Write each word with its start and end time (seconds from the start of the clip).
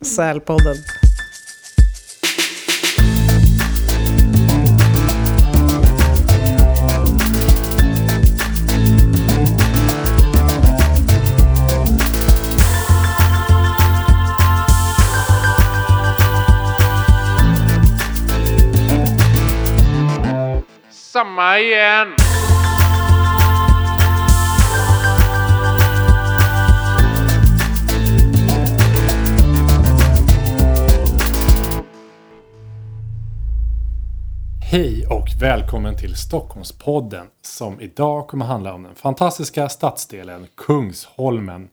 Sälpodden. 0.00 0.76
Hej 34.72 35.06
och 35.06 35.26
välkommen 35.40 35.96
till 35.96 36.16
Stockholmspodden 36.16 37.26
som 37.42 37.80
idag 37.80 38.28
kommer 38.28 38.44
handla 38.44 38.74
om 38.74 38.82
den 38.82 38.94
fantastiska 38.94 39.68
stadsdelen 39.68 40.46
Kungsholmen. 40.54 41.68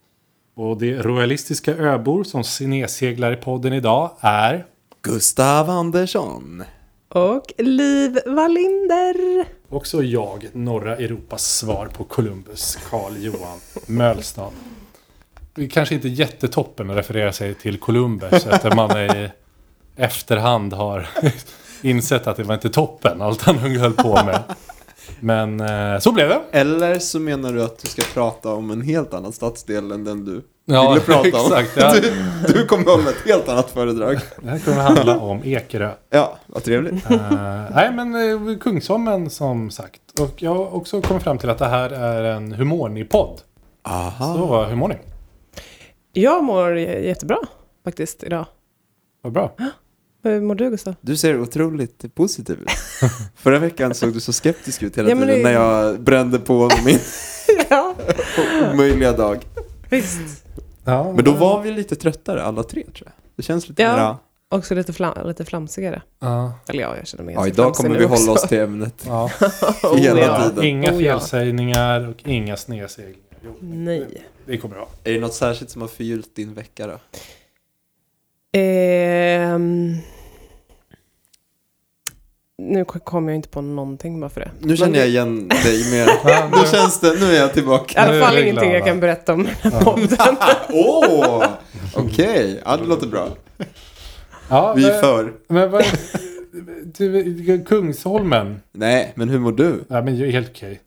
Och 0.55 0.77
de 0.77 0.94
royalistiska 0.94 1.75
öbor 1.75 2.23
som 2.23 2.44
sineseglar 2.44 3.34
i 3.34 3.35
podden 3.35 3.73
idag 3.73 4.12
är 4.20 4.66
Gustav 5.02 5.70
Andersson. 5.70 6.63
Och 7.09 7.53
Liv 7.58 8.20
Wallinder. 8.25 9.45
också 9.70 10.03
jag, 10.03 10.47
norra 10.53 10.95
Europas 10.95 11.58
svar 11.58 11.86
på 11.86 12.03
Columbus, 12.03 12.75
Karl 12.89 13.17
Johan 13.17 13.59
Mölstad. 13.88 14.52
Det 15.53 15.63
är 15.63 15.70
kanske 15.70 15.95
inte 15.95 16.09
jättetoppen 16.09 16.89
att 16.89 16.97
referera 16.97 17.34
sig 17.34 17.53
till 17.53 17.80
Columbus 17.80 18.45
efter 18.45 18.75
man 18.75 18.97
i 18.97 19.30
efterhand 19.95 20.73
har 20.73 21.08
insett 21.81 22.27
att 22.27 22.38
det 22.38 22.44
var 22.44 22.53
inte 22.53 22.69
toppen 22.69 23.22
allt 23.22 23.41
han 23.41 23.58
höll 23.58 23.94
på 23.94 24.13
med. 24.13 24.39
Men 25.19 25.59
eh, 25.59 25.99
så 25.99 26.11
blev 26.11 26.30
det. 26.30 26.41
Eller 26.52 26.99
så 26.99 27.19
menar 27.19 27.53
du 27.53 27.63
att 27.63 27.80
du 27.80 27.88
ska 27.88 28.02
prata 28.13 28.53
om 28.53 28.72
en 28.72 28.81
helt 28.81 29.13
annan 29.13 29.31
stadsdel 29.31 29.91
än 29.91 30.03
den 30.03 30.25
du 30.25 30.41
Ja, 30.66 30.89
ville 30.89 31.05
prata 31.05 31.41
om. 31.41 31.53
exakt. 31.57 31.72
Ja. 31.75 31.94
Du, 31.94 32.53
du 32.53 32.66
kommer 32.66 32.85
hålla 32.85 33.09
ett 33.09 33.25
helt 33.25 33.50
annat 33.50 33.72
föredrag. 33.72 34.19
Det 34.41 34.50
här 34.50 34.59
kommer 34.59 34.77
handla 34.77 35.19
om 35.19 35.41
Ekerö. 35.44 35.91
Ja, 36.09 36.38
vad 36.45 36.63
trevligt. 36.63 37.11
Eh, 37.11 37.22
nej, 37.75 37.91
men 37.91 38.16
uh, 38.16 38.57
Kungsholmen 38.57 39.30
som 39.30 39.72
sagt. 39.72 40.02
Och 40.19 40.41
jag 40.41 40.55
har 40.55 40.75
också 40.75 41.02
kommit 41.02 41.23
fram 41.23 41.38
till 41.38 41.50
att 41.50 41.57
det 41.57 41.67
här 41.67 41.89
är 41.89 42.23
en 42.23 42.52
Hur 42.52 42.66
mår 42.66 42.89
ni-podd. 42.89 43.41
Aha. 43.83 44.33
Så 44.33 44.63
hur 44.63 44.75
mår 44.75 44.88
ni? 44.88 44.95
Jag 46.13 46.44
mår 46.44 46.77
jättebra 46.77 47.38
faktiskt 47.83 48.23
idag. 48.23 48.45
Vad 49.22 49.33
bra. 49.33 49.52
Hur 50.23 50.42
mår 50.42 50.56
du 50.56 50.70
Gustav? 50.70 50.95
Du 51.02 51.17
ser 51.17 51.42
otroligt 51.42 52.16
positiv 52.16 52.59
ut. 52.62 52.70
Förra 53.36 53.59
veckan 53.59 53.94
såg 53.94 54.14
du 54.14 54.20
så 54.20 54.34
skeptisk 54.34 54.84
ut 54.84 54.98
hela 54.98 55.09
Ja, 55.09 55.16
men 55.16 55.28
tiden 55.28 55.38
det- 55.44 55.50
när 55.50 55.53
jag 55.53 56.00
brände 56.02 56.39
på 56.39 56.70
min 56.86 57.00
ja, 57.70 57.95
omöjliga 58.73 59.12
dag. 59.14 59.45
visst. 59.90 60.45
Ja, 60.86 61.14
Men 61.14 61.23
då 61.25 61.31
var 61.31 61.62
vi 61.62 61.72
lite 61.72 61.95
tröttare 61.95 62.44
alla 62.44 62.64
tre 62.64 62.81
tror 62.84 62.95
jag. 63.06 63.12
Det 63.36 63.44
känns 63.44 63.70
lite 63.70 63.81
Ja. 63.81 63.94
mera... 63.95 64.17
Också 64.52 64.75
lite, 64.75 64.94
flam 64.94 65.28
lite 65.28 65.45
flamsigare. 65.45 66.02
Ja, 66.20 66.53
Eller 66.67 66.81
ja, 66.81 66.97
jag 66.97 67.08
känner 67.08 67.23
mig 67.23 67.36
Ja, 67.36 67.47
idag 67.47 67.73
kommer 67.73 67.90
vi 67.97 68.03
hålla 68.03 68.16
också. 68.16 68.31
oss 68.31 68.42
till 68.50 68.59
ämnet. 68.59 69.03
ja. 69.08 69.31
hela 69.97 70.20
ja. 70.22 70.50
tiden. 70.50 70.64
Inga 70.64 70.92
Oh, 70.94 70.97
felsägningar 71.00 72.08
och 72.09 72.16
inga 72.28 72.58
snedseglingar. 72.58 73.20
Nej. 73.59 74.23
det 74.45 74.58
kommer 74.58 74.75
bra. 74.75 74.90
Är 75.03 75.14
det 75.14 75.20
något 75.20 75.34
särskilt 75.34 75.72
som 75.72 75.81
har 75.81 75.90
förgyllt 75.90 76.36
din 76.36 76.53
vecka 76.53 76.88
då? 76.88 77.00
Ehm... 78.53 79.97
Nu 82.61 82.86
kommer 82.86 83.31
jag 83.31 83.36
inte 83.36 83.50
på 83.50 83.61
någonting 83.61 84.19
bara 84.19 84.29
för 84.29 84.40
det. 84.41 84.51
Nu 84.59 84.78
känner 84.78 84.91
Men 84.91 85.00
jag 85.00 85.07
igen 85.09 85.47
dig 85.47 85.91
mer. 85.91 86.07
Nu 86.62 86.68
känns 86.72 87.00
det, 87.00 87.19
nu 87.19 87.25
är 87.35 87.40
jag 87.40 87.50
I 87.50 87.53
tillbaka. 87.53 88.01
Nu 88.06 88.07
alla 88.07 88.16
är 88.18 88.22
fall 88.22 88.38
ingenting 88.38 88.72
jag 88.72 88.85
kan 88.85 89.00
berätta 89.00 89.34
om 89.34 89.44
den 89.44 89.53
här 89.62 89.72
Ja. 89.72 89.79
podden. 89.79 90.38
Åh! 90.69 91.46
Okej, 91.96 92.62
ja 92.66 92.78
det 92.78 92.85
låter 92.85 93.07
bra. 93.07 93.28
Ja, 94.50 94.74
Vi 94.74 94.90
är 94.90 95.01
för. 95.01 95.34
men 95.47 95.72
vad... 95.72 95.85
Du, 96.97 97.63
Kungsholmen. 97.68 98.62
Nej, 98.72 99.12
men 99.16 99.29
hur 99.29 99.40
mår 99.40 99.51
du? 99.51 99.84
Ja, 99.90 100.01
men 100.01 100.16
ju 100.16 100.31
helt 100.31 100.50
okej. 100.50 100.79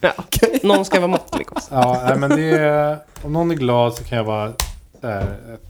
Ja. 0.00 0.12
Någon 0.62 0.84
ska 0.84 1.00
vara 1.00 1.08
måttlig 1.10 1.52
också. 1.52 1.68
Ja, 1.74 2.02
nej, 2.08 2.18
men 2.18 2.30
det 2.30 2.50
är... 2.58 2.96
Om 3.22 3.32
någon 3.32 3.50
är 3.50 3.54
glad 3.54 3.94
så 3.94 4.04
kan 4.04 4.18
jag 4.18 4.24
vara... 4.24 4.52
Ett, 5.10 5.60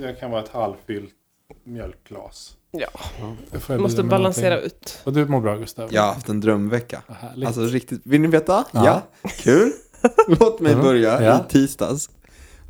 jag 0.00 0.20
kan 0.20 0.30
vara 0.30 0.42
ett 0.42 0.48
halvfyllt 0.48 1.10
mjölkglas. 1.64 2.56
Ja, 2.70 2.88
Jag 3.52 3.62
får 3.62 3.78
måste 3.78 4.02
balansera 4.02 4.54
någonting. 4.54 4.66
ut. 4.80 5.00
Och 5.04 5.12
du 5.12 5.26
mår 5.26 5.40
bra 5.40 5.56
Gustav? 5.56 5.88
Jag 5.92 6.02
har 6.02 6.12
haft 6.14 6.28
en 6.28 6.40
drömvecka. 6.40 7.02
Härligt. 7.08 7.46
Alltså 7.46 7.62
riktigt, 7.62 8.00
vill 8.04 8.20
ni 8.20 8.28
veta? 8.28 8.64
Ja. 8.72 9.02
Ja. 9.22 9.28
Kul. 9.30 9.72
Låt 10.40 10.60
mig 10.60 10.74
börja 10.76 11.22
ja. 11.22 11.40
i 11.48 11.52
tisdags. 11.52 12.10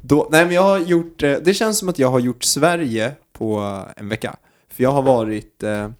Då, 0.02 0.28
nej 0.30 0.44
men 0.44 0.54
jag 0.54 0.62
har 0.62 0.78
gjort, 0.78 1.22
eh, 1.22 1.32
det 1.44 1.54
känns 1.54 1.78
som 1.78 1.88
att 1.88 1.98
jag 1.98 2.08
har 2.08 2.18
gjort 2.20 2.44
Sverige 2.44 3.12
på 3.32 3.58
eh, 3.60 3.92
en 4.02 4.08
vecka. 4.08 4.36
För 4.68 4.82
jag 4.82 4.90
har 4.92 5.02
varit 5.02 5.62
eh, 5.62 5.90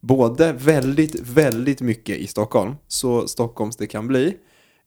både 0.00 0.52
väldigt, 0.52 1.20
väldigt 1.20 1.80
mycket 1.80 2.16
i 2.16 2.26
Stockholm, 2.26 2.74
så 2.88 3.28
Stockholms 3.28 3.76
det 3.76 3.86
kan 3.86 4.06
bli. 4.08 4.36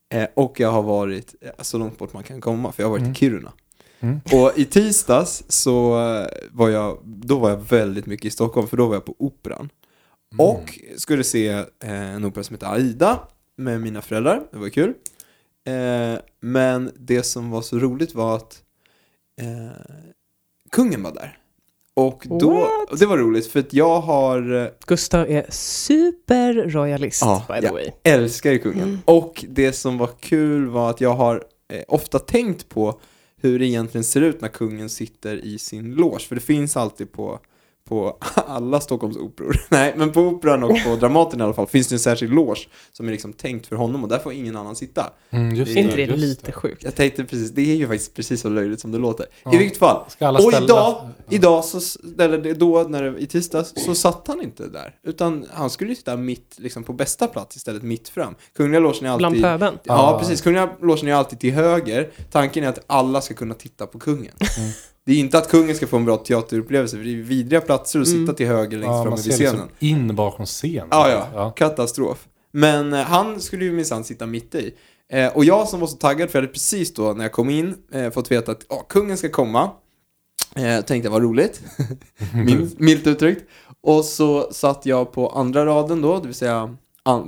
Eh, 0.10 0.28
och 0.34 0.60
jag 0.60 0.72
har 0.72 0.82
varit 0.84 1.36
eh, 1.42 1.50
så 1.62 1.78
långt 1.78 1.98
bort 1.98 2.14
man 2.14 2.24
kan 2.24 2.42
komma, 2.42 2.72
för 2.72 2.84
jag 2.84 2.88
har 2.88 2.92
varit 2.92 3.02
Mm. 3.02 3.12
i 3.12 3.16
Kiruna. 3.16 3.52
Mm. 4.00 4.20
Och 4.34 4.52
i 4.56 4.66
tisdags 4.66 5.44
så 5.48 6.00
eh, 6.00 6.28
var 6.52 6.70
jag, 6.70 6.98
då 7.06 7.38
var 7.38 7.50
jag 7.50 7.58
väldigt 7.58 8.06
mycket 8.06 8.26
i 8.26 8.30
Stockholm, 8.30 8.68
för 8.68 8.78
då 8.78 8.88
var 8.88 8.94
jag 8.94 9.06
på 9.06 9.16
Operan. 9.20 9.70
Mm. 10.34 10.46
Och 10.46 10.80
skulle 10.98 11.24
se 11.24 11.48
eh, 11.50 11.66
en 11.84 12.26
opera 12.26 12.44
som 12.44 12.54
heter 12.54 12.74
Aida 12.74 13.20
med 13.56 13.82
mina 13.82 14.02
föräldrar, 14.02 14.44
det 14.52 14.58
var 14.58 14.70
kul. 14.70 14.94
Eh, 15.68 16.20
men 16.40 16.92
det 17.00 17.24
som 17.24 17.52
var 17.52 17.62
så 17.62 17.80
roligt 17.80 18.16
var 18.16 18.36
att 18.36 18.64
kungen 20.72 21.04
var 21.04 21.14
där. 21.14 21.38
Och 21.94 22.24
då, 22.40 22.54
What? 22.54 23.00
det 23.00 23.06
var 23.06 23.18
roligt 23.18 23.48
för 23.48 23.60
att 23.60 23.74
jag 23.74 24.02
har, 24.02 24.72
Gustav 24.88 25.30
är 25.30 25.46
superroyalist 25.50 27.22
Ja, 27.22 27.46
by 27.50 27.68
the 27.68 27.74
way. 27.74 27.92
älskar 28.04 28.52
ju 28.52 28.60
kungen. 28.60 28.84
Mm. 28.84 29.00
Och 29.06 29.46
det 29.50 29.74
som 29.74 29.98
var 29.98 30.10
kul 30.20 30.68
var 30.68 30.90
att 30.90 31.02
jag 31.02 31.14
har 31.14 31.44
ofta 31.88 32.20
tänkt 32.20 32.70
på 32.70 33.00
hur 33.42 33.60
det 33.60 33.66
egentligen 33.66 34.04
ser 34.04 34.22
ut 34.22 34.42
när 34.42 34.50
kungen 34.50 34.90
sitter 34.90 35.46
i 35.46 35.58
sin 35.58 35.96
loge. 35.96 36.20
För 36.20 36.36
det 36.36 36.42
finns 36.42 36.78
alltid 36.78 37.12
på, 37.12 37.40
på 37.88 38.18
alla 38.48 38.80
Stockholms 38.80 39.18
operor. 39.18 39.56
Nej, 39.70 39.94
men 39.98 40.12
på 40.12 40.22
Operan 40.22 40.64
och 40.64 40.78
på 40.86 40.96
Dramaten 40.96 41.40
i 41.40 41.44
alla 41.44 41.54
fall 41.54 41.68
finns 41.68 41.88
det 41.88 41.96
en 41.96 42.00
särskild 42.00 42.34
loge 42.34 42.68
som 42.92 43.08
är 43.08 43.12
liksom 43.12 43.34
tänkt 43.34 43.68
för 43.68 43.76
honom 43.76 44.04
och 44.04 44.10
där 44.10 44.20
får 44.20 44.34
ingen 44.34 44.56
annan 44.56 44.76
sitta. 44.76 45.14
Mm, 45.30 45.56
just 45.56 45.72
Är 45.72 45.82
inte 45.82 45.96
det 45.96 46.02
just 46.02 46.18
lite 46.18 46.52
sjukt? 46.52 46.84
Jag 46.84 46.96
tänkte 46.96 47.24
precis, 47.24 47.52
det 47.52 47.62
är 47.72 47.76
ju 47.76 47.88
faktiskt 47.88 48.14
precis 48.14 48.42
så 48.42 48.50
löjligt 48.50 48.80
som 48.80 48.92
det 48.92 48.98
låter. 48.98 49.26
Ja. 49.44 49.54
I 49.54 49.58
vilket 49.58 49.78
fall, 49.78 50.06
Ska 50.10 50.28
alla 50.28 50.40
och 50.40 50.54
idag, 50.54 50.68
Ja. 50.70 51.10
idag 51.30 51.66
så, 51.66 51.80
eller 52.20 52.38
det- 52.38 52.54
då 52.54 52.84
när 52.90 53.04
det, 53.04 53.20
i 53.20 53.28
tisdags, 53.28 53.74
så 53.86 53.96
satt 53.96 54.28
han 54.28 54.42
inte 54.42 54.68
där. 54.68 54.96
Utan 55.04 55.46
han 55.54 55.70
skulle 55.70 55.90
ju 55.90 55.96
sitta 55.96 56.18
mitt, 56.18 56.56
liksom 56.60 56.84
på 56.84 56.94
bästa 56.94 57.28
plats 57.28 57.56
istället, 57.56 57.84
mitt 57.84 58.10
fram. 58.10 58.36
Kungliga 58.56 58.80
logen 58.80 59.06
är 59.06 59.10
alltid... 59.10 59.28
Bland 59.28 59.42
pöben? 59.42 59.80
Ja, 59.84 60.14
Ah. 60.16 60.20
precis. 60.20 60.42
Kungliga 60.42 60.70
logen 60.82 61.08
är 61.08 61.14
alltid 61.14 61.40
till 61.40 61.54
höger. 61.54 62.12
Tanken 62.32 62.64
är 62.64 62.68
att 62.68 62.80
alla 62.88 63.22
ska 63.22 63.34
kunna 63.34 63.54
titta 63.54 63.88
på 63.88 64.00
kungen. 64.00 64.34
Mm. 64.58 64.70
Det 65.08 65.14
är 65.14 65.18
inte 65.20 65.38
att 65.38 65.50
kungen 65.50 65.76
ska 65.76 65.88
få 65.88 65.98
en 65.98 66.06
bra 66.06 66.18
teaterupplevelse, 66.18 66.98
för 66.98 67.04
det 67.04 67.12
är 67.12 67.16
vidriga 67.16 67.62
platser 67.62 68.00
att 68.00 68.08
sitta 68.08 68.18
Mm. 68.24 68.36
till 68.36 68.48
höger 68.48 68.78
längst 68.78 68.88
Ja, 68.92 69.04
fram 69.04 69.16
vid 69.16 69.24
ser 69.24 69.32
scenen. 69.32 69.54
liksom 69.56 69.70
in 69.80 70.16
bakom 70.16 70.46
scenen. 70.46 70.88
Ja, 70.92 71.30
ja, 71.34 71.52
Katastrof. 71.52 72.28
Men 72.52 72.94
eh, 72.94 73.00
han 73.00 73.40
skulle 73.42 73.66
ju 73.66 73.72
minsann 73.72 74.04
sitta 74.04 74.26
mitt 74.26 74.56
i. 74.56 74.74
Eh, 75.14 75.28
och 75.38 75.46
jag 75.46 75.68
som 75.68 75.80
var 75.80 75.88
så 75.88 75.98
taggad, 75.98 76.30
för 76.30 76.40
jag 76.40 76.44
hade 76.44 76.54
precis 76.54 76.94
då 76.94 77.14
när 77.14 77.24
jag 77.24 77.32
kom 77.32 77.50
in 77.50 77.76
eh, 77.92 78.10
fått 78.12 78.32
veta 78.32 78.52
att 78.52 78.66
ah, 78.72 78.82
kungen 78.90 79.18
ska 79.18 79.30
komma. 79.30 79.70
Eh, 80.56 80.82
tänkte 80.82 81.10
vad 81.10 81.22
roligt. 81.22 81.62
Min, 82.34 82.76
milt 82.78 83.08
uttryckt. 83.08 83.44
Och 83.84 84.06
så 84.06 84.52
satt 84.52 84.86
jag 84.86 85.12
på 85.12 85.30
andra 85.30 85.66
raden 85.66 86.02
då, 86.02 86.20
det 86.20 86.26
vill 86.26 86.36
säga 86.36 86.76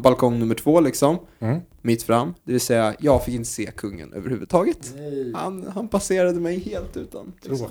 balkong 0.02 0.40
nummer 0.40 0.56
två 0.56 0.80
liksom. 0.80 1.18
Mm. 1.40 1.60
Mitt 1.82 2.04
fram. 2.04 2.34
Det 2.44 2.52
vill 2.52 2.62
säga, 2.62 2.96
jag 3.00 3.26
fick 3.26 3.36
inte 3.36 3.50
se 3.50 3.66
kungen 3.76 4.14
överhuvudtaget. 4.14 4.94
Han, 5.34 5.72
han 5.74 5.88
passerade 5.88 6.40
mig 6.40 6.60
helt 6.60 6.98
utan 6.98 7.34
liksom, 7.42 7.68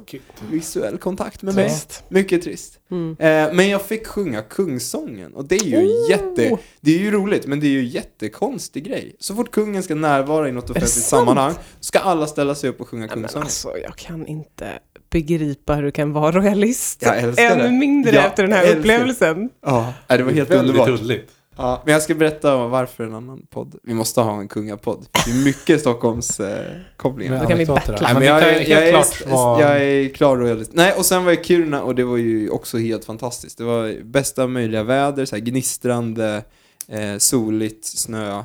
visuell 0.51 0.99
kontakt 0.99 1.43
med 1.43 1.55
mig. 1.55 1.69
Trist. 1.69 2.05
Mycket 2.09 2.43
trist. 2.43 2.79
Mm. 2.91 3.11
Eh, 3.19 3.55
men 3.55 3.69
jag 3.69 3.83
fick 3.83 4.07
sjunga 4.07 4.43
kungsången 4.43 5.35
och 5.35 5.45
det 5.45 5.55
är 5.57 5.65
ju 5.65 5.77
Oh! 5.77 6.11
jätte, 6.11 6.59
det 6.81 6.95
är 6.95 6.99
ju 6.99 7.11
roligt 7.11 7.47
men 7.47 7.61
det 7.61 7.67
är 7.67 7.71
ju 7.71 7.85
jättekonstig 7.85 8.85
grej. 8.85 9.17
Så 9.19 9.35
fort 9.35 9.51
kungen 9.51 9.83
ska 9.83 9.95
närvara 9.95 10.49
i 10.49 10.53
något 10.53 10.71
offentligt 10.71 10.91
sammanhang 10.91 11.55
ska 11.81 11.99
alla 11.99 12.27
ställa 12.27 12.55
sig 12.55 12.71
upp 12.71 12.81
och 12.81 12.89
sjunga 12.89 13.07
Nej, 13.07 13.17
men 13.17 13.23
kungsången. 13.23 13.43
alltså, 13.45 13.79
jag 13.83 13.97
kan 13.97 14.27
inte 14.27 14.79
begripa 15.11 15.75
hur 15.75 15.83
du 15.83 15.91
kan 15.91 16.13
vara 16.13 16.33
royalist. 16.33 17.03
Ännu 17.03 17.63
det. 17.63 17.71
mindre 17.71 18.13
Jag 18.17 18.27
efter 18.27 18.43
den 18.43 18.53
här 18.53 18.77
upplevelsen. 18.77 19.51
Ja, 19.67 19.95
nej, 20.09 20.19
det 20.19 20.25
var 20.25 20.33
helt 20.33 20.51
Väldigt 20.51 20.77
underbart. 20.77 21.01
ulligt. 21.01 21.31
Ja, 21.59 21.83
men 21.85 21.93
jag 21.93 22.03
ska 22.03 22.15
berätta 22.15 22.57
om 22.57 22.71
varför 22.71 23.05
en 23.05 23.15
annan 23.15 23.47
podd. 23.51 23.79
Vi 23.83 23.95
måste 23.95 24.21
ha 24.21 24.41
en 24.41 24.49
kungapodd. 24.49 25.07
Det 25.25 25.31
är 25.31 25.45
mycket 25.45 25.81
Stockholms 25.81 26.41
eh, 26.41 26.73
kopplingar. 26.97 27.41
Då 27.41 27.47
kan 27.49 27.59
vi 27.59 27.67
battla. 27.67 28.15
Men 28.15 28.23
jag, 28.23 28.41
helt 28.41 28.69
jag, 28.69 28.83
är, 28.83 29.61
jag 29.61 29.83
är 29.85 30.09
klar 30.09 30.37
och 30.37 30.45
realistisk. 30.45 30.77
Nej, 30.77 30.93
och 30.97 31.07
sen 31.07 31.25
var 31.25 31.33
jag 31.33 31.41
i 31.41 31.45
Kiruna 31.45 31.83
och 31.83 31.95
det 31.95 32.05
var 32.05 32.17
ju 32.17 32.51
också 32.51 32.79
helt 32.79 33.05
fantastiskt. 33.05 33.59
Det 33.59 33.65
var 33.65 34.03
bästa 34.05 34.47
möjliga 34.47 34.83
väder, 34.83 35.25
så 35.25 35.37
här 35.37 35.43
gnistrande, 35.43 36.43
eh, 36.89 37.19
soligt, 37.19 37.85
snö, 37.85 38.39
eh, 38.39 38.43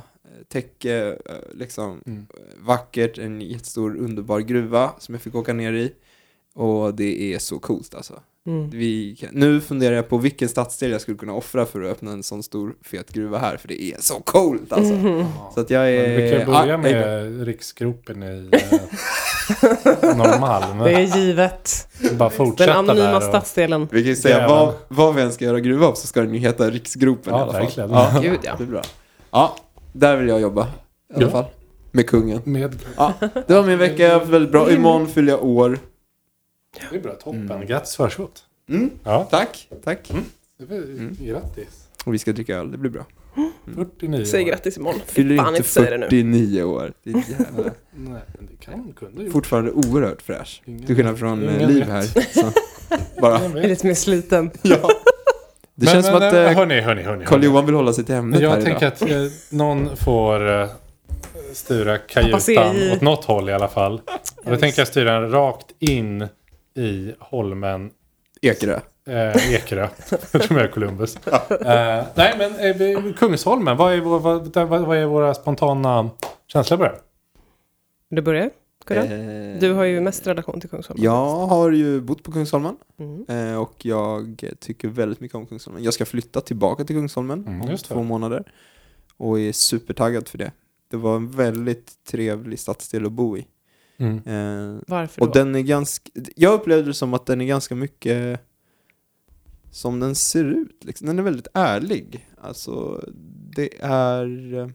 täcke, 0.48 1.06
eh, 1.26 1.34
liksom 1.54 2.00
Mm. 2.06 2.26
vackert, 2.58 3.18
en 3.18 3.40
jättestor 3.40 3.96
underbar 3.96 4.40
gruva 4.40 4.90
som 4.98 5.14
jag 5.14 5.22
fick 5.22 5.34
åka 5.34 5.52
ner 5.52 5.72
i. 5.72 5.92
Och 6.54 6.94
det 6.94 7.34
är 7.34 7.38
så 7.38 7.58
coolt 7.58 7.94
alltså. 7.94 8.14
Mm. 8.46 8.70
Vi 8.70 9.16
nu 9.32 9.60
funderar 9.60 9.96
jag 9.96 10.08
på 10.08 10.18
vilken 10.18 10.48
stadsdel 10.48 10.90
jag 10.90 11.00
skulle 11.00 11.16
kunna 11.16 11.32
offra 11.34 11.66
för 11.66 11.82
att 11.82 11.90
öppna 11.92 12.12
en 12.12 12.22
sån 12.22 12.42
stor 12.42 12.74
fet 12.82 13.12
gruva 13.12 13.38
här, 13.38 13.56
för 13.56 13.68
det 13.68 13.82
är 13.82 13.96
så 14.00 14.14
coolt 14.14 14.72
alltså. 14.72 14.94
Så 15.54 15.60
att 15.60 15.70
jag 15.70 15.90
är... 15.90 16.08
Men 16.08 16.16
Vi 16.24 16.30
kan 16.30 16.40
ja, 16.40 16.46
börja 16.60 16.74
är- 16.74 16.78
med 17.30 17.46
riksgropen 17.46 18.22
i 18.22 18.48
eh, 18.52 20.16
Norrmalm. 20.16 20.78
Det 20.78 20.92
är 20.94 21.16
givet. 21.18 21.88
Bara 22.12 22.30
fortsätta 22.30 22.70
Den 22.72 22.78
anonyma. 22.90 23.16
Och, 23.16 23.22
stadsdelen. 23.22 23.88
Vi 23.92 24.02
kan 24.02 24.08
ju 24.10 24.16
säga 24.16 24.48
vad, 24.48 24.74
vad 24.88 25.14
vi 25.14 25.22
än 25.22 25.32
ska 25.32 25.44
göra 25.44 25.60
gruva 25.60 25.86
upp 25.86 25.96
så 25.96 26.06
ska 26.06 26.20
den 26.20 26.34
ju 26.34 26.40
heta 26.40 26.70
Riksgropen 26.70 27.32
Ja, 27.34 27.38
i 27.38 27.42
alla 27.42 27.52
fall. 27.52 27.62
verkligen. 27.62 27.90
Ja, 27.90 28.18
Gud 28.22 28.38
ja. 28.42 28.54
det 28.58 28.64
är 28.64 28.68
bra. 28.68 28.82
Ja, 29.30 29.56
där 29.92 30.16
vill 30.16 30.28
jag 30.28 30.40
jobba. 30.40 30.62
I 30.64 31.14
alla 31.16 31.24
Ja. 31.26 31.30
fall. 31.30 31.44
Med 31.92 32.06
kungen. 32.08 32.40
med, 32.44 32.76
Ja, 32.96 33.12
det 33.46 33.54
var 33.54 33.62
min 33.62 33.78
vecka, 33.78 34.02
jag 34.02 34.18
var 34.18 34.26
väldigt 34.26 34.52
bra. 34.52 34.70
Imorgon 34.72 35.06
fyller 35.08 35.32
jag 35.32 35.44
år. 35.44 35.78
Det 36.90 36.96
är 36.96 37.00
bra, 37.00 37.12
toppen. 37.14 37.50
Mm. 37.50 37.66
Grattis 37.66 37.96
förskott. 37.96 38.42
Mm, 38.68 38.90
Ja, 39.04 39.28
tack, 39.30 39.68
tack. 39.84 40.10
det 40.58 40.64
var, 40.64 40.76
Mm. 40.76 41.16
grattis. 41.20 41.88
Och 42.04 42.14
vi 42.14 42.18
ska 42.18 42.32
dricka 42.32 42.56
öl, 42.56 42.72
det 42.72 42.78
blir 42.78 42.90
bra. 42.90 43.04
49 43.74 44.24
Säg 44.24 44.42
år. 44.44 44.48
grattis 44.48 44.76
imorgon. 44.76 45.00
Fyller 45.06 45.34
inte 45.34 45.48
inte 45.56 45.62
säga 45.68 45.90
det 45.90 45.98
nu. 45.98 46.04
49 46.06 46.62
år. 46.62 46.92
Det 47.04 47.10
är 47.10 47.14
jävla, 47.30 47.62
Nej, 47.92 48.20
men 48.38 48.46
det 48.50 48.64
kan 48.64 48.92
kunde 48.92 49.22
ju. 49.22 49.30
fortfarande 49.30 49.70
oerhört 49.70 50.22
fräsch. 50.22 50.62
Ingen- 50.64 50.86
Till 50.86 50.96
skillnad 50.96 51.18
från 51.18 51.48
eh, 51.48 51.54
ingen 51.56 51.72
Liv 51.72 51.82
här. 51.84 52.02
Så, 52.40 52.50
bara, 53.20 53.40
Jag 53.42 53.56
är 53.64 53.68
lite 53.68 53.86
mer 53.86 53.94
sliten. 53.94 54.50
ja. 54.62 54.76
Det 55.74 55.84
Men- 55.84 55.86
känns 55.94 56.06
som 56.06 56.18
men, 56.18 56.28
att 56.28 56.34
eh, 56.34 56.40
eh, 56.44 56.56
Hörni, 56.56 56.80
hörni, 56.80 57.02
hörni. 57.02 57.24
Karl-Johan 57.24 57.66
vill 57.66 57.74
hålla 57.74 57.92
sig 57.92 58.04
till 58.04 58.14
ämnet 58.14 58.40
Men 58.40 58.50
här 58.50 58.56
jag 58.56 58.64
tänker 58.66 58.86
att 58.86 59.02
eh, 59.02 59.08
någon 59.50 59.96
får 59.96 60.60
eh, 60.60 60.68
styra 61.52 61.98
kajutan 61.98 62.76
åt 62.92 63.00
något 63.00 63.24
håll 63.24 63.48
i 63.48 63.52
alla 63.52 63.68
fall. 63.68 64.00
Och 64.44 64.50
då 64.50 64.56
tänker 64.56 64.80
jag 64.80 64.88
styra 64.88 65.20
den 65.20 65.30
rakt 65.30 65.66
in 65.78 66.26
i 66.76 67.14
holmen 67.20 67.90
Ekerö. 68.42 68.80
eh, 69.06 69.54
Ekerö. 69.54 69.88
jag 70.32 70.42
tror 70.42 70.60
jag 70.60 70.68
är 70.68 70.72
Columbus. 70.72 71.16
Eh, 71.26 72.04
nej, 72.14 72.34
men 72.38 72.54
eh, 73.06 73.12
Kungsholmen. 73.14 73.76
Vad 73.76 73.92
är, 73.92 74.00
vår, 74.00 74.18
vad, 74.20 74.56
vad, 74.56 74.86
vad 74.86 74.96
är 74.96 75.06
våra 75.06 75.34
spontana 75.34 76.10
känslor 76.46 76.76
på 76.78 76.84
det? 76.84 76.94
Du 78.10 78.22
börjar? 78.22 78.50
Gurra? 78.86 79.04
Eh, 79.04 79.58
Du 79.60 79.72
har 79.72 79.84
ju 79.84 80.00
mest 80.00 80.26
relation 80.26 80.60
till 80.60 80.70
Kungsholmen. 80.70 81.04
Jag 81.04 81.46
har 81.46 81.70
ju 81.70 82.00
bott 82.00 82.22
på 82.22 82.32
Kungsholmen. 82.32 82.76
Mm. 82.98 83.24
Eh, 83.52 83.60
och 83.60 83.74
jag 83.86 84.42
tycker 84.60 84.88
väldigt 84.88 85.20
mycket 85.20 85.34
om 85.34 85.46
Kungsholmen. 85.46 85.82
Jag 85.82 85.94
ska 85.94 86.04
flytta 86.06 86.40
tillbaka 86.40 86.84
till 86.84 86.96
Kungsholmen 86.96 87.44
Mm, 87.46 87.60
om 87.70 87.76
två 87.76 88.02
månader. 88.02 88.44
Och 89.16 89.40
är 89.40 89.52
supertaggad 89.52 90.28
för 90.28 90.38
det. 90.38 90.52
Det 90.90 90.96
var 90.96 91.16
en 91.16 91.30
väldigt 91.30 91.92
trevlig 92.10 92.58
stadsdel 92.58 93.06
att 93.06 93.12
bo 93.12 93.36
i. 93.38 93.46
Mm. 93.96 94.16
Eh, 94.16 94.80
Varför 94.86 95.20
då? 95.20 95.26
och 95.26 95.32
den 95.34 95.54
är 95.54 95.60
ganska, 95.60 96.10
jag 96.36 96.54
upplevde 96.54 96.84
det 96.90 96.94
som 96.94 97.14
att 97.14 97.26
den 97.26 97.40
är 97.40 97.44
ganska 97.44 97.74
mycket 97.74 98.40
som 99.70 100.00
den 100.00 100.14
ser 100.14 100.44
ut. 100.44 100.84
Liksom. 100.84 101.06
Den 101.06 101.18
är 101.18 101.22
väldigt 101.22 101.48
ärlig. 101.54 102.28
Alltså, 102.42 103.04
det 103.56 103.68
är... 103.80 104.72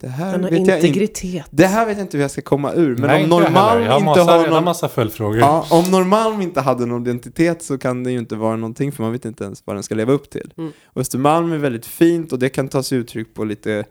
Det 0.00 0.08
här 0.08 0.32
Den 0.32 0.42
har 0.44 0.50
vet 0.50 0.58
jag 0.58 0.76
inte. 0.76 0.86
integritet. 0.86 1.46
Det 1.50 1.66
här 1.66 1.86
vet 1.86 1.96
jag 1.96 2.04
inte 2.04 2.16
hur 2.16 2.22
jag 2.22 2.30
ska 2.30 2.42
komma 2.42 2.72
ur. 2.72 2.96
Men 2.96 3.00
Nej, 3.06 3.16
om 3.16 3.22
inte. 3.24 3.36
Norrmalm 3.36 3.82
Jag 3.82 3.90
har 3.90 3.98
inte 3.98 4.08
massa, 4.20 4.32
har 4.32 4.48
någon... 4.48 4.64
massa 4.64 4.88
följdfrågor. 4.88 5.38
Ja, 5.38 5.66
om 5.70 5.90
Norrmalm 5.90 6.42
inte 6.42 6.60
hade 6.60 6.86
någon 6.86 7.02
identitet 7.02 7.62
så 7.62 7.78
kan 7.78 8.04
det 8.04 8.12
ju 8.12 8.18
inte 8.18 8.36
vara 8.36 8.56
någonting 8.56 8.92
för 8.92 9.02
man 9.02 9.12
vet 9.12 9.24
inte 9.24 9.44
ens 9.44 9.62
vad 9.66 9.76
den 9.76 9.82
ska 9.82 9.94
leva 9.94 10.12
upp 10.12 10.30
till. 10.30 10.52
Mm. 10.56 10.72
Och 10.84 11.00
Östermalm 11.00 11.52
är 11.52 11.58
väldigt 11.58 11.86
fint 11.86 12.32
och 12.32 12.38
det 12.38 12.48
kan 12.48 12.68
ta 12.68 12.82
sig 12.82 12.98
uttryck 12.98 13.34
på 13.34 13.44
lite 13.44 13.84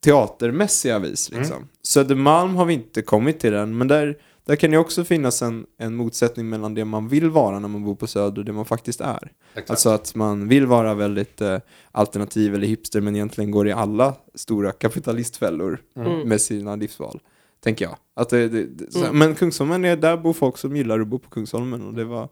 teatermässiga 0.00 0.98
vis. 0.98 1.30
Liksom. 1.32 1.68
Södermalm 1.88 2.56
har 2.56 2.64
vi 2.64 2.74
inte 2.74 3.02
kommit 3.02 3.40
till 3.40 3.54
än, 3.54 3.78
men 3.78 3.88
där, 3.88 4.16
där 4.44 4.56
kan 4.56 4.70
det 4.70 4.78
också 4.78 5.04
finnas 5.04 5.42
en, 5.42 5.66
en 5.78 5.94
motsättning 5.94 6.48
mellan 6.48 6.74
det 6.74 6.84
man 6.84 7.08
vill 7.08 7.30
vara 7.30 7.58
när 7.58 7.68
man 7.68 7.84
bor 7.84 7.94
på 7.94 8.06
Söder 8.06 8.38
och 8.38 8.44
det 8.44 8.52
man 8.52 8.64
faktiskt 8.64 9.00
är. 9.00 9.32
Exakt. 9.52 9.70
Alltså 9.70 9.88
att 9.90 10.14
man 10.14 10.48
vill 10.48 10.66
vara 10.66 10.94
väldigt 10.94 11.40
eh, 11.40 11.58
alternativ 11.92 12.54
eller 12.54 12.66
hipster 12.66 13.00
men 13.00 13.14
egentligen 13.16 13.50
går 13.50 13.68
i 13.68 13.72
alla 13.72 14.14
stora 14.34 14.72
kapitalistfällor 14.72 15.80
Mm. 15.96 16.28
med 16.28 16.40
sina 16.40 16.76
livsval. 16.76 17.20
Tänker 17.64 17.84
jag. 17.84 17.96
Att 18.16 18.28
det, 18.28 18.48
det, 18.48 18.66
det, 18.66 18.96
Mm. 18.98 19.18
Men 19.18 19.34
Kungsholmen, 19.34 19.84
är, 19.84 19.96
där 19.96 20.16
bor 20.16 20.32
folk 20.32 20.58
som 20.58 20.76
gillar 20.76 21.00
att 21.00 21.06
bo 21.08 21.18
på 21.18 21.30
Kungsholmen 21.30 21.86
och 21.86 21.94
det 21.94 22.04
var 22.04 22.28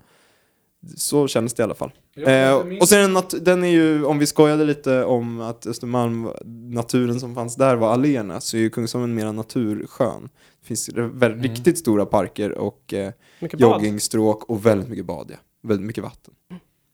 så 0.97 1.29
kändes 1.29 1.55
det 1.55 1.61
i 1.61 1.65
alla 1.65 1.75
fall. 1.75 1.91
Eh, 2.17 2.55
och 2.81 2.89
sen 2.89 3.17
den, 3.41 3.65
är 3.65 3.69
ju, 3.69 4.05
om 4.05 4.19
vi 4.19 4.27
skojade 4.27 4.65
lite 4.65 5.05
om 5.05 5.41
att 5.41 5.67
Östermalm, 5.67 6.29
naturen 6.75 7.21
som 7.21 7.35
fanns 7.35 7.57
där 7.57 7.77
var 7.77 7.93
alléerna, 7.93 8.41
så 8.41 8.57
är 8.57 8.61
ju 8.61 8.71
Kungsholmen 8.71 9.15
mera 9.15 9.33
naturskön. 9.33 10.29
Det 10.61 10.67
finns 10.67 10.89
väldigt, 10.89 11.23
Mm. 11.23 11.43
riktigt 11.43 11.79
stora 11.79 12.07
parker 12.07 12.51
och 12.59 12.95
eh, 12.95 13.13
joggingstråk 13.41 14.45
och 14.45 14.67
väldigt 14.67 14.89
mycket 14.89 15.07
bad, 15.07 15.27
ja. 15.31 15.37
Väldigt 15.63 15.87
mycket 15.87 16.05
vatten. 16.05 16.35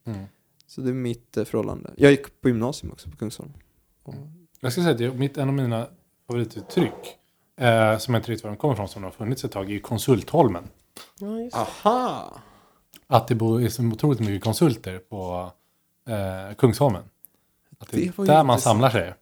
Mm. 0.07 0.19
Så 0.67 0.81
det 0.81 0.89
är 0.89 0.93
mitt 0.93 1.37
eh, 1.37 1.43
förhållande. 1.43 1.93
Jag 1.97 2.11
gick 2.11 2.41
på 2.41 2.47
gymnasium 2.49 2.91
också 2.91 3.09
på 3.09 3.17
Kungsholmen. 3.17 3.55
Jag 4.59 4.71
ska 4.71 4.81
säga 4.81 4.91
att 4.91 4.97
det 4.97 5.05
är 5.05 5.11
mitt, 5.13 5.37
en 5.37 5.47
av 5.47 5.53
mina 5.53 5.87
favorituttryck, 6.27 7.17
eh, 7.61 7.97
som 7.97 8.13
jag 8.13 8.19
inte 8.21 8.31
riktigt 8.31 8.43
var 8.43 8.51
de 8.51 8.57
kommer 8.57 8.73
ifrån, 8.73 8.87
som 8.87 9.03
har 9.03 9.11
funnits 9.11 9.43
ett 9.43 9.51
tag, 9.51 9.65
är 9.65 9.69
ju 9.73 9.79
konsultholmen. 9.79 10.63
Ja, 11.19 11.39
just. 11.39 11.55
Aha! 11.55 12.41
Att 13.09 13.27
det 13.27 13.35
bor 13.35 13.67
så 13.69 13.83
otroligt 13.83 14.19
mycket 14.19 14.43
konsulter 14.43 14.97
på 15.09 15.51
eh, 16.09 16.55
Kungsholmen. 16.55 17.03
Att 17.79 17.91
det, 17.91 17.97
Det 17.97 18.23
är 18.23 18.25
där 18.25 18.43
man 18.43 18.59
samlar 18.59 18.89
sig. 18.89 19.13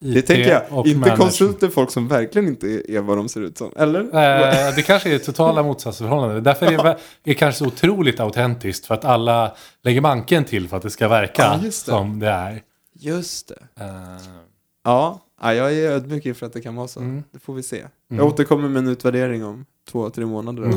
Det 0.00 0.18
IT 0.18 0.26
tänker 0.26 0.66
jag. 0.70 0.86
Inte 0.86 1.10
konsulter, 1.16 1.68
folk 1.68 1.90
som 1.90 2.08
verkligen 2.08 2.48
inte 2.48 2.66
är, 2.92 3.00
vad 3.00 3.16
de 3.16 3.28
ser 3.28 3.40
ut 3.40 3.58
som. 3.58 3.72
Eller? 3.76 4.00
Eh, 4.00 4.74
det 4.76 4.82
kanske 4.86 5.14
är 5.14 5.18
totala 5.18 5.62
motsatsförhållanden. 5.62 6.42
Därför 6.42 6.66
är 6.66 6.82
det, 6.84 6.98
är 7.30 7.34
kanske 7.34 7.58
så 7.58 7.66
otroligt 7.66 8.20
autentiskt. 8.20 8.86
För 8.86 8.94
att 8.94 9.04
alla 9.04 9.54
lägger 9.82 10.00
manken 10.00 10.44
till 10.44 10.68
för 10.68 10.76
att 10.76 10.82
det 10.82 10.90
ska 10.90 11.08
verka 11.08 11.42
Ja, 11.42 11.58
det. 11.62 11.72
som 11.72 12.18
det 12.18 12.28
är. 12.28 12.62
Just 12.92 13.48
det. 13.48 13.84
Eh, 13.84 14.16
Ja, 14.84 15.20
ja, 15.42 15.54
jag 15.54 15.72
är 15.74 15.90
ödmjuk 15.90 16.26
inför 16.26 16.46
att 16.46 16.52
det 16.52 16.60
kan 16.60 16.76
vara 16.76 16.88
så. 16.88 17.00
Mm. 17.00 17.22
Det 17.32 17.38
får 17.38 17.54
vi 17.54 17.62
se. 17.62 17.76
Mm. 17.78 17.88
Jag 18.08 18.26
återkommer 18.26 18.68
med 18.68 18.82
en 18.82 18.88
utvärdering 18.88 19.44
om 19.44 19.66
två, 19.90 20.10
tre 20.10 20.26
månader. 20.26 20.62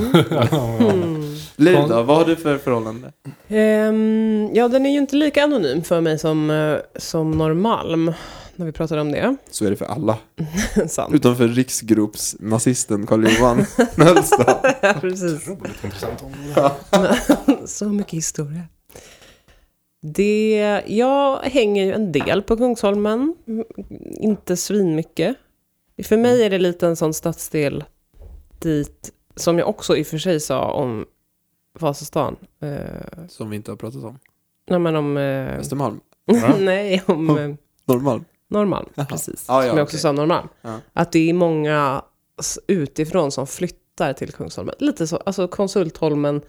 Mm. 0.93 1.35
Liv 1.55 1.77
då, 1.89 2.03
vad 2.03 2.17
har 2.17 2.25
du 2.25 2.35
för 2.35 2.57
förhållande? 2.57 3.11
Ehm, 3.47 4.49
ja, 4.53 4.67
den 4.67 4.85
är 4.85 4.89
ju 4.89 4.97
inte 4.97 5.15
lika 5.15 5.43
anonym 5.43 5.83
för 5.83 6.01
mig 6.01 6.19
som, 6.19 6.49
eh, 6.49 6.77
som 6.95 7.31
Norrmalm. 7.31 8.13
När 8.55 8.65
vi 8.65 8.71
pratade 8.71 9.01
om 9.01 9.11
det. 9.11 9.35
Så 9.51 9.65
är 9.65 9.69
det 9.69 9.75
för 9.75 9.85
alla. 9.85 10.17
Sant. 10.87 11.13
Utom 11.15 11.35
för 11.35 11.47
riksgruppsnazisten 11.47 13.05
Karl-Johan 13.07 13.65
Möllstad. 13.95 14.59
Ja, 14.81 14.93
precis. 15.01 15.47
intressant. 15.83 16.23
Så 17.65 17.85
mycket 17.89 18.13
historia. 18.13 18.61
Det, 20.01 20.81
jag 20.87 21.37
hänger 21.39 21.85
ju 21.85 21.93
en 21.93 22.11
del 22.11 22.41
på 22.41 22.57
Kungsholmen. 22.57 23.35
Mm, 23.47 23.65
Inte 24.19 24.57
svinmycket. 24.57 25.35
För 26.03 26.17
mig 26.17 26.43
är 26.43 26.49
det 26.49 26.59
lite 26.59 26.87
en 26.87 26.95
sån 26.95 27.13
stadsdel 27.13 27.83
dit, 28.63 29.11
som 29.35 29.59
jag 29.59 29.69
också 29.69 29.97
i 29.97 30.03
och 30.03 30.07
för 30.07 30.17
sig 30.17 30.39
sa 30.39 30.71
om 30.71 31.05
Vasastan. 31.79 32.35
Eh, 32.61 33.27
Som 33.29 33.49
vi 33.49 33.55
inte 33.55 33.71
har 33.71 33.75
pratat 33.75 34.03
om. 34.03 34.19
nej 34.69 34.79
men 34.79 34.95
om... 34.95 35.17
Eh, 35.17 35.59
Östermalm. 35.59 35.99
Nej, 36.59 37.03
om 37.05 37.37
eh, 37.37 37.55
Norrmalm. 37.85 38.25
Norrmalm. 38.49 38.89
Precis. 39.09 39.45
Ja, 39.47 39.63
ja, 39.63 39.69
som 39.69 39.77
jag 39.77 39.83
också 39.83 39.95
okej. 39.95 40.01
sa 40.01 40.11
Norrmalm. 40.11 40.47
Ja. 40.61 40.79
Att 40.93 41.11
det 41.11 41.29
är 41.29 41.33
många 41.33 42.01
utifrån 42.67 43.31
som 43.31 43.47
flyttar 43.47 44.13
till 44.13 44.31
Kungsholmen. 44.31 44.75
Lite 44.79 45.07
så, 45.07 45.17
alltså 45.17 45.47
Konsultholmen. 45.47 46.41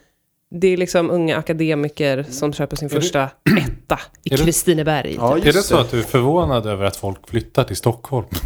Det 0.51 0.69
är 0.69 0.77
liksom 0.77 1.11
unga 1.11 1.37
akademiker 1.37 2.23
som 2.31 2.53
köper 2.53 2.77
sin 2.77 2.87
Är 2.87 2.95
det- 2.95 3.01
första 3.01 3.23
etta 3.59 4.01
i 4.23 4.33
Är 4.35 4.37
det- 4.39 4.45
Kristineberg. 4.45 5.15
Ja, 5.15 5.39
Är 5.39 5.53
det 5.53 5.63
så 5.63 5.77
att 5.77 5.91
du 5.91 5.99
är 5.99 6.03
förvånad 6.03 6.67
över 6.67 6.85
att 6.85 6.97
folk 6.97 7.29
flyttar 7.31 7.65
till 7.65 7.77
Stockholm? 7.77 8.27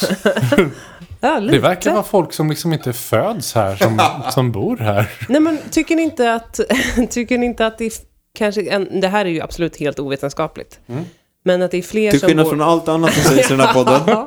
Ja, 1.20 1.38
lite. 1.38 1.56
Det 1.56 1.60
verkar 1.60 1.92
vara 1.92 2.02
folk 2.02 2.32
som 2.32 2.50
liksom 2.50 2.72
inte 2.72 2.92
föds 2.92 3.54
här, 3.54 3.76
som, 3.76 4.00
som 4.30 4.52
bor 4.52 4.76
här. 4.76 5.10
Nej 5.28 5.40
men 5.40 5.58
tycker 5.70 5.96
ni 5.96 6.02
inte 6.02 6.34
att, 6.34 6.60
tycker 7.10 7.38
ni 7.38 7.46
inte 7.46 7.66
att 7.66 7.78
det 7.78 7.92
kanske, 8.34 8.62
en, 8.70 9.00
det 9.00 9.08
här 9.08 9.24
är 9.24 9.30
ju 9.30 9.40
absolut 9.40 9.76
helt 9.76 9.98
ovetenskapligt. 9.98 10.80
Mm. 10.86 11.04
Men 11.44 11.62
att 11.62 11.70
det 11.70 11.78
är 11.78 11.82
fler 11.82 12.10
Till 12.10 12.20
som 12.20 12.36
bor... 12.36 12.44
från 12.44 12.62
allt 12.62 12.88
annat 12.88 13.12
som 13.12 13.22
sägs 13.22 13.50
i 13.50 13.54
den 13.54 13.60
här 13.60 13.74
podden. 13.84 14.26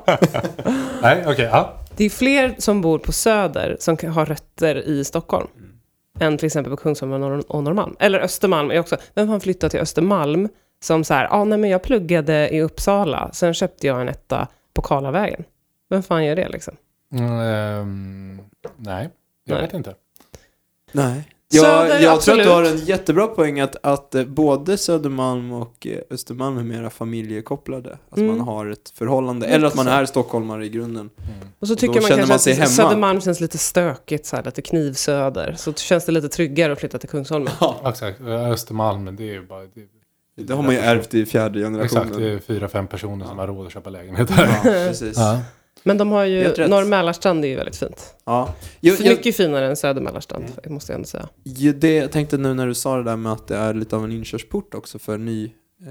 Nej, 1.01 1.23
okej. 1.27 1.49
ja. 1.51 1.77
Det 1.97 2.05
är 2.05 2.09
fler 2.09 2.55
som 2.57 2.81
bor 2.81 2.99
på 2.99 3.11
Söder 3.11 3.77
som 3.79 3.97
har 4.07 4.25
rötter 4.25 4.75
i 4.75 5.03
Stockholm. 5.03 5.47
Mm. 5.57 5.71
Än 6.19 6.37
till 6.37 6.45
exempel 6.45 6.71
på 6.71 6.77
Kungsholmen 6.77 7.23
och 7.23 7.63
Norrmalm. 7.63 7.95
Eller 7.99 8.19
Östermalm 8.19 8.71
är 8.71 8.79
också. 8.79 8.97
Vem 9.15 9.29
har 9.29 9.39
flyttat 9.39 9.71
till 9.71 9.79
Östermalm 9.79 10.49
Som 10.83 11.03
så 11.03 11.13
här, 11.13 11.27
ah, 11.31 11.43
nej 11.43 11.57
men 11.57 11.69
jag 11.69 11.83
pluggade 11.83 12.49
i 12.49 12.61
Uppsala, 12.61 13.29
sen 13.33 13.53
köpte 13.53 13.87
jag 13.87 14.01
en 14.01 14.09
etta 14.09 14.47
på 14.73 14.81
Karlavägen. 14.81 15.43
Vem 15.91 16.03
fan 16.03 16.25
gör 16.25 16.35
det 16.35 16.49
liksom? 16.49 16.75
Mm, 17.13 18.39
nej, 18.77 19.09
jag 19.45 19.55
Nej. 19.55 19.61
vet 19.61 19.73
inte. 19.73 19.95
Nej. 20.91 21.23
Söder, 21.53 21.87
Jag, 21.87 22.01
jag 22.01 22.21
tror 22.21 22.39
att 22.39 22.45
du 22.45 22.49
har 22.49 22.63
en 22.63 22.77
jättebra 22.77 23.27
poäng 23.27 23.59
att, 23.59 23.75
att 23.83 24.15
eh, 24.15 24.25
både 24.25 24.77
Södermalm 24.77 25.51
och 25.51 25.87
eh, 25.87 25.97
Östermalm 26.09 26.57
är 26.57 26.63
mera 26.63 26.89
familjekopplade. 26.89 27.97
Att 28.09 28.17
Mm. 28.17 28.37
man 28.37 28.47
har 28.47 28.65
ett 28.69 28.89
förhållande, 28.95 29.47
eller 29.47 29.67
att 29.67 29.75
man 29.75 29.87
är 29.87 30.05
stockholmare 30.05 30.65
i 30.65 30.69
grunden. 30.69 31.09
Mm. 31.17 31.31
Och 31.59 31.67
så 31.67 31.73
Och 31.73 31.79
tycker 31.79 31.93
då 31.93 32.01
man 32.01 32.09
kanske 32.09 32.27
man 32.27 32.39
sig 32.39 32.53
att 32.53 32.59
hemma. 32.59 32.69
Södermalm 32.69 33.21
känns 33.21 33.39
lite 33.39 33.57
stökigt, 33.57 34.25
så 34.25 34.35
här, 34.35 34.43
lite 34.43 34.61
knivsöder. 34.61 35.55
Så 35.57 35.73
känns 35.73 36.05
det 36.05 36.11
lite 36.11 36.29
tryggare 36.29 36.73
att 36.73 36.79
flytta 36.79 36.97
till 36.97 37.09
Kungsholmen. 37.09 37.53
Ja, 37.59 37.81
Exakt, 37.89 38.21
Östermalm, 38.21 39.03
men 39.03 39.15
det 39.15 39.23
är 39.23 39.33
ju 39.33 39.47
bara... 39.47 39.61
Det, 39.61 39.87
det 40.43 40.53
har 40.53 40.63
man 40.63 40.73
ju 40.73 40.79
ärvt 40.79 41.13
i 41.13 41.25
fjärde 41.25 41.59
generationen. 41.59 42.03
Exakt, 42.03 42.17
det 42.21 42.29
är 42.29 42.39
fyra, 42.39 42.67
fem 42.67 42.87
personer 42.87 43.25
som 43.25 43.39
har 43.39 43.47
råd 43.47 43.67
att 43.67 43.73
köpa 43.73 43.89
lägenhet 43.89 44.29
här. 44.29 44.47
Ja, 44.47 44.61
precis. 44.87 45.17
Ja. 45.17 45.39
Men 45.83 45.97
de 45.97 46.09
har 46.11 46.25
ju. 46.25 46.43
Norr 46.67 46.85
Mälarstrand 46.85 47.45
är 47.45 47.49
ju 47.49 47.55
väldigt 47.55 47.75
fint. 47.75 48.15
Ja. 48.25 48.53
Jo, 48.79 48.95
jag, 48.99 49.09
mycket 49.17 49.35
finare 49.35 49.67
än 49.67 49.75
Söder 49.75 50.01
Mälarstrand, 50.01 50.43
Mm. 50.63 50.73
måste 50.73 50.91
jag 50.91 50.95
ändå 50.95 51.07
säga. 51.07 51.29
ju 51.43 51.73
det, 51.73 51.95
jag 51.95 52.11
tänkte 52.11 52.37
nu 52.37 52.53
när 52.53 52.67
du 52.67 52.73
sa 52.73 52.97
det 52.97 53.03
där 53.03 53.15
med 53.17 53.31
att 53.31 53.47
det 53.47 53.55
är 53.57 53.73
lite 53.73 53.95
av 53.95 54.03
en 54.03 54.11
inkörsport 54.11 54.73
också 54.73 54.99
för 54.99 55.17
ny, 55.17 55.45
eh, 55.81 55.89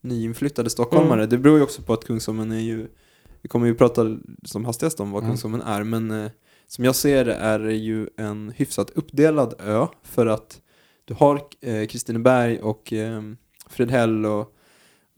nyinflyttade 0.00 0.70
stockholmare. 0.70 1.20
Mm. 1.20 1.28
Det 1.30 1.38
beror 1.38 1.56
ju 1.56 1.62
också 1.62 1.82
på 1.82 1.92
att 1.92 2.04
Kungsholmen 2.04 2.52
är 2.52 2.60
ju, 2.60 2.86
vi 3.42 3.48
kommer 3.48 3.66
ju 3.66 3.74
prata 3.74 4.16
som 4.44 4.64
hastigast 4.64 5.00
om 5.00 5.10
vad 5.10 5.22
Mm. 5.22 5.30
Kungsholmen 5.30 5.60
är, 5.62 5.82
men 5.84 6.10
eh, 6.10 6.30
som 6.66 6.84
jag 6.84 6.94
ser 6.94 7.24
det 7.24 7.34
är 7.34 7.58
det 7.58 7.74
ju 7.74 8.08
en 8.16 8.52
hyfsat 8.56 8.90
uppdelad 8.90 9.54
ö 9.58 9.86
för 10.02 10.26
att 10.26 10.60
du 11.04 11.14
har 11.14 11.40
eh, 11.60 11.86
Kristineberg 11.86 12.58
och 12.60 12.92
eh, 12.92 13.22
Fredhäll 13.70 14.26
och, 14.26 14.54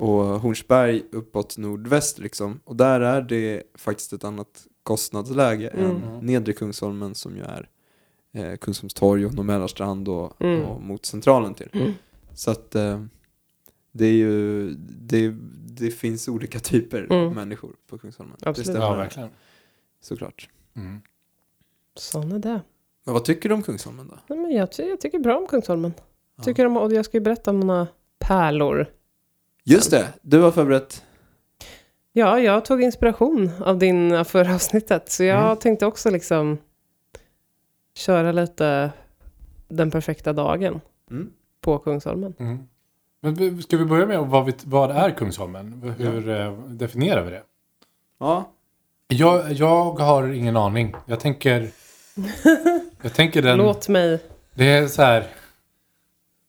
och 0.01 0.25
Hornsberg 0.41 1.03
uppåt 1.13 1.59
nordväst 1.59 2.19
liksom. 2.19 2.61
Och 2.65 2.77
där 2.77 3.01
är 3.01 3.23
det 3.23 3.63
faktiskt 3.75 4.13
ett 4.13 4.25
annat 4.25 4.67
kostnadsläge 4.83 5.69
Mm. 5.69 5.91
än 5.91 6.19
nedre 6.27 6.53
Kungsholmen 6.53 7.15
som 7.15 7.37
ju 7.37 7.43
är 7.43 7.69
eh, 8.33 8.57
Kungsholmstorg 8.57 9.27
och 9.27 9.45
Mälarstrand 9.45 10.09
och, 10.09 10.43
Mm. 10.43 10.63
och 10.65 10.83
mot 10.83 11.07
centralen 11.07 11.55
till. 11.55 11.69
Mm. 11.73 11.93
Så 12.35 12.51
att 12.51 12.75
eh, 12.75 13.05
det 13.93 14.07
är 14.07 14.13
ju, 14.13 14.71
det, 15.01 15.35
det 15.67 15.91
finns 15.91 16.29
olika 16.29 16.59
typer 16.61 17.03
av 17.11 17.13
Mm. 17.23 17.35
människor 17.35 17.73
på 17.87 17.99
Kungsholmen. 17.99 18.37
Absolut. 18.37 18.57
Det 18.57 18.63
stämmer 18.73 18.87
ja, 18.87 18.95
verkligen. 18.95 19.29
såklart. 20.01 20.49
Mm. 20.77 21.01
Sån 21.97 22.33
är 22.33 22.39
det. 22.39 22.61
Men 23.05 23.15
vad 23.15 23.25
tycker 23.25 23.49
du 23.49 23.55
om 23.55 23.63
Kungsholmen 23.63 24.09
då? 24.09 24.19
Nej, 24.27 24.39
men 24.39 24.51
jag, 24.51 24.73
ty- 24.73 24.89
jag 24.89 25.01
tycker 25.01 25.19
bra 25.19 25.39
om 25.39 25.47
Kungsholmen. 25.47 25.93
Ja. 26.37 26.43
Tycker 26.45 26.67
om, 26.67 26.77
och 26.77 26.93
jag 26.93 27.05
ska 27.05 27.17
ju 27.17 27.21
berätta 27.21 27.51
om 27.51 27.61
några 27.61 27.87
pärlor. 28.19 28.87
Just 29.71 29.91
det, 29.91 30.09
du 30.23 30.41
har 30.43 30.51
förberett. 30.51 31.05
Ja, 32.13 32.41
jag 32.41 32.65
tog 32.65 32.83
inspiration 32.83 33.51
av 33.65 33.79
din 33.79 34.25
förra 34.25 34.55
avsnittet. 34.55 35.11
Så 35.11 35.25
jag 35.25 35.45
Mm. 35.45 35.57
tänkte 35.57 35.87
också 35.87 36.11
liksom 36.11 36.59
köra 37.95 38.33
lite 38.33 38.91
den 39.69 39.91
perfekta 39.91 40.33
dagen 40.33 40.81
Mm. 41.11 41.31
på 41.61 41.79
Kungsholmen. 41.79 42.35
Mm. 42.39 42.59
Men 43.21 43.63
ska 43.63 43.77
vi 43.77 43.85
börja 43.85 44.07
med 44.07 44.19
vad, 44.21 44.45
vi, 44.47 44.53
vad 44.65 44.91
är 44.91 45.11
Kungsholmen? 45.11 45.95
Hur 45.99 46.29
eh, 46.29 46.53
definierar 46.53 47.23
vi 47.25 47.31
det? 47.31 47.43
Ja, 48.19 48.51
Jag, 49.09 49.53
jag 49.53 49.93
har 49.93 50.29
ingen 50.33 50.57
aning. 50.57 50.95
Jag 51.07 51.21
tänker... 51.21 51.71
Jag 53.03 53.15
tänker 53.15 53.43
den... 53.43 53.59
Låt 53.59 53.89
mig... 53.89 54.21
Det 54.55 54.65
är 54.69 54.87
så 54.87 55.03
här... 55.03 55.27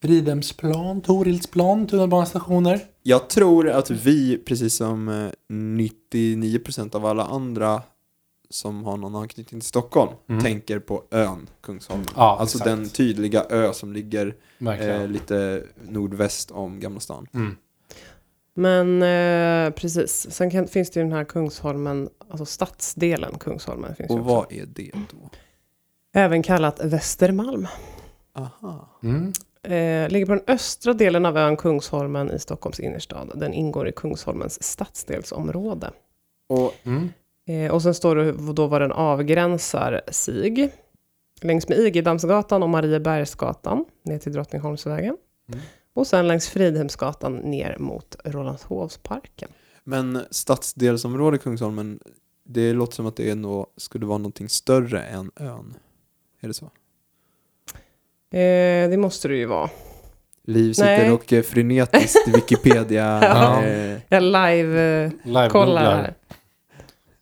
Fridhemsplan, 0.02 1.02
Torildsplan, 1.02 1.88
tunnelbanestationer. 1.88 2.80
jag 3.04 3.30
tror 3.30 3.70
att 3.70 3.90
vi, 3.92 4.38
precis 4.38 4.76
som 4.76 5.08
eh, 5.10 5.32
99% 5.54 6.96
av 6.96 7.06
alla 7.06 7.26
andra 7.26 7.82
som 8.50 8.84
har 8.84 8.98
någon 8.98 9.16
anknytning 9.16 9.62
till 9.62 9.68
Stockholm, 9.68 10.12
Mm. 10.30 10.42
tänker 10.44 10.80
på 10.80 11.04
ön 11.12 11.48
Kungsholmen. 11.62 12.06
Ja, 12.16 12.38
alltså 12.40 12.58
exakt. 12.58 12.70
den 12.78 12.90
tydliga 12.90 13.44
ö 13.50 13.74
som 13.74 13.94
ligger 13.94 14.36
eh, 14.60 15.08
lite 15.08 15.64
nordväst 15.90 16.52
om 16.52 16.80
Gamla 16.80 17.00
stan. 17.00 17.28
Mm. 17.34 17.58
Men 18.54 19.02
eh, 19.04 19.74
precis, 19.74 20.28
sen 20.32 20.52
kan, 20.52 20.68
finns 20.68 20.90
det 20.92 21.00
ju 21.00 21.04
den 21.04 21.14
här 21.14 21.24
Kungsholmen, 21.24 22.10
alltså 22.30 22.46
stadsdelen 22.46 23.38
Kungsholmen. 23.40 23.96
Finns 23.96 24.10
ju 24.12 24.14
Och 24.16 24.20
också. 24.22 24.34
vad 24.36 24.52
är 24.52 24.66
det 24.66 24.92
då? 24.94 25.30
Även 26.14 26.44
kallat 26.44 26.80
Västermalm. 26.84 27.68
Aha. 28.36 29.00
Mm. 29.04 29.34
Eh, 29.64 30.10
ligger 30.10 30.26
på 30.26 30.34
den 30.34 30.44
östra 30.48 30.94
delen 30.94 31.26
av 31.26 31.38
ön 31.38 31.58
Kungsholmen 31.58 32.32
i 32.32 32.40
Stockholms 32.40 32.80
innerstad. 32.80 33.32
Den 33.36 33.54
ingår 33.54 33.88
i 33.88 33.92
Kungsholmens 33.92 34.64
stadsdelsområde. 34.64 35.92
Och 36.50 36.74
Mm. 36.84 37.10
Eh, 37.48 37.72
och 37.72 37.82
sen 37.82 37.94
står 37.94 38.16
det 38.16 38.54
då 38.54 38.68
vad 38.68 38.82
den 38.82 38.92
avgränsar 38.92 40.02
sig. 40.08 40.74
Längs 41.42 41.70
med 41.70 41.78
Igedammsgatan 41.78 42.64
och 42.64 42.70
Mariebergsgatan 42.70 43.86
ner 44.04 44.20
till 44.20 44.34
Drottningholmsvägen. 44.34 45.18
Mm. 45.48 45.60
Och 45.94 46.08
sen 46.08 46.28
längs 46.28 46.50
Fridhemsgatan 46.50 47.36
ner 47.36 47.78
mot 47.80 48.16
Rålambshovsparken. 48.26 49.50
Men 49.84 50.20
stadsdelsområde 50.32 51.38
Kungsholmen, 51.38 52.00
det 52.44 52.74
låter 52.74 52.96
som 52.96 53.06
att 53.06 53.16
det 53.16 53.30
är 53.30 53.36
nå, 53.36 53.68
skulle 53.78 54.06
vara 54.06 54.18
någonting 54.18 54.50
större 54.50 55.02
än 55.02 55.32
ön. 55.36 55.74
Är 56.40 56.48
det 56.48 56.54
så? 56.54 56.70
Eh, 58.32 58.90
det 58.90 58.98
måste 58.98 59.28
det 59.28 59.36
ju 59.36 59.46
vara. 59.46 59.70
Liv 60.48 60.74
sitter 60.74 60.98
Nej. 60.98 61.12
och 61.12 61.34
eh, 61.34 61.42
frenetiskt 61.44 62.28
Wikipedia 62.36 63.20
Ja. 63.24 63.64
eh, 63.64 63.98
Jag 64.10 64.24
live 64.24 65.04
eh, 65.06 65.12
Live 65.24 65.50
kollar 65.50 65.50
googlar. 65.50 65.96
här. 65.96 66.14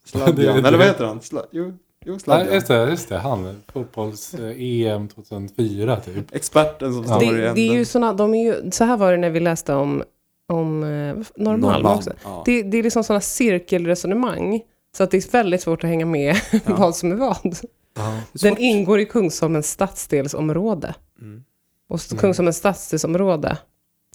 Sladjan, 0.06 0.66
eller 0.66 0.78
vad 0.78 0.88
heter 0.88 1.06
han? 1.06 1.22
Sla, 1.22 1.44
jo, 1.52 1.74
jo 2.06 2.12
Nej, 2.12 2.20
Sladjan. 2.20 2.54
just 2.54 2.68
det, 2.68 2.90
just 2.90 3.10
det. 3.10 3.18
Han. 3.18 3.62
Fotbolls-EM 3.74 5.08
2004 5.08 5.96
typ. 6.00 6.36
Experten 6.36 6.94
som 6.94 7.04
Ja. 7.08 7.16
står 7.16 7.24
i 7.24 7.38
Det, 7.38 7.42
änden. 7.42 7.56
det 7.56 7.62
är 7.70 7.74
ju 7.74 7.86
såna, 7.86 8.14
de 8.14 8.34
är 8.34 8.44
ju, 8.44 8.72
så 8.72 8.84
här 8.84 8.98
var 8.98 9.12
det 9.12 9.18
när 9.18 9.30
vi 9.30 9.40
läste 9.40 9.74
om, 9.74 10.04
om 10.48 10.84
eh, 10.84 10.88
Norrmalm 10.88 11.26
Norrmalm, 11.62 11.86
också. 11.86 12.12
Ja. 12.24 12.44
Det, 12.46 12.64
det 12.64 12.78
är 12.78 12.84
liksom 12.84 13.04
sådana 13.04 13.22
cirkelresonemang. 13.22 14.62
Så 14.98 15.04
att 15.04 15.12
det 15.12 15.18
är 15.18 15.32
väldigt 15.32 15.62
svårt 15.62 15.84
att 15.84 15.90
hänga 15.90 16.06
med 16.06 16.36
Ja. 16.52 16.60
vad 16.66 16.96
som 16.96 17.12
är 17.12 17.16
vad. 17.16 17.58
Ja. 18.00 18.22
Den 18.34 18.58
ingår 18.58 19.00
i 19.00 19.06
Kungsholmens 19.06 19.70
stadsdelsområde. 19.72 20.96
Mm. 21.22 21.44
Och 21.90 22.00
Mm. 22.12 22.20
Kungsholmens 22.22 22.58
stadsdelsområde 22.58 23.58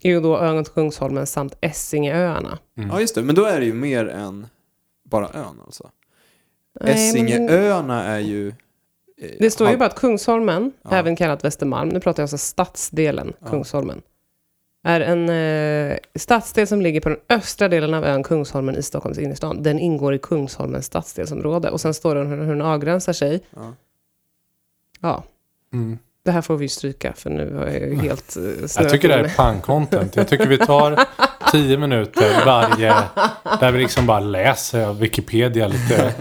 är 0.02 0.10
ju 0.10 0.20
då 0.20 0.38
ön 0.38 0.64
Kungsholmen 0.64 1.26
samt 1.26 1.54
Essingeöarna. 1.60 2.58
Mm. 2.76 2.90
Ja, 2.90 3.00
just 3.00 3.14
det. 3.14 3.22
Men 3.22 3.34
då 3.34 3.44
är 3.44 3.60
det 3.60 3.66
ju 3.66 3.72
mer 3.72 4.08
än 4.08 4.46
bara 5.10 5.28
ön 5.34 5.60
alltså. 5.64 5.90
Nej, 6.80 6.94
men- 6.94 6.94
Essingeöarna 7.26 8.04
är 8.04 8.18
ju... 8.18 8.48
eh, 8.48 8.54
Det 9.38 9.50
står 9.50 9.70
ju 9.70 9.76
bara 9.76 9.86
att 9.88 9.94
Kungsholmen, 10.00 10.72
Ja. 10.82 10.90
även 10.96 11.16
kallat 11.16 11.44
Västermalm, 11.44 11.88
nu 11.88 12.00
pratar 12.00 12.22
jag 12.22 12.24
alltså 12.24 12.38
stadsdelen 12.38 13.32
Ja. 13.40 13.46
Kungsholmen, 13.46 14.02
är 14.84 15.00
en 15.00 15.28
eh, 15.28 15.98
stadsdel 16.14 16.66
som 16.66 16.82
ligger 16.82 17.00
på 17.00 17.08
den 17.08 17.18
östra 17.28 17.68
delen 17.68 17.94
av 17.94 18.04
ön 18.04 18.22
Kungsholmen 18.22 18.76
i 18.76 18.82
Stockholms 18.82 19.18
innerstad. 19.18 19.62
Den 19.62 19.78
ingår 19.78 20.14
i 20.14 20.18
Kungsholmens 20.18 20.86
stadsdelsområde. 20.86 21.70
Och 21.70 21.80
sen 21.80 21.94
står 21.94 22.14
det 22.14 22.20
hur, 22.24 22.36
hur 22.36 22.52
den 22.52 22.62
avgränsar 22.62 23.12
sig. 23.12 23.40
Ja. 23.56 23.74
Ja, 25.00 25.24
Mm. 25.72 25.98
det 26.24 26.30
här 26.30 26.42
får 26.42 26.56
vi 26.56 26.68
stryka 26.68 27.12
för 27.12 27.30
nu 27.30 27.54
har 27.54 27.66
jag 27.66 27.80
ju 27.80 27.94
helt 27.94 28.36
uh, 28.36 28.66
Jag 28.78 28.90
tycker 28.90 29.08
det 29.08 29.14
här 29.14 29.24
är 29.24 29.28
pang-content. 29.28 30.10
Jag 30.14 30.28
tycker 30.28 30.46
vi 30.46 30.58
tar 30.58 31.00
tio 31.52 31.76
minuter 31.78 32.44
varje 32.46 32.94
där 33.60 33.72
vi 33.72 33.78
liksom 33.78 34.06
bara 34.06 34.20
läser 34.20 34.92
Wikipedia 34.92 35.68
lite. 35.68 36.14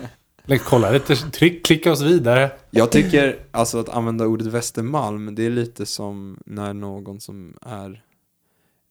Kolla 0.64 0.92
lite, 0.92 1.16
tryck, 1.16 1.66
klicka 1.66 1.92
oss 1.92 2.02
vidare. 2.02 2.52
Jag 2.72 2.92
tycker 2.92 3.36
alltså 3.52 3.80
att 3.80 3.90
använda 3.90 4.26
ordet 4.26 4.48
Västermalm, 4.48 5.36
det 5.36 5.46
är 5.46 5.50
lite 5.50 5.86
som 5.86 6.38
när 6.46 6.74
någon 6.74 7.20
som 7.22 7.58
är 7.62 8.03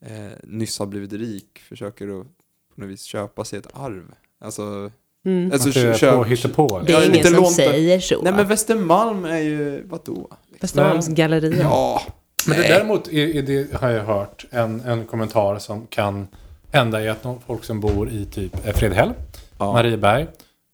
eh, 0.06 0.32
nyss 0.42 0.78
har 0.78 0.86
blivit 0.86 1.12
rik 1.12 1.58
försöker 1.68 2.20
att 2.20 2.26
på 2.74 2.80
något 2.80 2.90
vis 2.90 3.02
köpa 3.02 3.44
sig 3.44 3.58
ett 3.58 3.68
arv. 3.74 4.02
Alltså, 4.44 4.90
Mm. 5.24 5.52
alltså 5.52 5.68
Att 5.68 5.74
det 5.74 5.98
kö- 6.00 6.22
är 6.24 6.48
på. 6.48 6.82
Det 6.86 6.92
är 6.92 7.08
ingen 7.14 7.24
som 7.34 7.44
säger 7.46 8.00
så. 8.00 8.22
Nej 8.22 8.32
men 8.32 8.46
Västermalm 8.48 9.24
är 9.24 9.38
ju, 9.38 9.82
vadå? 9.86 10.28
Västermalms 10.60 11.08
galleria. 11.08 11.58
Ja, 11.62 12.02
Men 12.48 12.56
det, 12.56 12.68
däremot 12.68 13.08
är, 13.08 13.36
är 13.36 13.42
det, 13.42 13.74
har 13.80 13.90
jag 13.90 14.04
hört 14.04 14.46
en, 14.50 14.80
en 14.80 15.06
kommentar 15.06 15.58
som 15.58 15.86
kan 15.86 16.28
hända 16.72 17.02
i 17.02 17.08
att 17.08 17.24
någon, 17.24 17.40
folk 17.46 17.64
som 17.64 17.80
bor 17.80 18.08
i 18.10 18.24
typ 18.26 18.66
eh, 18.66 18.72
Fredhäll, 18.74 19.12
Ja. 19.58 19.72
Marieberg. 19.72 20.26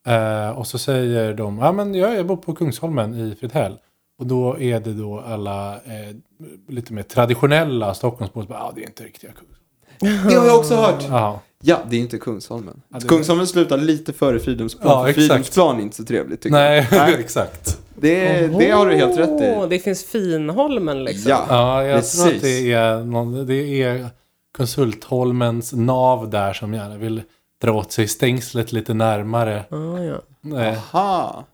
Eh, 0.07 0.51
och 0.59 0.67
så 0.67 0.79
säger 0.79 1.35
de, 1.35 1.59
ja 1.59 1.73
men 1.73 1.95
jag, 1.95 2.15
jag 2.17 2.27
bor 2.27 2.37
på 2.37 2.55
Kungsholmen 2.55 3.15
i 3.15 3.35
Fredhäll. 3.41 3.79
Och 4.19 4.27
då 4.27 4.59
är 4.61 4.81
det 4.81 4.93
då 4.93 5.21
alla 5.21 5.75
eh, 5.75 6.17
lite 6.69 6.93
mer 6.93 7.03
traditionella 7.03 7.95
Stockholmsbor 7.95 8.43
som 8.43 8.49
bara, 8.49 8.59
ja 8.59 8.73
det 8.75 8.83
är 8.83 8.87
inte 8.87 9.05
riktiga 9.05 9.31
Kungsholmen. 9.31 10.29
Det 10.29 10.35
har 10.35 10.47
jag 10.47 10.59
också 10.59 10.75
hört. 10.75 11.05
Ja, 11.09 11.41
Ja, 11.61 11.79
det 11.91 11.97
är 11.97 12.01
inte 12.01 12.19
Kungsholmen. 12.19 12.83
Ja, 12.89 12.99
det- 12.99 13.09
Kungsholmen 13.09 13.47
slutar 13.47 13.77
lite 13.77 14.13
före 14.13 14.39
Fridhemsplan, 14.39 14.91
Ja, 14.93 15.07
för. 15.07 15.13
Fridhemsplan 15.13 15.79
är 15.79 15.83
inte 15.83 15.97
så 15.97 16.05
trevligt 16.05 16.41
tycker 16.43 16.57
nej, 16.57 16.89
jag. 16.91 17.11
exakt. 17.21 17.79
Det, 17.95 18.47
det 18.59 18.71
har 18.71 18.87
du 18.87 18.95
helt 18.97 19.19
rätt 19.19 19.41
i. 19.41 19.67
Det 19.71 19.79
finns 19.79 20.05
Finholmen 20.05 21.05
liksom. 21.05 21.31
Ja. 21.31 21.47
Ja, 21.49 21.85
jag 21.85 22.07
tror 22.11 22.27
att 22.27 22.33
Precis. 22.33 22.43
det 22.43 22.73
är, 22.73 23.05
någon, 23.05 23.47
det 23.47 23.83
är 23.83 24.07
Konsultholmens 24.57 25.73
nav 25.73 26.31
där 26.31 26.53
som 26.53 26.75
gärna 26.75 26.97
vill 26.97 27.23
dra 27.63 27.73
åt 27.73 27.93
sig 27.93 28.09
stängslet 28.09 28.73
lite 28.73 28.95
närmare. 28.95 29.65
Ah, 29.71 29.99
ja. 29.99 30.21
Eh, 30.63 30.95
Aha. 30.95 31.45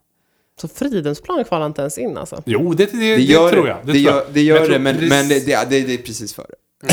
Så 0.60 0.68
Fridhemsplan 0.68 1.44
kvalar 1.44 1.66
inte 1.66 1.80
ens 1.80 1.98
in 1.98 2.16
alltså? 2.16 2.42
jo, 2.46 2.74
det, 2.74 2.84
det, 2.92 2.96
det, 2.98 3.16
Det 3.16 3.22
gör 3.22 3.50
tror 3.50 3.68
jag. 3.68 3.76
Det, 3.78 3.84
tror 3.84 3.96
gör, 3.96 4.26
det, 4.32 4.42
gör 4.42 4.68
det, 4.68 4.78
men, 4.78 4.94
precis- 4.94 5.10
men 5.10 5.28
det, 5.28 5.46
det, 5.46 5.70
det, 5.70 5.80
det 5.86 5.94
är 5.94 5.98
precis 5.98 6.34
före. 6.34 6.46
Ja, 6.82 6.88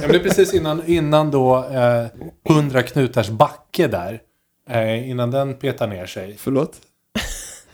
men 0.00 0.08
det 0.10 0.16
är 0.16 0.22
precis 0.22 0.54
innan, 0.54 0.82
innan 0.86 1.30
då 1.30 1.64
eh, 1.64 2.06
100 2.56 2.82
knutars 2.82 3.28
backe 3.28 3.86
där. 3.86 4.20
Eh, 4.70 5.10
innan 5.10 5.30
den 5.30 5.54
petar 5.54 5.86
ner 5.86 6.06
sig. 6.06 6.36
Förlåt? 6.38 6.76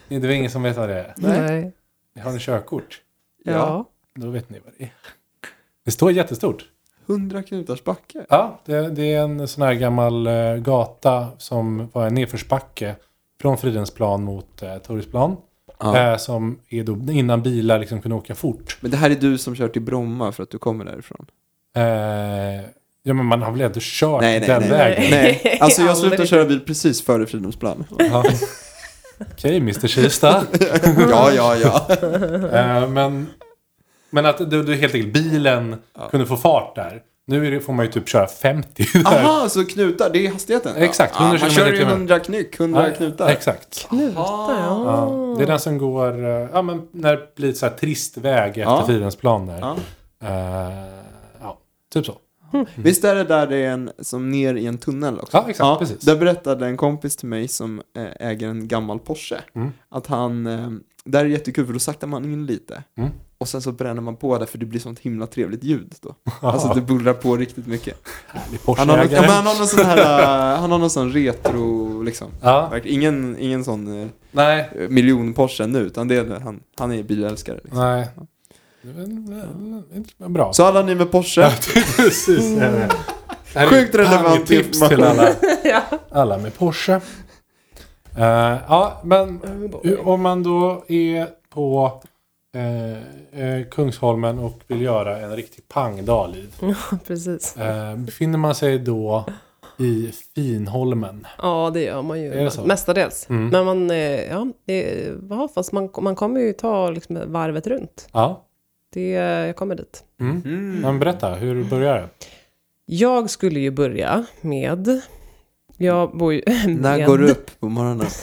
Det 0.08 0.16
är 0.16 0.20
väl 0.20 0.30
ingen 0.30 0.50
som 0.50 0.62
vet 0.62 0.76
vad 0.76 0.88
det 0.88 0.94
är? 0.94 1.14
Nej. 1.16 1.72
Har 2.24 2.32
ni 2.32 2.38
körkort? 2.38 3.00
Ja. 3.44 3.84
Då 4.14 4.30
vet 4.30 4.50
ni 4.50 4.58
vad 4.64 4.74
det 4.78 4.84
är. 4.84 4.92
Det 5.84 5.90
står 5.90 6.12
jättestort. 6.12 6.64
100 7.06 7.42
knutars 7.42 7.84
backe. 7.84 8.26
Ja, 8.28 8.60
det, 8.64 8.88
det 8.90 9.12
är 9.14 9.20
en 9.22 9.48
sån 9.48 9.62
här 9.62 9.74
gammal 9.74 10.26
eh, 10.26 10.54
gata 10.54 11.28
som 11.38 11.88
var 11.92 12.06
en 12.06 12.14
nedförsbacke 12.14 12.96
från 13.42 13.58
Fridhemsplan 13.58 14.22
mot 14.24 14.62
eh, 14.62 14.76
Torgsplan. 14.78 15.36
Ja. 15.80 15.98
Eh, 16.12 16.16
som 16.16 16.58
är 16.68 16.84
då 16.84 17.12
innan 17.12 17.42
bilar 17.42 17.78
liksom 17.78 18.02
kunde 18.02 18.16
åka 18.16 18.34
fort. 18.34 18.76
Men 18.80 18.90
det 18.90 18.96
här 18.96 19.10
är 19.10 19.14
du 19.14 19.38
som 19.38 19.54
kör 19.56 19.68
till 19.68 19.82
Bromma 19.82 20.32
för 20.32 20.42
att 20.42 20.50
du 20.50 20.58
kommer 20.58 20.84
därifrån? 20.84 21.26
Eh, 21.76 21.82
ja, 23.02 23.14
men 23.14 23.24
man 23.24 23.42
har 23.42 23.52
väl 23.52 23.60
ändå 23.60 23.78
kört 23.82 24.20
Nej, 24.20 24.40
nej, 24.40 24.48
den 24.48 24.60
nej. 24.60 24.70
vägen? 24.70 25.10
Nej, 25.10 25.58
alltså 25.60 25.82
jag 25.82 25.96
slutade 25.98 26.26
köra 26.26 26.44
bil 26.44 26.60
precis 26.60 27.04
före 27.04 27.26
Fridhemsplan. 27.26 27.84
Ja. 27.98 28.24
Okej, 29.32 29.56
Mr 29.56 29.86
Kista. 29.86 30.44
ja, 31.10 31.32
ja, 31.32 31.56
ja. 31.56 31.86
Eh, 32.52 32.88
men, 32.88 33.26
men 34.10 34.26
att 34.26 34.50
du, 34.50 34.62
du 34.62 34.74
helt 34.74 34.94
enkelt 34.94 35.12
bilen 35.14 35.76
Ja. 35.98 36.08
kunde 36.08 36.26
få 36.26 36.36
fart 36.36 36.74
där. 36.74 37.02
Nu 37.30 37.46
är 37.46 37.50
det, 37.50 37.60
får 37.60 37.72
man 37.72 37.84
ju 37.86 37.92
typ 37.92 38.08
köra 38.08 38.26
50 38.26 38.84
där. 38.92 39.06
Aha, 39.06 39.48
så 39.48 39.64
knutar, 39.64 40.10
det 40.10 40.26
är 40.26 40.32
hastigheten? 40.32 40.76
Exakt, 40.76 41.14
ja, 41.18 41.24
100 41.24 41.38
Man 41.40 41.50
kör 41.50 41.66
ju 41.66 41.76
timmen. 41.78 41.92
100 41.92 42.18
knyck, 42.18 42.60
100 42.60 42.88
Ja, 42.88 42.94
knutar. 42.96 43.28
Exakt. 43.28 43.88
Knuta, 43.88 44.18
ja. 44.20 44.82
Ja, 44.86 45.34
det 45.38 45.42
är 45.42 45.46
den 45.46 45.60
som 45.60 45.78
går, 45.78 46.24
eh, 46.24 46.48
ja 46.52 46.62
men 46.62 46.88
när 46.92 47.16
det 47.16 47.34
blir 47.36 47.52
så 47.52 47.66
här 47.66 47.72
trist 47.76 48.16
väg 48.16 48.48
efter 48.50 48.62
Ja. 48.62 48.86
Fridhemsplan 48.86 49.46
där. 49.46 49.58
Ja. 49.60 49.76
Eh, 50.22 50.88
ja, 51.40 51.58
typ 51.92 52.06
så. 52.06 52.14
Visst 52.74 53.04
är 53.04 53.14
det 53.14 53.24
där 53.24 53.46
det 53.46 53.56
är 53.56 53.70
en, 53.70 53.90
som 53.98 54.30
ner 54.30 54.54
i 54.54 54.66
en 54.66 54.78
tunnel 54.78 55.18
också? 55.20 55.36
Ja, 55.36 55.44
exakt, 55.48 55.78
precis. 55.80 56.00
Där 56.00 56.16
berättade 56.16 56.66
en 56.66 56.76
kompis 56.76 57.16
till 57.16 57.28
mig 57.28 57.48
som 57.48 57.82
eh, 57.96 58.28
äger 58.28 58.48
en 58.48 58.68
gammal 58.68 58.98
Porsche, 58.98 59.40
Mm. 59.54 59.72
att 59.90 60.06
han, 60.06 60.44
där 61.04 61.20
är 61.20 61.24
det 61.24 61.30
jättekul 61.30 61.66
för 61.66 61.72
då 61.72 61.78
saktar 61.78 62.06
man 62.06 62.24
in 62.24 62.46
lite. 62.46 62.82
Mm. 62.98 63.10
Och 63.40 63.48
sen 63.48 63.62
så 63.62 63.72
bränner 63.72 64.00
man 64.00 64.16
på 64.16 64.38
det 64.38 64.46
för 64.46 64.58
det 64.58 64.66
blir 64.66 64.80
sånt 64.80 64.98
himla 64.98 65.26
trevligt 65.26 65.64
ljud 65.64 65.94
då. 66.00 66.14
Alltså 66.40 66.74
det 66.74 66.80
bullrar 66.80 67.12
på 67.14 67.36
riktigt 67.36 67.66
mycket. 67.66 67.96
Han 68.76 68.88
har, 68.88 68.96
någon, 68.96 69.10
ja, 69.10 69.22
han 69.22 69.46
har 69.46 69.54
någon 69.58 69.66
sån 69.66 69.84
här, 69.84 69.98
eh, 70.54 70.60
han 70.60 70.70
har 70.70 70.78
någon 70.78 70.90
sån 70.90 71.12
retro 71.12 72.02
liksom. 72.02 72.28
Ja, 72.42 72.78
Ingen, 72.84 73.36
ingen 73.38 73.64
sån 73.64 74.02
eh, 74.02 74.08
nej, 74.30 74.70
miljon 74.90 75.34
Porsche 75.34 75.66
nu, 75.66 75.78
utan 75.78 76.08
det 76.08 76.16
är, 76.16 76.40
han, 76.40 76.60
han 76.78 76.92
är 76.92 77.02
bilälskare. 77.02 77.60
Liksom. 77.64 77.78
nej. 77.78 78.08
Bra. 80.28 80.52
Så 80.52 80.64
alla 80.64 80.82
ni 80.82 80.94
med 80.94 81.10
Porsche, 81.10 81.40
Ja, 81.40 81.50
precis. 81.96 82.56
är 83.54 83.66
Sjukt 83.66 83.94
relevant 83.94 84.46
tips 84.46 84.88
till 84.88 85.02
alla, 85.02 85.28
alla 86.10 86.38
med 86.38 86.58
Porsche. 86.58 87.00
Eh, 88.16 88.56
ja, 88.68 89.00
men 89.04 89.40
om 90.04 90.22
man 90.22 90.42
då 90.42 90.84
är 90.88 91.28
på 91.50 92.00
eh, 92.54 93.42
eh, 93.44 93.66
Kungsholmen 93.70 94.38
och 94.38 94.60
vill 94.66 94.82
göra 94.82 95.18
en 95.18 95.36
riktig 95.36 95.68
pangdag, 95.68 96.30
Liv. 96.34 96.54
Precis. 97.06 97.56
Eh, 97.56 97.96
befinner 97.96 98.38
man 98.38 98.54
sig 98.54 98.78
då 98.78 99.24
i 99.78 100.12
Finholmen? 100.34 101.26
Ja, 101.38 101.70
det 101.74 101.82
gör 101.82 102.02
man 102.02 102.20
ju. 102.20 102.32
Är 102.32 102.44
det 102.44 102.50
så? 102.50 102.64
Mestadels. 102.64 103.26
Mm. 103.30 103.48
Men 103.48 103.64
man, 103.64 103.90
eh, 103.90 104.22
ja, 104.30 104.46
det, 104.64 105.08
ja, 105.30 105.48
fast 105.54 105.72
man, 105.72 105.90
man 106.00 106.14
kommer 106.14 106.40
ju 106.40 106.52
ta 106.52 106.90
liksom 106.90 107.22
varvet 107.26 107.66
runt. 107.66 108.08
Ja. 108.12 108.44
Det, 108.92 109.10
jag 109.10 109.56
kommer 109.56 109.74
dit. 109.74 110.04
Mm. 110.20 110.42
Mm. 110.44 110.80
Men 110.80 110.98
berätta, 110.98 111.34
hur 111.34 111.64
börjar 111.64 111.94
det? 111.96 112.08
Jag 112.86 113.30
skulle 113.30 113.60
ju 113.60 113.70
börja 113.70 114.24
med... 114.40 115.02
Jag 115.80 116.16
bor 116.16 116.32
ju 116.32 116.42
när 116.66 116.98
med, 116.98 117.06
går 117.06 117.18
du 117.18 117.30
upp 117.30 117.60
på 117.60 117.68
morgonen? 117.68 118.06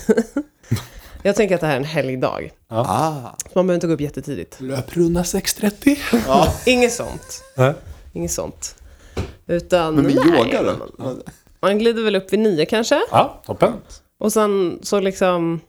Jag 1.25 1.35
tänker 1.35 1.55
att 1.55 1.61
det 1.61 1.67
här 1.67 1.73
är 1.73 1.77
en 1.79 1.83
helgdag. 1.83 2.51
Ah. 2.67 3.29
Så 3.43 3.49
man 3.55 3.67
behöver 3.67 3.73
inte 3.73 3.87
gå 3.87 3.93
upp 3.93 4.01
jättetidigt. 4.01 4.61
Löprunda 4.61 5.21
6.30? 5.21 5.97
Ja. 6.27 6.53
Inget 6.65 6.93
sånt. 6.93 7.43
Nej. 7.57 7.73
Inget 8.13 8.31
sånt. 8.31 8.75
Utan, 9.47 9.95
Men 9.95 10.05
med 10.05 10.15
nej, 10.15 10.39
yoga 10.39 10.63
då? 10.63 11.03
Man, 11.03 11.21
man 11.59 11.77
glider 11.79 12.03
väl 12.03 12.15
upp 12.15 12.33
vid 12.33 12.39
nio 12.39 12.65
kanske. 12.65 13.01
Ja, 13.11 13.41
toppen. 13.45 13.73
Och 14.17 14.33
sen 14.33 14.79
så 14.83 14.99
liksom 14.99 15.59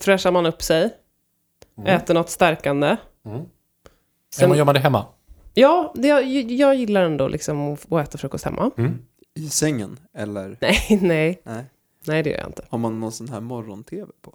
fräschar 0.00 0.30
man 0.32 0.46
upp 0.46 0.62
sig. 0.62 0.90
Mm. 1.78 1.96
Äter 1.96 2.14
något 2.14 2.30
stärkande. 2.30 2.86
Mm. 3.26 3.38
Sen- 3.38 3.46
Sen, 4.48 4.54
gör 4.58 4.64
man 4.64 4.74
det 4.74 4.80
hemma? 4.80 5.06
Ja, 5.54 5.92
det, 5.96 6.08
jag, 6.08 6.24
jag 6.50 6.74
gillar 6.74 7.02
ändå 7.02 7.28
liksom 7.28 7.72
att, 7.72 7.92
att 7.92 8.08
äta 8.08 8.18
frukost 8.18 8.44
hemma. 8.44 8.70
Mm. 8.78 8.98
I 9.34 9.48
sängen? 9.48 9.98
Eller? 10.14 10.56
Nej, 10.60 10.78
nej. 11.02 11.42
Nej. 11.44 11.64
Nej, 12.06 12.22
det 12.22 12.30
gör 12.30 12.38
jag 12.38 12.48
inte. 12.48 12.64
Har 12.68 12.78
man 12.78 13.00
någon 13.00 13.12
sån 13.12 13.28
här 13.28 13.40
morgon-tv 13.40 14.06
på? 14.22 14.34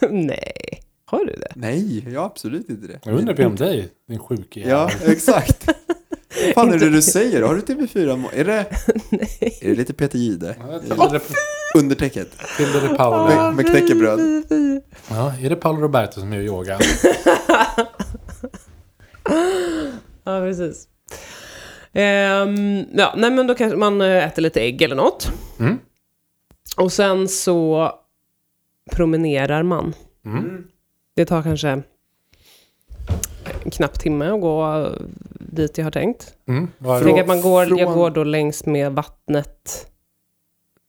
nej. 0.10 0.82
Har 1.04 1.24
du 1.24 1.32
det? 1.32 1.52
Nej, 1.54 2.04
jag 2.12 2.20
har 2.20 2.26
absolut 2.26 2.68
inte 2.70 2.86
det. 2.86 2.98
Jag 3.04 3.14
undrar 3.14 3.46
om 3.46 3.56
dig, 3.56 3.88
din 4.08 4.18
sjuke 4.18 4.60
Ja, 4.60 4.90
jävel. 4.92 5.12
exakt. 5.12 5.66
Vad 6.44 6.54
fan 6.54 6.72
är 6.74 6.78
det 6.78 6.90
du 6.90 7.02
säger? 7.02 7.42
Har 7.42 7.54
du 7.54 7.60
TV4? 7.60 8.16
mo- 8.16 8.34
Är 8.34 8.44
det, 8.44 8.66
nej. 9.10 9.58
är 9.62 9.68
det 9.68 9.74
lite 9.74 9.94
Peter 9.94 10.18
Jihde? 10.18 10.56
Ja, 10.60 10.78
Tilde 10.78 10.94
de- 11.74 11.78
Undertäcket? 11.78 12.38
Tilde 12.56 12.80
de 12.80 12.96
Paolo. 12.96 13.34
Med, 13.34 13.54
med 13.54 13.66
knäckebröd? 13.66 14.20
Ja, 15.10 15.32
är 15.42 15.48
det 15.50 15.56
Paolo 15.56 15.80
Roberto 15.80 16.20
som 16.20 16.32
gör 16.32 16.40
yoga? 16.42 16.78
Ja, 20.24 20.40
precis. 20.40 20.88
Ehm, 21.92 22.84
ja, 22.94 23.14
nej 23.16 23.30
men 23.30 23.46
då 23.46 23.54
kanske 23.54 23.76
man 23.78 24.00
eh, 24.00 24.26
äter 24.26 24.42
lite 24.42 24.60
ägg 24.60 24.82
eller 24.82 24.96
något. 24.96 25.32
Mm. 25.60 25.78
Och 26.76 26.92
sen 26.92 27.28
så 27.28 27.92
promenerar 28.90 29.62
man. 29.62 29.94
Mm. 30.24 30.64
Det 31.14 31.24
tar 31.24 31.42
kanske 31.42 31.68
en 31.68 31.82
knapp 33.70 34.00
timme 34.00 34.26
att 34.30 34.40
gå 34.40 34.88
dit 35.40 35.78
jag 35.78 35.84
har 35.84 35.90
tänkt. 35.90 36.34
Mm. 36.46 36.68
Var, 36.78 37.08
Jag 37.08 37.18
att 37.18 37.26
man 37.26 37.40
går, 37.40 37.66
från- 37.66 37.78
jag 37.78 37.94
går 37.94 38.10
då 38.10 38.24
längs 38.24 38.66
med 38.66 38.92
vattnet. 38.92 39.86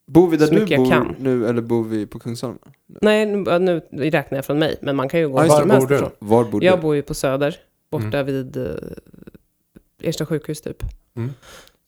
Bor 0.07 0.29
vi 0.29 0.37
där 0.37 0.45
Så 0.47 0.53
du 0.53 0.65
jag 0.67 0.79
bor 0.79 0.89
kan. 0.91 1.15
nu 1.19 1.47
eller 1.47 1.61
bor 1.61 1.83
vi 1.83 2.05
på 2.05 2.19
Kungsholmen? 2.19 2.59
Nej, 3.01 3.25
nu, 3.25 3.81
nu 3.91 4.09
räknar 4.09 4.37
jag 4.37 4.45
från 4.45 4.59
mig, 4.59 4.77
men 4.81 4.95
man 4.95 5.09
kan 5.09 5.19
ju 5.19 5.27
gå 5.29 5.33
var 5.33 5.43
det. 5.43 5.49
som 5.49 5.67
Var 5.67 5.75
helst 5.75 5.87
bor 5.87 5.89
du? 5.89 5.95
ifrån. 5.95 6.11
Var 6.19 6.43
bor 6.43 6.63
Jag 6.63 6.77
du? 6.77 6.81
bor 6.81 6.95
ju 6.95 7.01
på 7.01 7.13
Söder, 7.13 7.55
borta 7.91 8.05
Mm. 8.19 8.25
vid 8.25 8.57
eh, 8.57 8.73
Ersta 10.01 10.25
sjukhus 10.25 10.61
typ. 10.61 10.83
Mm. 11.15 11.29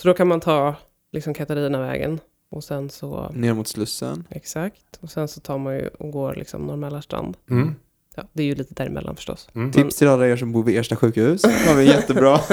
Så 0.02 0.08
då 0.08 0.14
kan 0.14 0.28
man 0.28 0.40
ta 0.40 0.76
liksom 1.12 1.34
Katarinavägen 1.34 2.20
och 2.52 2.64
sen 2.64 2.90
så, 2.90 3.32
Ner 3.34 3.54
mot 3.54 3.68
Slussen? 3.68 4.28
exakt, 4.30 5.00
och 5.02 5.12
sen 5.12 5.28
så 5.28 5.40
tar 5.40 5.58
man 5.58 5.76
ju 5.76 5.88
och 5.88 6.12
går 6.12 6.36
liksom 6.36 6.62
Norr 6.68 7.02
strand. 7.02 7.38
Mm. 7.50 7.76
Ja, 8.16 8.24
det 8.34 8.44
är 8.44 8.48
ju 8.48 8.56
lite 8.56 8.74
däremellan 8.74 9.16
förstås. 9.16 9.50
Mm. 9.56 9.72
Tips 9.72 9.96
till 9.96 10.08
alla 10.08 10.28
er 10.28 10.36
som 10.36 10.52
bor 10.52 10.64
vid 10.64 10.78
Ersta 10.80 10.96
sjukhus. 10.96 11.44
har 11.46 11.76
vi 11.76 11.86
jättebra. 11.86 12.40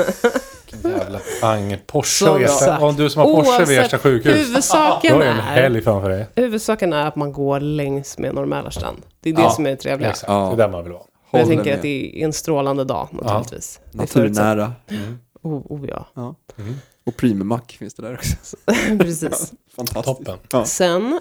Vilken 0.72 0.90
jävla 0.90 1.20
pang. 1.40 1.76
Porsche 1.86 2.30
och 2.30 2.40
Ersta. 2.40 2.78
Om 2.78 2.96
du 2.96 3.10
som 3.10 3.20
har 3.22 3.28
Porsche 3.34 3.50
vid 3.50 3.58
Oavsett, 3.78 3.84
Ersta 3.84 3.98
sjukhus. 3.98 4.32
Då 4.34 4.38
Huvudsaken 4.38 5.16
är 5.22 5.26
en 5.26 5.36
är, 5.36 5.40
helg 5.42 5.82
framför 5.82 6.08
dig. 6.10 6.26
huvudsaken 6.34 6.92
är 6.92 7.06
att 7.06 7.16
man 7.16 7.32
går 7.32 7.60
längs 7.60 8.18
med 8.18 8.34
Norr 8.34 8.70
strand. 8.70 9.02
Det 9.20 9.30
är 9.30 9.34
det 9.34 9.42
Ja, 9.42 9.50
som 9.50 9.66
är 9.66 9.70
det 9.70 9.76
trevliga. 9.76 10.10
Exakt, 10.10 10.28
Ja. 10.32 10.46
det 10.48 10.52
är 10.62 10.66
där 10.66 10.72
man 10.72 10.82
vill 10.84 10.92
vara. 10.92 11.02
Och 11.30 11.38
jag 11.38 11.46
tänker 11.46 11.64
med. 11.64 11.74
att 11.74 11.82
det 11.82 12.20
är 12.22 12.24
en 12.24 12.32
strålande 12.32 12.84
dag 12.84 13.08
naturligtvis. 13.12 13.80
Är 13.84 14.06
förutsatt. 14.06 14.16
Naturnära. 14.46 14.72
Mm. 14.90 15.18
Oh, 15.42 15.62
oh 15.72 15.88
ja, 15.88 16.34
Mm. 16.58 16.74
Och 17.06 17.16
Primermack 17.16 17.72
finns 17.72 17.94
det 17.94 18.02
där 18.02 18.14
också. 18.14 18.56
precis. 18.98 19.52
Fantastiskt. 19.76 20.04
Toppen. 20.04 20.38
Ja. 20.52 20.64
Sen 20.64 21.20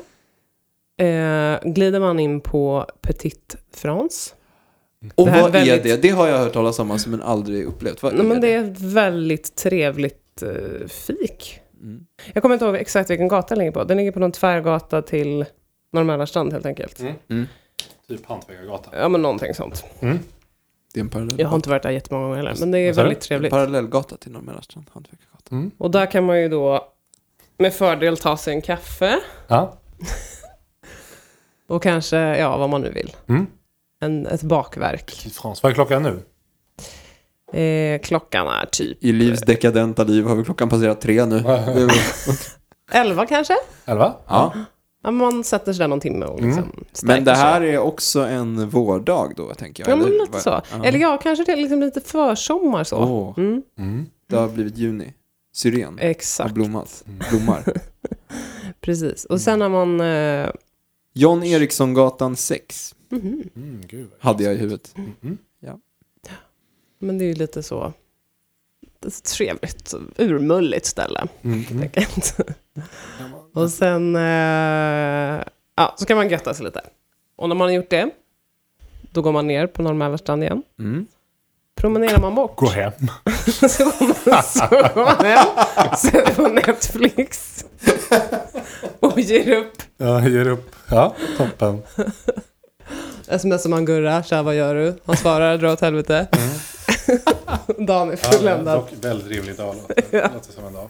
eh, 0.98 1.71
glider 1.74 2.00
man 2.00 2.19
in 2.19 2.41
på 2.41 2.86
Petit 3.02 3.56
France. 3.74 4.34
Och 5.15 5.28
vad 5.28 5.52
väldigt- 5.52 5.74
är 5.74 5.84
det? 5.84 6.02
Det 6.02 6.10
har 6.10 6.28
jag 6.28 6.38
hört 6.38 6.54
talas 6.54 6.80
om 6.80 6.91
alltså, 6.91 7.10
men 7.10 7.21
aldrig 7.21 7.65
upplevt. 7.65 8.04
Vad 8.04 8.13
Nej, 8.15 8.26
men 8.26 8.41
det 8.41 8.54
är 8.54 8.63
ett 8.63 8.82
väldigt 8.82 9.56
trevligt 9.56 10.41
eh, 10.41 10.88
fik. 10.88 11.60
Mm. 11.82 12.06
Jag 12.34 12.41
kommer 12.41 12.56
inte 12.56 12.65
ihåg 12.65 12.76
exakt 12.76 13.10
vilken 13.10 13.28
gata 13.28 13.48
den 13.48 13.58
ligger 13.58 13.71
på. 13.71 13.84
Den 13.84 13.98
ligger 13.98 14.12
på 14.12 14.19
någon 14.19 14.32
tvärgata 14.32 15.02
till 15.02 15.45
Norr 15.91 16.26
strand 16.26 16.54
helt 16.54 16.65
enkelt. 16.65 17.00
Mm. 17.00 17.13
Mm. 17.30 17.45
Typ 18.08 18.26
Hantverkargatan. 18.26 18.93
Ja, 18.98 19.10
men 19.10 19.21
någonting 19.21 19.54
sånt. 19.54 19.84
Det 20.95 20.99
är 20.99 21.03
en 21.03 21.10
parallell. 21.10 21.36
Jag 21.39 21.47
har 21.47 21.55
inte 21.55 21.69
varit 21.69 21.84
där 21.84 21.89
jättemånga 21.89 22.23
gånger 22.25 22.38
heller, 22.38 22.55
men 22.60 22.71
det 22.71 22.79
är 22.79 22.86
Vad 22.88 22.95
sa 22.95 23.01
du? 23.01 23.08
väldigt 23.08 23.23
trevligt. 23.23 23.51
parallellgata 23.51 24.17
till 24.17 24.31
Norrmälarstrand, 24.31 24.86
Hantverkargatan. 24.93 25.58
Mm. 25.58 25.71
Och 25.77 25.91
där 25.91 26.12
kan 26.12 26.25
man 26.25 26.41
ju 26.41 26.49
då 26.49 26.88
med 27.58 27.73
fördel 27.73 28.17
ta 28.17 28.38
sig 28.38 28.53
en 28.53 28.62
kaffe 28.62 29.19
Ja. 29.47 29.77
och 31.67 31.84
kanske, 31.84 32.17
ja, 32.17 32.58
vad 32.58 32.69
man 32.69 32.81
nu 32.81 32.91
vill. 32.91 33.15
Mm. 33.27 33.47
En, 34.01 34.27
ett 34.27 34.43
bakverk. 34.43 35.12
Frans, 35.34 35.63
vad 35.63 35.71
är 35.71 35.73
klockan 35.73 36.03
nu? 36.03 36.19
Eh, 37.62 37.99
klockan 38.01 38.47
är 38.47 38.65
typ 38.65 39.03
I 39.03 39.12
Livs 39.12 39.41
dekadenta 39.41 40.03
liv 40.03 40.25
har 40.25 40.36
vi 40.36 40.43
klockan 40.43 40.69
passerat 40.69 41.01
tre 41.01 41.25
nu. 41.25 41.43
elva 42.91 43.25
kanske? 43.25 43.55
Elva? 43.86 44.13
ja. 44.27 44.53
Ja, 45.06 45.12
man 45.12 45.44
sätter 45.44 45.74
sig 45.74 45.80
där 45.80 45.88
någon 45.88 46.00
timme 46.00 46.26
och 46.26 46.41
liksom 46.41 46.63
stärker 46.94 47.08
Men 47.15 47.24
det 47.26 47.36
sig. 47.36 47.44
här 47.44 47.62
är 47.62 47.78
också 47.78 48.20
en 48.20 48.70
vårdag 48.70 49.34
då, 49.36 49.54
tänker 49.54 49.84
jag. 49.84 49.91
Ja, 49.91 49.96
men 49.96 50.08
eller 50.08 50.20
lite 50.20 50.39
så. 50.39 50.50
Ja. 50.50 50.86
Eller 50.86 51.00
ja, 51.00 51.20
kanske 51.24 51.44
det 51.46 51.52
är 51.52 51.56
liksom 51.58 51.80
lite 51.80 52.02
försommar 52.02 52.84
så. 52.84 52.98
Åh, 52.98 53.34
Mm, 53.38 53.62
Mm. 53.78 54.06
det 54.30 54.36
har 54.36 54.48
blivit 54.48 54.78
juni. 54.78 55.13
Syren 55.54 55.94
har 56.00 56.06
exakt, 56.06 56.54
blommat. 56.54 57.04
Blommar. 57.30 57.63
precis. 58.82 59.26
Och 59.26 59.41
sen 59.41 59.62
har 59.62 59.70
man... 59.70 60.02
Eh, 60.02 60.50
John 61.13 61.44
Erikssongatan 61.44 62.36
6 62.36 62.96
mhm. 63.10 63.44
Mm, 63.56 63.82
gud. 63.88 64.10
hade 64.20 64.44
jag 64.44 64.54
i 64.54 64.58
huvudet. 64.58 64.96
Mm. 65.22 65.38
Men 67.00 67.18
det 67.18 67.26
är 67.26 67.28
ju 67.28 67.34
lite 67.34 67.63
så... 67.63 67.94
Ett 69.08 69.24
trevligt, 69.24 69.94
urmulligt 70.18 70.86
ställe. 70.86 71.28
Mm. 71.41 71.58
helt 71.60 71.72
Mm. 71.72 71.84
enkelt. 71.84 72.38
Och 73.56 73.70
sen... 73.70 74.15
Eh, 74.15 75.44
ja, 75.76 75.96
så 75.98 76.06
kan 76.06 76.18
man 76.18 76.30
götta 76.30 76.54
sig 76.54 76.65
lite. 76.65 76.82
Och 77.36 77.50
när 77.50 77.56
man 77.56 77.68
har 77.68 77.74
gjort 77.74 77.89
det, 77.89 78.10
då 79.12 79.22
går 79.22 79.32
man 79.32 79.48
ner 79.48 79.68
på 79.68 79.82
Norrmälarstrand 79.82 80.44
igen. 80.44 80.63
Mm. 80.80 81.06
Promenerar 81.76 82.20
man 82.20 82.36
bort. 82.36 82.56
Gå 82.56 82.68
hem. 82.68 82.91
så 83.70 83.84
går 83.84 84.30
man, 84.32 84.44
så 84.44 84.68
går 84.70 85.06
man 85.06 85.26
hem, 85.26 85.48
sätter 85.98 86.34
på 86.34 86.48
Netflix 86.48 87.65
och 89.00 89.20
ger 89.20 89.58
upp. 89.58 89.82
Ja, 89.98 90.28
ger 90.28 90.48
upp. 90.48 90.76
Ja, 90.89 91.15
toppen. 91.38 91.82
Smsar 93.39 93.70
man 93.70 93.86
Gurra, 93.86 94.24
tja 94.24 94.44
vad 94.44 94.56
gör 94.56 94.76
du? 94.76 94.96
Han 95.06 95.18
svarar, 95.18 95.58
dra 95.58 95.74
åt 95.74 95.82
helvete. 95.82 96.28
Dagen 97.86 98.10
är 98.10 98.20
Ja, 98.24 98.30
fulländad. 98.32 98.80
dock 98.80 98.89
väldigt 99.02 99.28
rimlig 99.28 99.56
dag. 99.58 99.76
Låter, 99.89 100.34
låter 100.34 100.52
som 100.52 100.65
en 100.65 100.74
dag. 100.74 100.89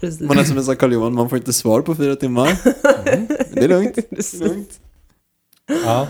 Precis. 0.00 0.20
Man 0.20 0.44
smsar 0.44 0.74
Karl 0.74 0.92
Johan, 0.92 1.14
man 1.14 1.28
får 1.28 1.38
inte 1.38 1.52
svar 1.52 1.80
på 1.80 1.94
fyra 1.94 2.16
timmar. 2.16 2.46
Det 3.54 3.64
är 3.64 3.68
lugnt. 3.68 3.94
Det 4.10 4.34
är 4.34 4.48
lugnt. 4.48 4.80
Ja. 5.84 6.08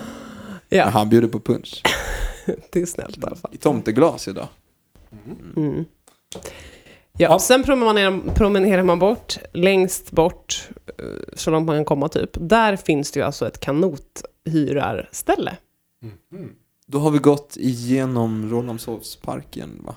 Ja, 0.68 0.84
han 0.88 1.08
bjuder 1.08 1.28
på 1.28 1.40
punch. 1.40 1.82
det 2.70 2.82
är 2.82 2.86
snällt 2.86 3.18
i 3.18 3.20
alla 3.26 3.36
fall. 3.36 3.50
I 3.54 3.56
tomteglas 3.56 4.28
idag. 4.28 4.48
Mm. 5.56 5.84
Ja, 6.34 6.40
Ja. 7.18 7.38
sen 7.38 7.62
promenerar, 7.62 8.34
promenerar 8.34 8.82
man 8.82 8.98
bort, 8.98 9.38
längst 9.52 10.10
bort, 10.10 10.68
eh, 10.98 11.04
så 11.34 11.50
långt 11.50 11.66
man 11.66 11.76
kan 11.76 11.84
komma 11.84 12.08
typ. 12.08 12.30
Där 12.34 12.76
finns 12.76 13.10
det 13.10 13.20
ju 13.20 13.26
alltså 13.26 13.46
ett 13.46 13.60
kanothyrarställe. 13.60 15.56
Mm. 16.34 16.50
Då 16.92 16.98
har 16.98 17.10
vi 17.10 17.18
gått 17.18 17.56
igenom 17.60 18.50
Rålambshovsparken 18.50 19.70
va? 19.86 19.94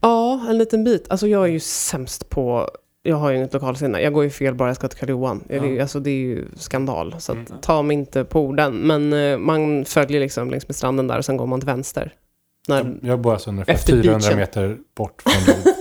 Ja, 0.00 0.46
en 0.48 0.58
liten 0.58 0.84
bit. 0.84 1.06
Alltså 1.10 1.26
jag 1.28 1.42
är 1.44 1.48
ju 1.48 1.60
sämst 1.60 2.28
på, 2.30 2.70
jag 3.02 3.16
har 3.16 3.30
ju 3.30 3.36
inget 3.36 3.52
lokalsinne. 3.52 4.00
Jag 4.00 4.12
går 4.12 4.24
ju 4.24 4.30
fel 4.30 4.54
bara 4.54 4.68
jag 4.68 4.76
ska 4.76 4.88
till 4.88 4.98
Karl 4.98 5.10
Johan. 5.10 5.44
Det, 5.48 5.56
är 5.56 5.64
ju- 5.64 5.74
Ja. 5.76 5.82
alltså, 5.82 6.00
det 6.00 6.10
är 6.10 6.14
ju 6.14 6.44
skandal. 6.56 7.14
Så 7.18 7.32
att, 7.32 7.48
Mm. 7.48 7.60
ta 7.60 7.82
mig 7.82 7.94
inte 7.94 8.24
på 8.24 8.40
orden. 8.40 8.74
Men 8.76 9.12
eh, 9.12 9.38
man 9.38 9.84
följer 9.84 10.20
liksom 10.20 10.50
längs 10.50 10.68
med 10.68 10.76
stranden 10.76 11.06
där 11.06 11.18
och 11.18 11.24
sen 11.24 11.36
går 11.36 11.46
man 11.46 11.60
till 11.60 11.66
vänster. 11.66 12.12
När, 12.68 12.98
Jag 13.02 13.20
bor 13.20 13.32
alltså 13.32 13.50
ungefär 13.50 13.72
Efter 13.72 13.92
400 14.02 14.18
beachen. 14.18 14.38
meter 14.38 14.78
bort 14.96 15.22
från 15.22 15.54
dig. 15.54 15.74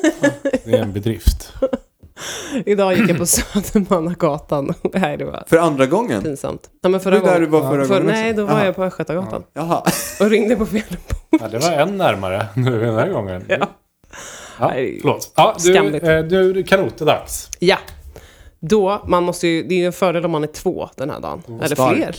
Det 0.65 0.71
är 0.73 0.82
en 0.82 0.93
bedrift. 0.93 1.54
Idag 2.65 2.95
gick 2.97 3.10
jag 3.10 3.17
på 3.17 3.25
Södermannagatan. 3.25 4.73
nej, 4.93 5.17
det 5.17 5.25
var 5.25 5.43
För 5.47 5.58
andra 5.58 5.86
gången? 5.86 6.23
pinsamt. 6.23 6.62
Nej, 6.71 6.80
men 6.82 6.91
Det 6.91 6.99
förra 6.99 7.17
är 7.17 7.21
där 7.21 7.39
du 7.39 7.47
gången. 7.47 7.51
var 7.65 7.71
förra 7.75 7.86
För, 7.86 7.93
gången 8.01 8.08
nej, 8.15 8.34
då 8.34 8.45
var 8.45 8.54
Jaha. 8.54 8.65
jag 8.65 8.75
på 8.75 8.84
Östgötagatan. 8.84 9.43
Jaha. 9.54 9.82
Och 10.19 10.30
ringde 10.30 10.56
på 10.56 10.65
fel 10.65 10.82
Ja, 11.30 11.47
det 11.47 11.58
var 11.60 11.71
en 11.71 11.97
närmare 11.97 12.45
nu 12.56 12.80
den 12.80 12.95
här 12.95 13.10
gången. 13.10 13.43
Ja. 13.47 13.58
Ja, 14.60 14.67
Nej. 14.67 14.97
förlåt. 15.01 15.34
Ja, 15.36 15.56
du, 15.63 15.73
Skamligt. 15.73 16.04
eh, 16.08 16.19
du, 16.19 16.54
du 16.54 16.63
kanot 16.63 17.01
är 17.01 17.06
dags. 17.06 17.49
Ja. 17.60 17.78
Då, 18.60 19.04
man 19.08 19.23
måste 19.23 19.47
ju, 19.47 19.63
det 19.63 19.73
är 19.75 19.80
ju 19.80 19.86
en 19.86 19.93
fördel 19.93 20.25
om 20.25 20.32
man 20.32 20.43
är 20.43 20.47
två 20.47 20.89
den 20.97 21.10
här 21.10 21.19
dagen. 21.19 21.41
Eller 21.63 21.75
stark. 21.75 21.95
fler. 21.95 22.15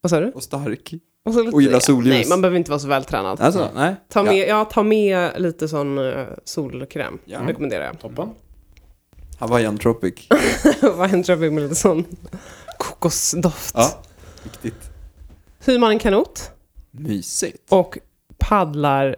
Vad 0.00 0.10
sa 0.10 0.20
du? 0.20 0.30
Och 0.30 0.42
stark. 0.42 0.94
Och, 1.26 1.34
så 1.34 1.42
lite, 1.42 1.54
Och 1.56 1.62
gillar 1.62 1.80
solljus. 1.80 2.14
Nej, 2.14 2.26
man 2.28 2.40
behöver 2.40 2.58
inte 2.58 2.70
vara 2.70 2.78
så 2.78 2.88
vältränad. 2.88 3.40
Alltså, 3.40 3.68
nej. 3.74 3.94
Ta 4.12 4.20
Ja. 4.20 4.24
med, 4.32 4.48
ja. 4.48 4.64
ta 4.64 4.82
med 4.82 5.30
lite 5.36 5.68
sån 5.68 5.98
uh, 5.98 6.26
solkräm. 6.44 7.18
Ja. 7.24 7.38
Rekommenderar 7.46 7.84
jag. 7.84 7.98
Toppen. 8.00 8.28
Hawaiian 9.38 9.78
Tropic. 9.78 10.14
Vad 10.82 11.10
händer 11.10 11.36
med 11.36 11.62
lite 11.62 11.74
sån 11.74 12.04
kokosdoft. 12.78 13.74
Ja, 13.74 14.02
viktigt. 14.42 14.90
Hyr 15.66 15.78
man 15.78 15.90
en 15.90 15.98
kanot 15.98 16.50
Mysigt. 16.90 17.72
och 17.72 17.98
paddlar 18.38 19.16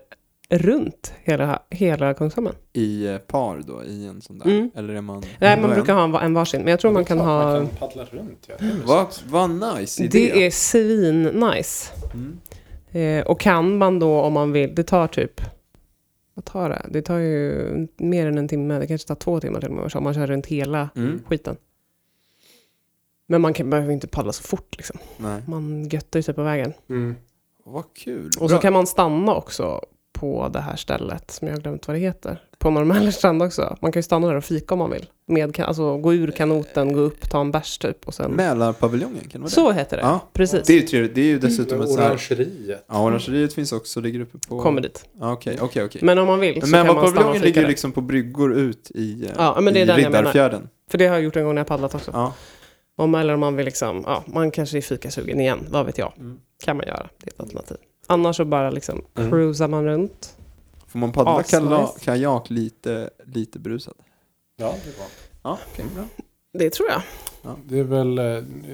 runt 0.50 1.12
hela, 1.22 1.62
hela 1.70 2.14
Kungsholmen. 2.14 2.54
I 2.72 3.06
eh, 3.06 3.18
par 3.18 3.62
då, 3.66 3.84
i 3.84 4.06
en 4.06 4.20
sån 4.22 4.38
där? 4.38 4.46
Mm. 4.46 4.70
Eller 4.74 4.94
är 4.94 5.00
man... 5.00 5.22
Nej, 5.38 5.60
man 5.60 5.70
brukar 5.70 5.94
ha 5.94 6.04
en, 6.04 6.14
en 6.14 6.34
varsin, 6.34 6.60
men 6.60 6.70
jag 6.70 6.80
tror 6.80 6.92
man 6.92 7.04
kan 7.04 7.18
ha... 7.18 7.44
Man 7.44 7.66
kan 7.66 7.76
paddla 7.76 8.04
runt. 8.04 8.46
Ja. 8.48 8.54
Det 8.58 8.66
är 8.66 8.86
Vad 8.86 9.06
vad 9.28 9.50
nice 9.50 10.02
idé. 10.04 10.18
Det 10.18 10.46
är 10.46 10.50
svin-nice. 10.50 11.92
Mm. 12.14 12.40
Eh, 12.90 13.26
och 13.26 13.40
kan 13.40 13.78
man 13.78 13.98
då 13.98 14.20
om 14.20 14.32
man 14.32 14.52
vill, 14.52 14.74
det 14.74 14.82
tar 14.82 15.06
typ, 15.06 15.40
vad 16.40 16.44
tar 16.52 16.68
det? 16.68 16.86
Det 16.90 17.02
tar 17.02 17.18
ju 17.18 17.86
mer 17.96 18.26
än 18.26 18.38
en 18.38 18.48
timme, 18.48 18.78
det 18.78 18.86
kanske 18.86 19.08
tar 19.08 19.14
två 19.14 19.40
timmar 19.40 19.60
till 19.60 19.68
och 19.68 19.74
med 19.74 19.94
om 19.96 20.04
man 20.04 20.14
kör 20.14 20.26
runt 20.26 20.46
hela 20.46 20.88
Mm. 20.96 21.22
skiten. 21.26 21.56
Men 23.26 23.40
man 23.40 23.54
kan, 23.54 23.70
behöver 23.70 23.92
inte 23.92 24.08
paddla 24.08 24.32
så 24.32 24.42
fort 24.42 24.76
liksom. 24.76 24.98
Nej. 25.18 25.42
Man 25.48 25.88
göttar 25.88 26.18
ju 26.18 26.22
sig 26.22 26.34
på 26.34 26.42
vägen. 26.42 26.72
Mm. 26.88 27.14
Vad 27.64 27.84
kul. 27.94 28.26
Och 28.26 28.32
så 28.50 28.54
Bra. 28.54 28.58
kan 28.60 28.72
man 28.72 28.86
stanna 28.86 29.34
också 29.34 29.80
på 30.12 30.48
det 30.48 30.60
här 30.60 30.76
stället 30.76 31.30
som 31.30 31.48
jag 31.48 31.54
har 31.54 31.60
glömt 31.60 31.86
vad 31.88 31.96
det 31.96 32.00
heter. 32.00 32.42
På 32.60 32.70
Norrmälarstrand 32.70 33.42
också. 33.46 33.76
Man 33.82 33.92
kan 33.92 33.98
ju 33.98 34.02
stanna 34.02 34.26
där 34.26 34.34
och 34.34 34.44
fika 34.44 34.74
om 34.74 34.78
man 34.78 34.90
vill. 34.90 35.06
Med, 35.26 35.60
alltså 35.60 35.96
gå 35.98 36.14
ur 36.14 36.30
kanoten, 36.30 36.92
gå 36.92 37.00
upp, 37.00 37.30
ta 37.30 37.40
en 37.40 37.50
bärs 37.50 37.78
typ 37.78 38.06
och 38.08 38.14
sen... 38.14 38.30
Mälarpaviljongen, 38.32 39.20
kan 39.20 39.28
det 39.32 39.38
vara 39.38 39.44
det? 39.44 39.50
Så 39.50 39.72
heter 39.72 39.96
det. 39.96 40.02
Ja, 40.02 40.20
Precis. 40.32 40.66
det 40.66 40.72
är 40.72 40.80
ju 40.80 40.86
trevligt. 40.86 41.14
Det 41.14 41.20
är 41.20 41.24
ju 41.24 41.38
dessutom 41.38 41.80
ett 41.80 41.88
så 41.88 42.00
här... 42.00 42.06
Orangeriet. 42.06 42.84
Ja, 42.88 43.02
orangeriet 43.04 43.52
finns 43.52 43.72
också, 43.72 44.00
ligger 44.00 44.20
uppe 44.20 44.38
på... 44.48 44.60
Kommer 44.62 44.80
dit. 44.80 45.04
Ja, 45.20 45.32
Okej, 45.32 45.58
okej, 45.60 45.84
okej. 45.84 46.00
Men 46.04 46.18
om 46.18 46.26
man 46.26 46.40
vill 46.40 46.60
så 46.62 46.68
Men 46.68 46.86
kan 46.86 46.94
man 46.96 47.10
stanna 47.10 47.28
och 47.28 47.34
fika 47.34 47.44
ligger 47.46 47.60
där. 47.60 47.68
liksom 47.68 47.92
på 47.92 48.00
bryggor 48.00 48.54
ut 48.54 48.90
i, 48.94 49.24
eh, 49.24 49.30
Ja, 49.36 49.58
men 49.60 49.74
det 49.74 49.80
är 49.80 49.82
i 49.82 49.86
den 49.86 50.00
jag 50.00 50.10
menar. 50.12 50.18
Riddarfjärden. 50.18 50.68
För 50.90 50.98
det 50.98 51.06
har 51.06 51.14
jag 51.14 51.24
gjort 51.24 51.36
en 51.36 51.44
gång 51.44 51.54
när 51.54 51.60
jag 51.60 51.66
paddlat 51.66 51.94
också. 51.94 52.10
Ja. 52.14 52.32
Om, 52.96 53.14
eller 53.14 53.34
om 53.34 53.40
man 53.40 53.56
vill 53.56 53.64
liksom, 53.66 54.04
ja, 54.06 54.24
man 54.26 54.50
kanske 54.50 54.76
är 54.76 54.82
fikasugen 54.82 55.40
igen, 55.40 55.66
vad 55.70 55.86
vet 55.86 55.98
jag. 55.98 56.12
Mm. 56.18 56.38
Kan 56.64 56.76
man 56.76 56.86
göra, 56.86 57.06
det 57.18 57.26
är 57.30 57.34
ett 57.34 57.40
alternativ. 57.40 57.76
Annars 58.06 58.36
så 58.36 58.44
bara 58.44 58.70
liksom 58.70 59.02
Mm. 59.18 59.30
cruisar 59.30 59.68
man 59.68 59.84
runt. 59.84 60.36
Får 60.90 60.98
man 60.98 61.12
paddla 61.12 61.42
kala- 61.42 61.92
kajak 62.00 62.50
lite, 62.50 63.10
lite 63.26 63.58
brusad? 63.58 63.94
Ja, 64.56 64.74
det 64.84 64.98
var. 64.98 65.06
Ja, 65.42 65.58
okej, 65.72 65.84
bra. 65.94 66.04
Det 66.52 66.70
tror 66.70 66.88
jag. 66.90 67.02
Det 67.64 67.78
är 67.78 67.82
väl, 67.84 68.18
eh, 68.18 68.24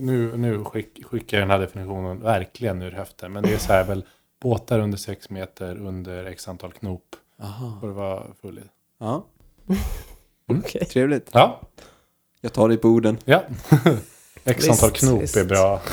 nu, 0.00 0.36
nu 0.36 0.64
skick, 0.64 1.06
skickar 1.06 1.36
jag 1.38 1.42
den 1.42 1.50
här 1.50 1.58
definitionen 1.58 2.20
verkligen 2.20 2.82
ur 2.82 2.90
höften. 2.90 3.32
Men 3.32 3.42
det 3.42 3.54
är 3.54 3.58
så 3.58 3.72
här 3.72 3.84
väl 3.84 4.04
båtar 4.42 4.78
under 4.78 4.98
sex 4.98 5.30
meter 5.30 5.76
under 5.78 6.24
x 6.24 6.48
antal 6.48 6.72
knop. 6.72 7.16
Aha. 7.42 7.78
Får 7.80 7.86
det 7.88 7.94
vara 7.94 8.22
full 8.42 8.58
i. 8.58 8.62
Ja, 8.98 9.24
Okej. 10.48 10.84
trevligt. 10.84 11.30
Ja, 11.32 11.60
Jag 12.40 12.52
tar 12.52 12.68
dig 12.68 12.78
på 12.78 12.88
orden. 12.88 13.18
ja. 13.24 13.42
x 14.44 14.68
antal 14.68 14.90
Visst, 14.90 15.00
knop 15.04 15.22
visst. 15.22 15.36
är 15.36 15.44
bra. 15.44 15.80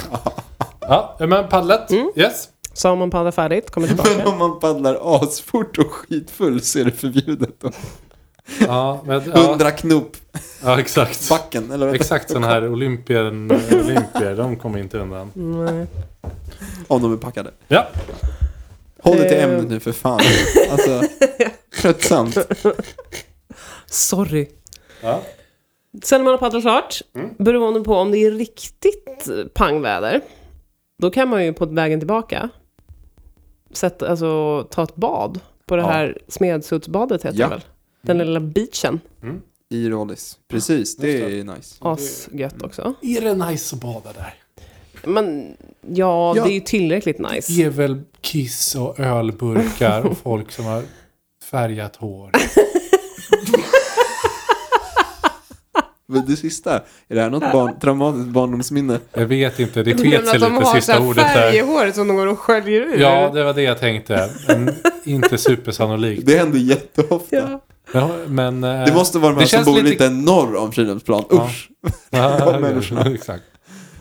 Ja, 0.79 1.15
men 1.19 1.47
paddlet. 1.49 1.91
Mm. 1.91 2.11
Yes. 2.15 2.49
Så 2.73 2.89
har 2.89 2.95
man 2.95 3.09
paddlat 3.11 3.35
färdigt, 3.35 3.71
kommer 3.71 3.87
Men 3.95 3.97
tillbaka. 3.97 4.29
om 4.29 4.37
man 4.37 4.59
paddlar 4.59 4.97
asfort 5.23 5.77
och 5.77 5.91
skitfull 5.91 6.61
så 6.61 6.79
är 6.79 6.85
det 6.85 6.91
förbjudet 6.91 7.59
då. 7.59 7.71
Ja, 8.59 9.01
men, 9.05 9.21
ja, 9.35 9.41
Hundra 9.41 9.71
knop 9.71 10.17
ja 10.63 10.79
exakt. 10.79 11.29
backen, 11.29 11.71
eller 11.71 11.85
vad 11.85 11.95
Exakt 11.95 12.27
sådana 12.29 12.47
här 12.47 12.67
olympien, 12.67 13.51
olympier, 13.71 14.35
de 14.35 14.55
kommer 14.55 14.79
inte 14.79 14.97
undan. 14.97 15.31
Nej. 15.33 15.87
Om 16.87 17.01
de 17.01 17.13
är 17.13 17.17
packade. 17.17 17.51
Ja, 17.67 17.87
Håll 19.01 19.17
dig 19.17 19.29
till 19.29 19.37
Eh. 19.37 19.43
ämnet 19.43 19.69
nu 19.69 19.79
för 19.79 19.91
fan. 19.91 20.19
Alltså, 20.71 21.01
tröttsamt. 21.81 22.37
Sorry. 23.85 24.47
ja. 25.01 25.21
Sen 26.03 26.19
när 26.19 26.23
man 26.23 26.31
har 26.33 26.37
paddlat 26.37 26.63
klart, 26.63 27.01
Mm. 27.15 27.29
beroende 27.37 27.81
på 27.81 27.95
om 27.95 28.11
det 28.11 28.17
är 28.17 28.31
riktigt 28.31 29.27
pangväder, 29.53 30.21
då 31.01 31.09
kan 31.11 31.29
man 31.29 31.45
ju 31.45 31.53
på 31.53 31.65
vägen 31.65 31.99
tillbaka 31.99 32.49
sätta, 33.73 34.07
alltså, 34.09 34.63
ta 34.71 34.83
ett 34.83 34.95
bad 34.95 35.39
på 35.65 35.75
det 35.75 35.81
Ja. 35.81 35.87
här 35.89 36.17
Smedsudsbadet 36.27 37.25
heter 37.25 37.39
Ja. 37.39 37.45
det 37.47 37.55
väl? 37.55 37.63
Den 38.01 38.17
lilla 38.17 38.39
beachen. 38.39 38.99
I 39.69 39.89
Rollis. 39.89 40.37
Precis, 40.47 40.97
det 40.97 41.21
är 41.21 41.43
nice. 41.43 41.75
Asgött 41.79 42.61
också. 42.63 42.93
Är 43.01 43.21
det 43.21 43.33
nice 43.49 43.75
att 43.75 43.81
bada 43.81 44.13
där? 44.13 44.33
Men 45.05 45.57
ja, 45.81 46.33
Ja. 46.35 46.43
det 46.43 46.49
är 46.49 46.53
ju 46.53 46.59
tillräckligt 46.59 47.19
nice. 47.19 47.53
Det 47.53 47.63
är 47.63 47.69
väl 47.69 48.01
kiss 48.21 48.75
och 48.75 48.99
ölburkar 48.99 50.01
och 50.05 50.17
folk 50.17 50.51
som 50.51 50.65
har 50.65 50.83
färgat 51.51 51.95
hår. 51.95 52.31
Men 55.73 55.83
det 56.07 56.35
sista, 56.35 56.75
är 57.07 57.15
det 57.15 57.21
här 57.21 57.29
något 57.29 57.51
barn, 57.51 57.79
traumatiskt 57.79 58.27
barndomsminne? 58.29 58.99
Jag 59.13 59.25
vet 59.25 59.59
inte, 59.59 59.83
det 59.83 59.91
sket 59.97 60.27
sig 60.27 60.35
att 60.35 60.41
de 60.41 60.53
lite 60.53 60.65
har 60.65 60.75
sista 60.75 60.99
ordet 60.99 61.23
där. 61.33 61.51
färghår 61.51 61.91
som 61.91 62.07
de 62.07 62.17
går 62.17 62.27
och 62.27 62.39
sköljer 62.39 62.81
ur? 62.81 62.99
Ja, 62.99 63.31
det 63.33 63.43
var 63.43 63.53
det 63.53 63.61
jag 63.61 63.79
tänkte. 63.79 64.29
En 64.47 64.75
inte 65.03 65.37
supersannolikt. 65.37 66.25
Det 66.25 66.37
händer 66.37 66.59
jätteofta. 66.59 67.35
Ja. 67.35 67.61
Ja, 67.93 68.09
men, 68.27 68.63
eh, 68.63 68.85
Det 68.85 68.93
måste 68.93 69.19
vara 69.19 69.31
de 69.33 69.35
här 69.39 69.41
det 69.41 69.63
som 69.63 69.73
bor 69.73 69.73
lite- 69.81 69.89
lite 69.89 70.09
norr 70.09 70.55
om 70.55 70.71
Fridhemsplan. 70.71 71.23
Ja. 71.29 71.45
Usch! 71.49 71.69
Ja, 72.09 72.59
människorna. 72.61 73.05
Exakt. 73.13 73.43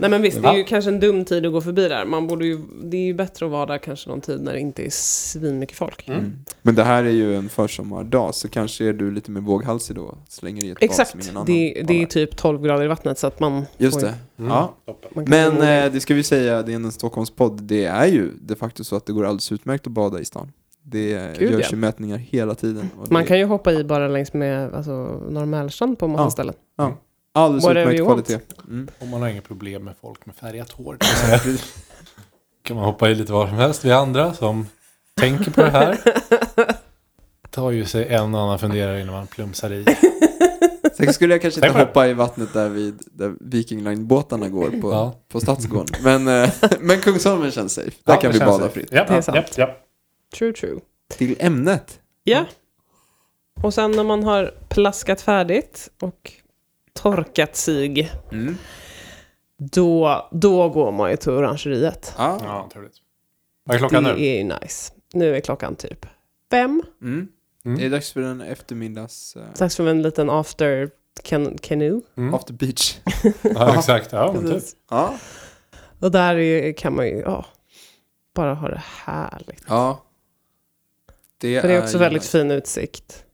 Nej 0.02 0.10
men 0.10 0.22
visst, 0.22 0.36
det 0.42 0.48
Ja. 0.48 0.52
är 0.54 0.58
ju 0.58 0.64
kanske 0.64 0.90
en 0.90 1.00
dum 1.00 1.24
tid 1.24 1.46
att 1.46 1.52
gå 1.52 1.60
förbi 1.60 1.88
där. 1.88 2.04
Man 2.04 2.26
borde 2.26 2.46
ju, 2.46 2.58
det 2.82 2.96
är 2.96 3.00
ju 3.04 3.14
bättre 3.14 3.46
att 3.46 3.52
vara 3.52 3.66
där 3.66 3.78
kanske 3.78 4.10
någon 4.10 4.20
tid 4.20 4.40
när 4.42 4.52
det 4.52 4.60
inte 4.60 4.82
är 4.86 4.90
svinmycket 4.90 5.76
folk. 5.76 6.08
Mm. 6.08 6.32
Men 6.62 6.74
det 6.74 6.84
här 6.84 7.04
är 7.04 7.10
ju 7.10 7.36
en 7.36 7.48
försommardag, 7.48 8.34
så 8.34 8.48
kanske 8.48 8.84
är 8.84 8.92
du 8.92 9.10
lite 9.10 9.30
mer 9.30 9.40
våghalsig 9.40 9.96
då. 9.96 10.18
Slänger 10.28 10.64
i 10.64 10.70
ett 10.70 10.80
bad 10.80 10.84
Exakt, 10.84 11.10
som 11.10 11.20
ingen 11.20 11.36
annan 11.36 11.46
det, 11.46 11.82
det 11.86 12.02
är 12.02 12.06
typ 12.06 12.36
12 12.36 12.62
grader 12.62 12.84
i 12.84 12.88
vattnet 12.88 13.18
så 13.18 13.26
att 13.26 13.40
man... 13.40 13.64
Just 13.78 14.00
det. 14.00 14.14
Mm. 14.38 14.50
Ja. 14.50 14.74
Men 15.14 15.52
eh, 15.52 15.92
det 15.92 16.00
ska 16.00 16.14
vi 16.14 16.22
säga, 16.22 16.62
det 16.62 16.72
är 16.72 16.76
en 16.76 16.92
Stockholmspodd. 16.92 17.62
Det 17.62 17.84
är 17.84 18.06
ju 18.06 18.30
de 18.40 18.54
facto 18.54 18.84
så 18.84 18.96
att 18.96 19.06
det 19.06 19.12
går 19.12 19.24
alldeles 19.24 19.52
utmärkt 19.52 19.86
att 19.86 19.92
bada 19.92 20.20
i 20.20 20.24
stan. 20.24 20.52
Det 20.84 21.38
Gud, 21.38 21.50
görs 21.52 21.62
ja. 21.62 21.68
ju 21.70 21.76
mätningar 21.76 22.16
hela 22.18 22.54
tiden. 22.54 22.90
och 22.98 23.12
man 23.12 23.22
det 23.22 23.28
kan 23.28 23.38
ju 23.38 23.44
hoppa 23.44 23.72
i 23.72 23.84
bara 23.84 24.08
längs 24.08 24.32
med 24.32 24.74
alltså, 24.74 24.92
Norr 25.30 25.46
Mälstrand 25.46 25.98
på 25.98 26.08
massa 26.08 26.22
Ja. 26.24 26.30
ställen. 26.30 26.54
är 26.78 26.92
alldeles 27.32 27.64
whatever 27.64 27.92
utmärkt 27.92 28.04
kvalitet. 28.06 28.38
Mm. 28.68 28.88
Om 28.98 29.08
man 29.10 29.22
har 29.22 29.28
inga 29.28 29.42
problem 29.42 29.84
med 29.84 29.94
folk 30.00 30.26
med 30.26 30.34
färgat 30.36 30.70
hår. 30.70 30.96
kan 32.62 32.76
man 32.76 32.84
hoppa 32.84 33.10
i 33.10 33.14
lite 33.14 33.32
var 33.32 33.46
som 33.46 33.56
helst. 33.56 33.84
Vi 33.84 33.92
andra 33.92 34.34
som 34.34 34.66
tänker 35.20 35.50
på 35.50 35.60
det 35.62 35.70
här 35.70 35.98
tar 37.50 37.70
ju 37.70 37.84
sig 37.84 38.06
en 38.14 38.34
och 38.34 38.40
annan 38.40 38.58
funderare 38.58 39.00
innan 39.00 39.14
man 39.14 39.26
plumsar 39.26 39.72
i. 39.72 39.84
Sen 40.96 41.12
skulle 41.12 41.34
jag 41.34 41.42
kanske 41.42 41.66
inte 41.66 41.78
hoppa 41.78 42.08
i 42.08 42.12
vattnet 42.12 42.52
där, 42.52 42.68
vid, 42.68 43.02
där 43.12 43.34
Viking 43.40 43.84
Line-båtarna 43.84 44.48
går 44.48 44.70
på, 44.70 44.92
Ja. 44.92 45.14
på 45.28 45.40
Stadsgården. 45.40 45.86
Men, 46.02 46.28
eh, 46.44 46.50
men 46.80 47.00
Kungsholmen 47.00 47.50
känns 47.50 47.74
safe. 47.74 47.90
Där 48.04 48.14
Ja, 48.14 48.20
kan 48.20 48.32
vi 48.32 48.38
bada 48.38 48.68
fritt. 48.68 48.88
Ja, 48.90 49.04
Det 49.08 49.14
är 49.14 49.20
sant. 49.22 49.38
ja, 49.38 49.44
ja. 49.56 49.76
True, 50.38 50.52
true. 50.52 50.80
Till 51.16 51.36
ämnet. 51.40 52.00
Ja. 52.24 52.44
Och 53.62 53.74
sen 53.74 53.90
när 53.90 54.04
man 54.04 54.24
har 54.24 54.54
plaskat 54.68 55.20
färdigt 55.20 55.90
och 56.00 56.32
torkat 56.92 57.56
sig, 57.56 58.10
Mm. 58.32 58.56
då, 59.56 60.28
då 60.32 60.68
går 60.68 60.92
man 60.92 61.10
ju 61.10 61.16
till 61.16 61.30
orangeriet. 61.32 62.14
Ja. 62.18 62.38
ja 62.42 62.68
trevligt. 62.72 62.94
Vad 63.64 63.74
är 63.74 63.78
klockan 63.78 64.04
det 64.04 64.14
nu? 64.14 64.22
är 64.24 64.36
ju 64.38 64.44
nice. 64.44 64.92
Nu 65.12 65.36
är 65.36 65.40
klockan 65.40 65.76
typ 65.76 66.06
fem. 66.50 66.82
Mm. 67.02 67.28
Mm. 67.64 67.78
Det 67.78 67.86
är 67.86 67.90
dags 67.90 68.12
för 68.12 68.20
en 68.22 68.40
eftermiddags... 68.40 69.36
Uh, 69.36 69.42
Dags 69.58 69.76
för 69.76 69.86
en 69.86 70.02
liten 70.02 70.30
after 70.30 70.90
can, 71.22 71.58
canoe. 71.58 72.00
Mm. 72.16 72.34
after 72.34 72.52
beach. 72.54 72.98
Ja, 73.42 73.78
exakt. 73.78 74.12
Ja, 74.12 74.32
men 74.32 74.52
typ. 74.52 74.62
Ja. 74.90 75.14
Och 76.00 76.10
där 76.10 76.36
är, 76.36 76.72
kan 76.72 76.96
man 76.96 77.06
ju 77.06 77.18
ja, 77.18 77.46
bara 78.34 78.54
ha 78.54 78.68
det 78.68 78.82
härligt. 79.04 79.64
Ja. 79.68 80.02
Det, 81.38 81.60
För 81.60 81.68
det 81.68 81.74
är 81.74 81.82
också 81.82 81.92
ju 81.92 81.98
väldigt 81.98 82.22
nice. 82.22 82.38
fin 82.38 82.50
utsikt. 82.50 83.24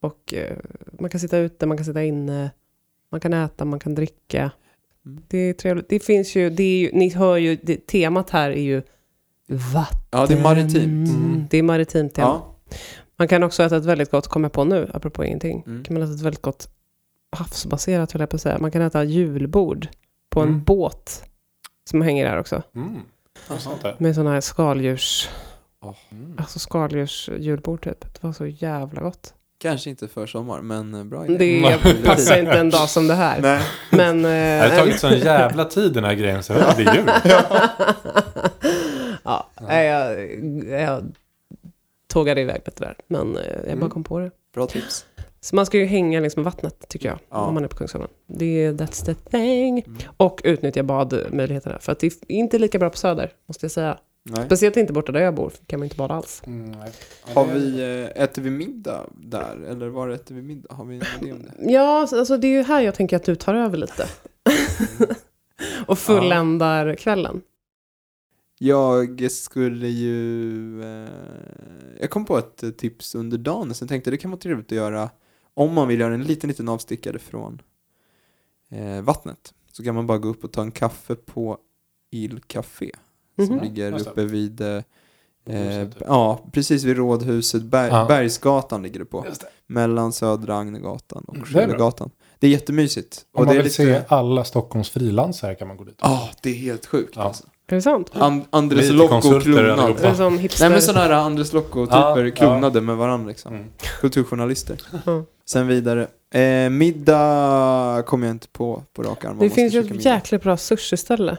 Och 0.00 0.34
eh, 0.34 0.56
man 0.98 1.10
kan 1.10 1.20
sitta 1.20 1.38
ute, 1.38 1.66
man 1.66 1.76
kan 1.76 1.84
sitta 1.86 2.02
inne, 2.02 2.50
man 3.12 3.20
kan 3.20 3.32
äta, 3.32 3.64
man 3.64 3.78
kan 3.78 3.94
dricka. 3.94 4.50
Mm. 5.06 5.22
Det 5.28 5.38
är 5.38 5.52
trevligt. 5.54 5.88
Det 5.88 6.00
finns 6.00 6.36
ju, 6.36 6.50
det 6.50 6.62
är 6.62 6.78
ju 6.78 6.90
ni 6.92 7.08
hör 7.10 7.36
ju, 7.36 7.58
det, 7.62 7.86
temat 7.86 8.30
här 8.30 8.50
är 8.50 8.62
ju 8.62 8.82
vatten. 9.72 9.98
Ja, 10.10 10.26
det 10.26 10.34
är 10.34 10.42
maritimt. 10.42 11.08
Mm. 11.10 11.46
Det 11.50 11.58
är 11.58 11.62
maritimt 11.62 12.14
tema. 12.14 12.26
Ja. 12.28 12.76
Man 13.18 13.28
kan 13.28 13.42
också 13.42 13.62
äta 13.62 13.76
ett 13.76 13.84
väldigt 13.84 14.10
gott, 14.10 14.26
kommer 14.26 14.44
jag 14.44 14.52
på 14.52 14.64
nu, 14.64 14.90
apropå 14.94 15.24
ingenting, 15.24 15.62
Mm. 15.66 15.84
kan 15.84 15.94
man 15.94 16.02
äta 16.02 16.12
ett 16.12 16.20
väldigt 16.20 16.42
gott 16.42 16.68
havsbaserat, 17.36 18.12
höll 18.12 18.20
jag 18.20 18.30
på 18.30 18.36
att 18.36 18.42
säga. 18.42 18.58
Man 18.58 18.70
kan 18.70 18.82
äta 18.82 19.04
julbord 19.04 19.88
på 20.30 20.40
en 20.40 20.48
Mm. 20.48 20.64
båt 20.64 21.24
som 21.90 22.02
hänger 22.02 22.24
där 22.30 22.38
också. 22.38 22.62
Mm. 22.74 22.96
Med 23.98 24.14
sådana 24.14 24.30
här 24.32 24.40
skaldjurs, 24.40 25.28
Mm. 26.10 26.34
alltså 26.38 26.58
skaldjursjulbord 26.58 27.84
typ. 27.84 28.00
Det 28.00 28.22
var 28.26 28.32
så 28.32 28.46
jävla 28.46 29.00
gott. 29.02 29.34
Kanske 29.62 29.90
inte 29.90 30.08
för 30.08 30.26
sommar, 30.26 30.60
men 30.60 30.94
eh, 30.94 31.04
bra 31.04 31.26
idé. 31.26 31.36
Det 31.38 31.66
Mm. 31.90 32.02
passar 32.04 32.38
inte 32.38 32.52
en 32.52 32.70
dag 32.70 32.88
som 32.88 33.08
det 33.08 33.14
här. 33.14 33.40
Nej. 33.42 33.62
Men... 33.90 34.22
Det 34.22 34.28
har 34.60 34.68
Eh, 34.72 34.78
tagit 34.78 35.00
sån 35.00 35.12
jävla 35.18 35.64
tid 35.64 35.92
den 35.92 36.04
här 36.04 36.14
grejen 36.14 36.42
så 36.42 36.52
det 36.52 36.72
blir 36.76 36.94
jul. 36.94 37.10
ja, 39.24 39.50
nej, 39.60 39.86
jag, 39.86 40.28
jag 40.80 41.04
tågade 42.06 42.40
iväg 42.40 42.62
lite 42.66 42.84
där. 42.84 42.94
Men 43.06 43.36
eh, 43.36 43.42
jag 43.46 43.62
bara 43.64 43.72
Mm. 43.72 43.90
kom 43.90 44.04
på 44.04 44.18
det. 44.18 44.30
Bra 44.54 44.66
tips. 44.66 45.06
Så 45.40 45.56
man 45.56 45.66
ska 45.66 45.78
ju 45.78 45.84
hänga 45.84 46.20
längs 46.20 46.36
med 46.36 46.44
vattnet, 46.44 46.88
tycker 46.88 47.08
jag. 47.08 47.18
Ja. 47.30 47.36
Om 47.36 47.54
man 47.54 47.64
är 47.64 47.68
på 47.68 47.76
Kungsholmen. 47.76 48.10
Det 48.26 48.64
är 48.64 48.72
that's 48.72 49.04
the 49.04 49.14
thing. 49.14 49.78
Mm. 49.86 49.98
Och 50.16 50.40
utnyttja 50.44 50.82
badmöjligheterna. 50.82 51.78
För 51.78 51.92
att 51.92 51.98
det 51.98 52.06
är 52.06 52.12
inte 52.28 52.58
lika 52.58 52.78
bra 52.78 52.90
på 52.90 52.96
Söder, 52.96 53.30
måste 53.48 53.64
jag 53.64 53.70
säga. 53.72 53.98
Nej. 54.24 54.46
Speciellt 54.46 54.76
inte 54.76 54.92
borta 54.92 55.12
där 55.12 55.20
jag 55.20 55.34
bor, 55.34 55.52
kan 55.66 55.78
man 55.80 55.84
inte 55.84 55.96
bada 55.96 56.14
alls. 56.14 56.42
Mm, 56.46 56.72
nej. 56.72 56.92
Har 57.22 57.46
vi, 57.46 57.80
eh, 58.14 58.22
äter 58.22 58.42
vi 58.42 58.50
middag 58.50 59.06
där? 59.16 59.56
Eller 59.56 59.88
var 59.88 60.08
äter 60.08 60.34
vi 60.34 60.42
middag? 60.42 60.74
Har 60.74 60.84
vi 60.84 60.94
en 60.96 61.02
idé 61.22 61.32
om 61.32 61.42
det? 61.42 61.52
Ja, 61.72 62.06
så- 62.06 62.18
alltså 62.18 62.36
det 62.36 62.46
är 62.46 62.56
ju 62.56 62.62
här 62.62 62.80
jag 62.80 62.94
tänker 62.94 63.16
att 63.16 63.24
du 63.24 63.34
tar 63.36 63.54
över 63.54 63.76
lite. 63.78 64.08
och 65.86 65.98
fulländar 65.98 66.94
kvällen. 66.94 67.42
Jag 68.58 69.30
skulle 69.30 69.88
ju... 69.88 70.82
Eh, 70.82 71.08
jag 72.00 72.10
kom 72.10 72.24
på 72.24 72.38
ett 72.38 72.62
eh, 72.62 72.70
tips 72.70 73.14
under 73.14 73.38
dagen, 73.38 73.74
så 73.74 73.82
jag 73.82 73.88
tänkte 73.88 74.10
det 74.10 74.16
kan 74.16 74.30
vara 74.30 74.40
trevligt 74.40 74.66
att 74.66 74.72
göra 74.76 75.10
om 75.54 75.74
man 75.74 75.88
vill 75.88 76.00
göra 76.00 76.14
en 76.14 76.22
liten, 76.24 76.48
liten 76.48 76.68
avstickare 76.68 77.18
från 77.18 77.62
eh, 78.70 79.02
vattnet. 79.02 79.54
Så 79.72 79.84
kan 79.84 79.94
man 79.94 80.06
bara 80.06 80.18
gå 80.18 80.28
upp 80.28 80.44
och 80.44 80.52
ta 80.52 80.62
en 80.62 80.70
kaffe 80.72 81.14
på 81.14 81.58
Il 82.10 82.40
Café. 82.46 82.90
Som 83.36 83.44
Mhm. 83.54 83.60
ligger 83.64 84.00
uppe 84.00 84.24
vid... 84.24 84.60
Eh, 84.60 84.80
typ. 85.46 86.02
ja, 86.06 86.40
precis 86.52 86.84
vid 86.84 86.96
Rådhuset. 86.96 87.62
Berg, 87.62 87.88
Ja. 87.90 88.04
Bergsgatan 88.08 88.82
ligger 88.82 88.98
det 88.98 89.04
på. 89.04 89.22
Det. 89.22 89.46
Mellan 89.66 90.12
Södra 90.12 90.56
Agnegatan 90.58 91.24
och 91.26 91.36
Mm, 91.36 91.48
det 91.52 91.60
är 91.60 91.66
bra. 91.66 91.74
Sköllegatan. 91.76 92.10
Det 92.38 92.46
är 92.46 92.50
jättemysigt. 92.50 93.20
Om 93.34 93.44
man 93.44 93.54
det 93.54 93.60
är 93.60 93.62
vill 93.62 93.72
se 93.74 94.02
alla 94.08 94.44
Stockholms 94.44 94.90
frilansare 94.90 95.54
kan 95.54 95.68
man 95.68 95.76
gå 95.76 95.84
dit. 95.84 95.98
Ja, 96.02 96.30
det 96.42 96.50
är 96.50 96.54
helt 96.54 96.86
sjukt 96.86 97.12
Ja. 97.16 97.22
alltså. 97.22 97.44
Är 97.66 97.74
det 97.76 97.82
sant? 97.82 98.10
An- 98.14 98.44
Andres 98.50 98.80
Lite 98.82 98.92
Locco 98.92 99.08
konsulter 99.20 99.40
klonad. 99.52 99.70
allihopa. 99.80 100.06
Är 100.06 100.10
det 100.10 100.16
som 100.16 100.38
hipster? 100.38 100.64
Nej 100.64 100.70
men 100.70 100.82
sådana 100.82 101.00
här 101.00 101.10
Andres 101.10 101.52
Locco-typer 101.52 102.24
Ja, 102.24 102.30
klonade 102.30 102.80
med 102.80 102.96
varandra 102.96 103.28
liksom. 103.28 103.54
Mm. 103.54 103.66
Kulturjournalister. 104.00 104.80
Sen 105.46 105.66
vidare. 105.66 106.06
Eh, 106.34 106.70
middag 106.70 108.02
kommer 108.06 108.26
jag 108.26 108.34
inte 108.34 108.48
på 108.48 108.82
på 108.92 109.02
rak 109.02 109.24
arm. 109.24 109.38
Det 109.38 109.44
man 109.44 109.50
finns 109.50 109.74
ju 109.74 109.80
ett 109.80 110.04
jäkligt 110.04 110.42
bra 110.42 110.56
sushi-ställe. 110.56 111.36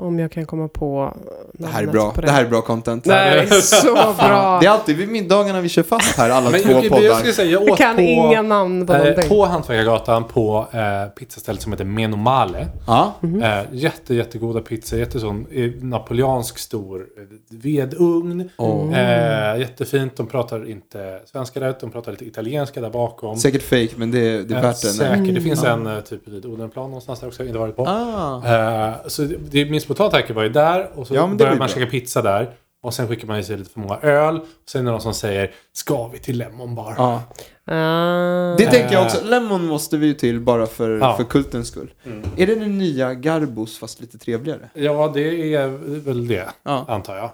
Om 0.00 0.18
jag 0.18 0.32
kan 0.32 0.46
komma 0.46 0.68
på 0.68 1.14
Det 1.52 1.66
här 1.66 1.82
är 1.82 1.86
bra. 1.86 2.10
på 2.10 2.20
Det 2.20 2.30
här 2.30 2.44
är 2.44 2.48
bra 2.48 2.60
content. 2.62 3.04
Det 3.04 3.12
här 3.14 3.36
är 3.36 3.46
så 3.46 3.92
bra. 4.18 4.58
Det 4.60 4.66
är 4.66 4.70
alltid 4.70 4.96
vid 4.96 5.08
middagarna 5.08 5.60
vi 5.60 5.68
kör 5.68 5.82
fast 5.82 6.16
här, 6.18 6.30
alla 6.30 6.50
Men 6.50 6.60
två 6.62 6.70
jag, 6.70 6.84
jag 6.84 6.92
poddar. 6.92 7.14
skulle 7.14 7.32
säga, 7.32 7.50
jag 7.50 7.62
Jag 7.62 7.70
åt 7.72 7.78
kan 7.78 7.96
på, 7.96 8.02
inga 8.02 8.42
namn 8.42 8.86
på 8.86 8.92
eh, 8.92 8.98
någonting. 8.98 9.28
på 9.28 9.44
Hantverkargatan 9.46 10.24
på 10.24 10.66
eh, 10.72 11.08
pizzastället 11.18 11.62
som 11.62 11.72
heter 11.72 11.84
Menomale. 11.84 12.66
Ja. 12.86 13.12
Mhm. 13.20 13.42
Eh, 13.42 13.58
jätte, 13.72 14.14
jättegoda 14.14 14.60
pizzor, 14.60 14.98
jättesån 14.98 15.46
eh, 15.52 15.70
napoleansk 15.80 16.58
stor 16.58 17.00
eh, 17.00 17.22
vedugn. 17.62 18.50
Och 18.56 18.92
Eh, 18.92 19.58
jättefint, 19.60 20.16
de 20.16 20.26
pratar 20.26 20.70
inte 20.70 21.20
svenska 21.26 21.60
där, 21.60 21.74
de 21.80 21.90
pratar 21.90 22.12
lite 22.12 22.24
italienska 22.24 22.80
där 22.80 22.90
bakom. 22.90 23.36
Säkert 23.36 23.62
fake, 23.62 23.88
men 23.96 24.10
det, 24.10 24.18
det 24.42 24.54
är 24.54 24.58
Eh, 24.58 24.62
värt 24.62 24.82
det. 24.82 24.88
Säkert, 24.88 25.24
det 25.24 25.30
Mm. 25.30 25.42
finns 25.42 25.64
Ja. 25.64 25.70
en 25.72 26.02
typ 26.02 26.28
vid 26.28 26.46
Odenplan 26.46 26.84
någonstans 26.84 27.20
där 27.20 27.26
också, 27.26 27.44
inte 27.44 27.58
varit 27.58 27.76
på. 27.76 27.86
Ah. 27.86 28.42
Eh, 28.88 28.94
så 29.06 29.22
det, 29.22 29.36
det, 29.50 29.64
min 29.70 29.80
spontana 29.94 30.10
tanke 30.10 30.32
var 30.32 30.42
ju 30.42 30.48
där 30.48 30.90
och 30.94 31.06
så 31.06 31.14
Ja, 31.14 31.26
blir 31.26 31.58
man 31.58 31.68
käka 31.68 31.86
pizza 31.86 32.22
där. 32.22 32.50
Och 32.82 32.94
sen 32.94 33.08
skickar 33.08 33.26
man 33.26 33.38
i 33.38 33.44
sig 33.44 33.56
lite 33.56 33.70
för 33.70 33.80
många 33.80 33.98
öl. 34.02 34.36
Och 34.36 34.46
sen 34.68 34.80
är 34.80 34.84
det 34.84 34.90
någon 34.90 35.00
som 35.00 35.14
säger, 35.14 35.50
ska 35.72 36.08
vi 36.08 36.18
till 36.18 36.38
Lemon 36.38 36.74
Bar? 36.74 36.94
Ja. 36.98 37.22
Ah. 37.64 38.54
Det 38.58 38.66
tänker 38.66 38.92
jag 38.92 39.04
också. 39.04 39.24
Lemon 39.24 39.66
måste 39.66 39.96
vi 39.96 40.06
ju 40.06 40.14
till 40.14 40.40
bara 40.40 40.66
för, 40.66 40.98
Ja. 40.98 41.16
för 41.16 41.24
kultens 41.24 41.68
skull. 41.68 41.90
Mm. 42.06 42.22
Är 42.36 42.46
det 42.46 42.54
den 42.54 42.78
nya 42.78 43.14
Garbos 43.14 43.78
fast 43.78 44.00
lite 44.00 44.18
trevligare? 44.18 44.70
Ja, 44.74 45.10
det 45.14 45.54
är 45.54 45.68
väl 46.04 46.28
det, 46.28 46.48
Ja. 46.62 46.84
antar 46.88 47.16
jag. 47.16 47.30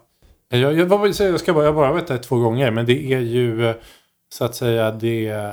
Jag, 0.61 0.75
jag, 0.79 0.87
vad 0.87 1.01
vill 1.01 1.09
jag 1.09 1.17
säga? 1.17 1.31
jag 1.31 1.41
ska 1.41 1.53
bara, 1.53 1.65
jag 1.65 1.75
bara 1.75 1.93
vet 1.93 2.07
det 2.07 2.19
två 2.19 2.37
gånger, 2.39 2.71
men 2.71 2.87
det 2.87 3.13
är 3.13 3.19
ju 3.21 3.69
eh, 3.69 3.75
så 4.37 4.45
att 4.45 4.55
säga 4.55 4.91
det... 4.91 5.27
Eh, 5.29 5.51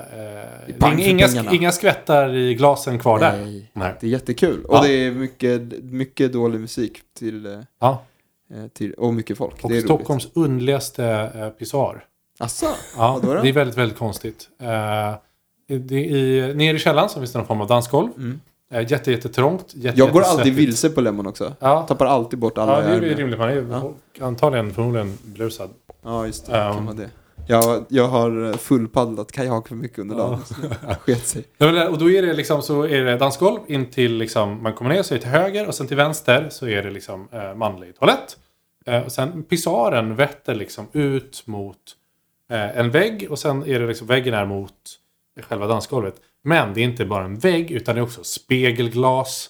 det 0.80 0.86
är 0.86 1.08
inga, 1.10 1.52
inga 1.52 1.72
skvättar 1.72 2.36
i 2.36 2.56
glasen 2.56 3.00
kvar 3.00 3.20
där. 3.20 3.38
Nej. 3.38 3.70
Nej. 3.74 3.94
Det 4.00 4.08
är 4.08 4.12
jättekul. 4.12 4.66
Och 4.66 4.76
Ja. 4.76 4.82
det 4.84 4.90
är 4.92 5.12
mycket, 5.12 5.62
mycket 5.84 6.34
dålig 6.34 6.60
musik 6.60 7.02
till, 7.20 7.46
eh, 7.46 7.60
Ja. 7.80 8.04
eh, 8.54 8.68
till, 8.68 8.94
och 8.94 9.14
mycket 9.14 9.38
folk. 9.38 9.64
Och 9.64 9.70
det 9.70 9.78
är 9.78 9.82
Stockholms 9.82 10.28
underligaste 10.34 11.06
eh, 11.36 11.50
pissoar. 11.50 12.06
Asså? 12.40 12.66
Ja, 12.98 13.20
Vadå 13.22 13.34
då? 13.34 13.42
det 13.42 13.50
är 13.50 13.54
väldigt, 13.54 13.78
väldigt 13.78 13.98
konstigt. 13.98 14.50
Eh, 14.62 14.68
det 15.80 15.96
är 15.96 16.16
i, 16.16 16.54
nere 16.56 16.76
i 16.76 16.80
källaren 16.80 17.10
så 17.10 17.20
finns 17.20 17.32
det 17.32 17.38
någon 17.40 17.48
form 17.48 17.62
av 17.62 17.68
dansgolv. 17.68 18.10
Mm. 18.18 18.40
Eh, 18.74 18.92
jätte, 18.92 19.12
jättetrångt. 19.12 19.66
Jätte, 19.76 20.00
Jag 20.00 20.12
går 20.12 20.22
alltid 20.22 20.54
vilse 20.54 20.90
på 20.90 21.02
Lemon 21.02 21.28
också. 21.28 21.54
Ja, 21.60 21.82
Tappar 21.88 22.06
alltid 22.06 22.40
bort 22.40 22.58
alla 22.58 22.84
ja 22.94 23.00
det 23.00 23.08
är 23.12 23.16
rimligt. 23.16 23.40
Man 23.40 23.50
är 23.50 23.66
Ja. 23.72 23.94
antagligen 24.26 24.74
förmodligen 24.74 25.18
brusad. 25.24 25.70
Ja, 26.04 26.26
just 26.26 26.46
det. 26.46 26.60
Um. 26.68 26.74
kan 26.76 26.86
vara 26.86 26.96
det. 26.96 27.10
Jag, 27.48 27.86
jag 27.90 28.08
har 28.08 28.58
fullpaddlat 28.58 29.32
kajak 29.32 29.68
för 29.68 29.76
mycket 29.76 30.00
under 30.00 30.16
Ja. 30.16 30.22
dagen. 30.24 30.40
det 30.88 30.96
Sket 30.96 31.28
sig. 31.28 31.44
Ja, 31.58 31.72
men, 31.72 31.88
Och 31.88 31.98
då 31.98 32.10
är 32.12 32.22
det 32.22 32.34
liksom 32.34 32.62
så 32.62 32.84
är 32.84 33.02
det 33.04 33.18
dansgolv 33.18 33.60
in 33.68 33.86
till 33.92 34.14
liksom, 34.18 34.64
man 34.64 34.74
kommer 34.74 34.94
ner 34.94 35.04
så 35.04 35.14
är 35.14 35.18
det 35.18 35.22
till 35.22 35.32
höger 35.32 35.68
och 35.68 35.76
sen 35.76 35.88
till 35.88 35.98
vänster 35.98 36.48
så 36.52 36.68
är 36.68 36.84
det 36.84 36.90
liksom 36.92 37.28
eh, 37.32 37.56
manlig 37.56 37.96
toalett. 37.96 38.38
Eh, 38.86 39.00
och 39.02 39.12
sen 39.12 39.44
pisaren 39.44 40.16
vetter 40.16 40.56
liksom 40.56 40.88
ut 40.94 41.44
mot 41.46 41.78
eh, 42.52 42.78
en 42.78 42.92
vägg 42.92 43.28
och 43.30 43.40
sen 43.40 43.64
är 43.70 43.80
det 43.80 43.88
liksom 43.88 44.08
väggen 44.08 44.34
är 44.34 44.46
mot 44.46 44.74
själva 45.50 45.68
dansgolvet. 45.68 46.16
Men 46.44 46.74
det 46.74 46.82
är 46.82 46.84
inte 46.86 47.06
bara 47.06 47.26
en 47.26 47.40
vägg 47.40 47.72
utan 47.72 47.96
det 47.96 48.02
är 48.02 48.04
också 48.04 48.24
spegelglas. 48.24 49.50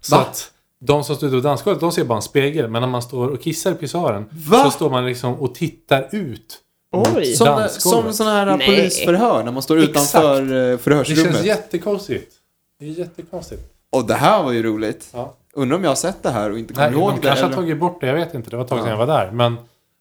Så 0.00 0.16
Va? 0.16 0.22
att 0.22 0.52
de 0.80 1.04
som 1.04 1.16
står 1.16 1.28
ute 1.28 1.36
på 1.36 1.48
dansgolvet 1.48 1.80
de 1.80 1.92
ser 1.92 2.04
bara 2.04 2.16
en 2.16 2.22
spegel. 2.22 2.68
Men 2.70 2.82
när 2.82 2.88
man 2.88 3.02
står 3.02 3.28
och 3.28 3.40
kissar 3.42 3.72
i 3.72 3.74
pisaren 3.74 4.24
Va? 4.32 4.64
så 4.64 4.70
står 4.70 4.90
man 4.90 5.06
liksom 5.06 5.34
och 5.34 5.54
tittar 5.54 6.08
ut. 6.12 6.58
Oj. 6.92 7.24
Som, 7.34 7.46
Dansgolvet. 7.46 7.72
som 7.82 8.12
sådana 8.12 8.38
här 8.50 8.56
Nej. 8.56 8.66
polisförhör 8.66 9.44
när 9.44 9.52
man 9.52 9.62
står 9.62 9.78
Exakt. 9.78 9.90
utanför 9.90 10.42
eh, 10.42 10.48
Det 10.70 10.78
förhörsrummet. 10.78 11.32
känns 11.34 11.44
jättekonstigt. 11.46 12.32
Det 12.78 12.84
är 12.86 12.88
jättekonstigt. 12.90 13.62
Och 13.90 14.06
det 14.06 14.14
här 14.14 14.42
var 14.42 14.52
ju 14.52 14.62
roligt. 14.62 15.08
Ja. 15.12 15.34
Undrar 15.54 15.76
om 15.76 15.82
jag 15.84 15.90
har 15.90 15.94
sett 15.96 16.22
det 16.22 16.30
här 16.30 16.50
och 16.50 16.58
inte 16.58 16.74
kommer 16.74 16.92
ihåg 16.92 17.10
de 17.10 17.16
det. 17.20 17.26
kanske 17.26 17.44
har 17.46 17.52
tagit 17.52 17.78
bort 17.80 18.00
det. 18.00 18.06
Jag 18.06 18.14
vet 18.14 18.34
inte. 18.34 18.50
Det 18.50 18.56
var 18.56 18.64
ett 18.64 18.70
tag 18.70 18.78
sedan 18.78 18.86
Ja. 18.88 18.92
jag 19.00 19.06
var 19.06 19.14
där. 19.24 19.30
Men 19.30 19.52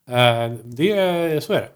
eh, 0.09 0.57
det, 0.63 1.43
så 1.43 1.53
är 1.53 1.59
det. 1.61 1.69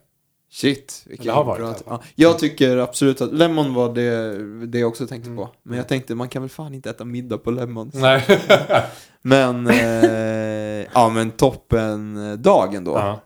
Shit, 0.51 1.03
vilken 1.05 1.25
Det 1.25 1.31
har 1.31 1.43
varit 1.43 1.59
bra- 1.61 1.75
ja. 1.87 2.01
Jag 2.15 2.39
tycker 2.39 2.77
absolut 2.77 3.21
att 3.21 3.33
Lemon 3.33 3.73
var 3.73 3.93
det, 3.93 4.37
det 4.67 4.79
jag 4.79 4.87
också 4.87 5.07
tänkte 5.07 5.29
Mm. 5.29 5.37
på. 5.45 5.49
Men 5.63 5.77
jag 5.77 5.87
tänkte, 5.87 6.15
man 6.15 6.29
kan 6.29 6.41
väl 6.41 6.49
fan 6.49 6.73
inte 6.73 6.89
äta 6.89 7.05
middag 7.05 7.37
på 7.37 7.51
Lemons. 7.51 7.93
Nej. 7.95 8.23
Men, 9.21 9.67
eh, 9.67 10.85
ja 10.93 11.09
men 11.09 11.31
toppen 11.31 12.29
eh, 12.31 12.37
dag 12.37 12.75
ändå. 12.75 12.91
ja. 12.91 13.19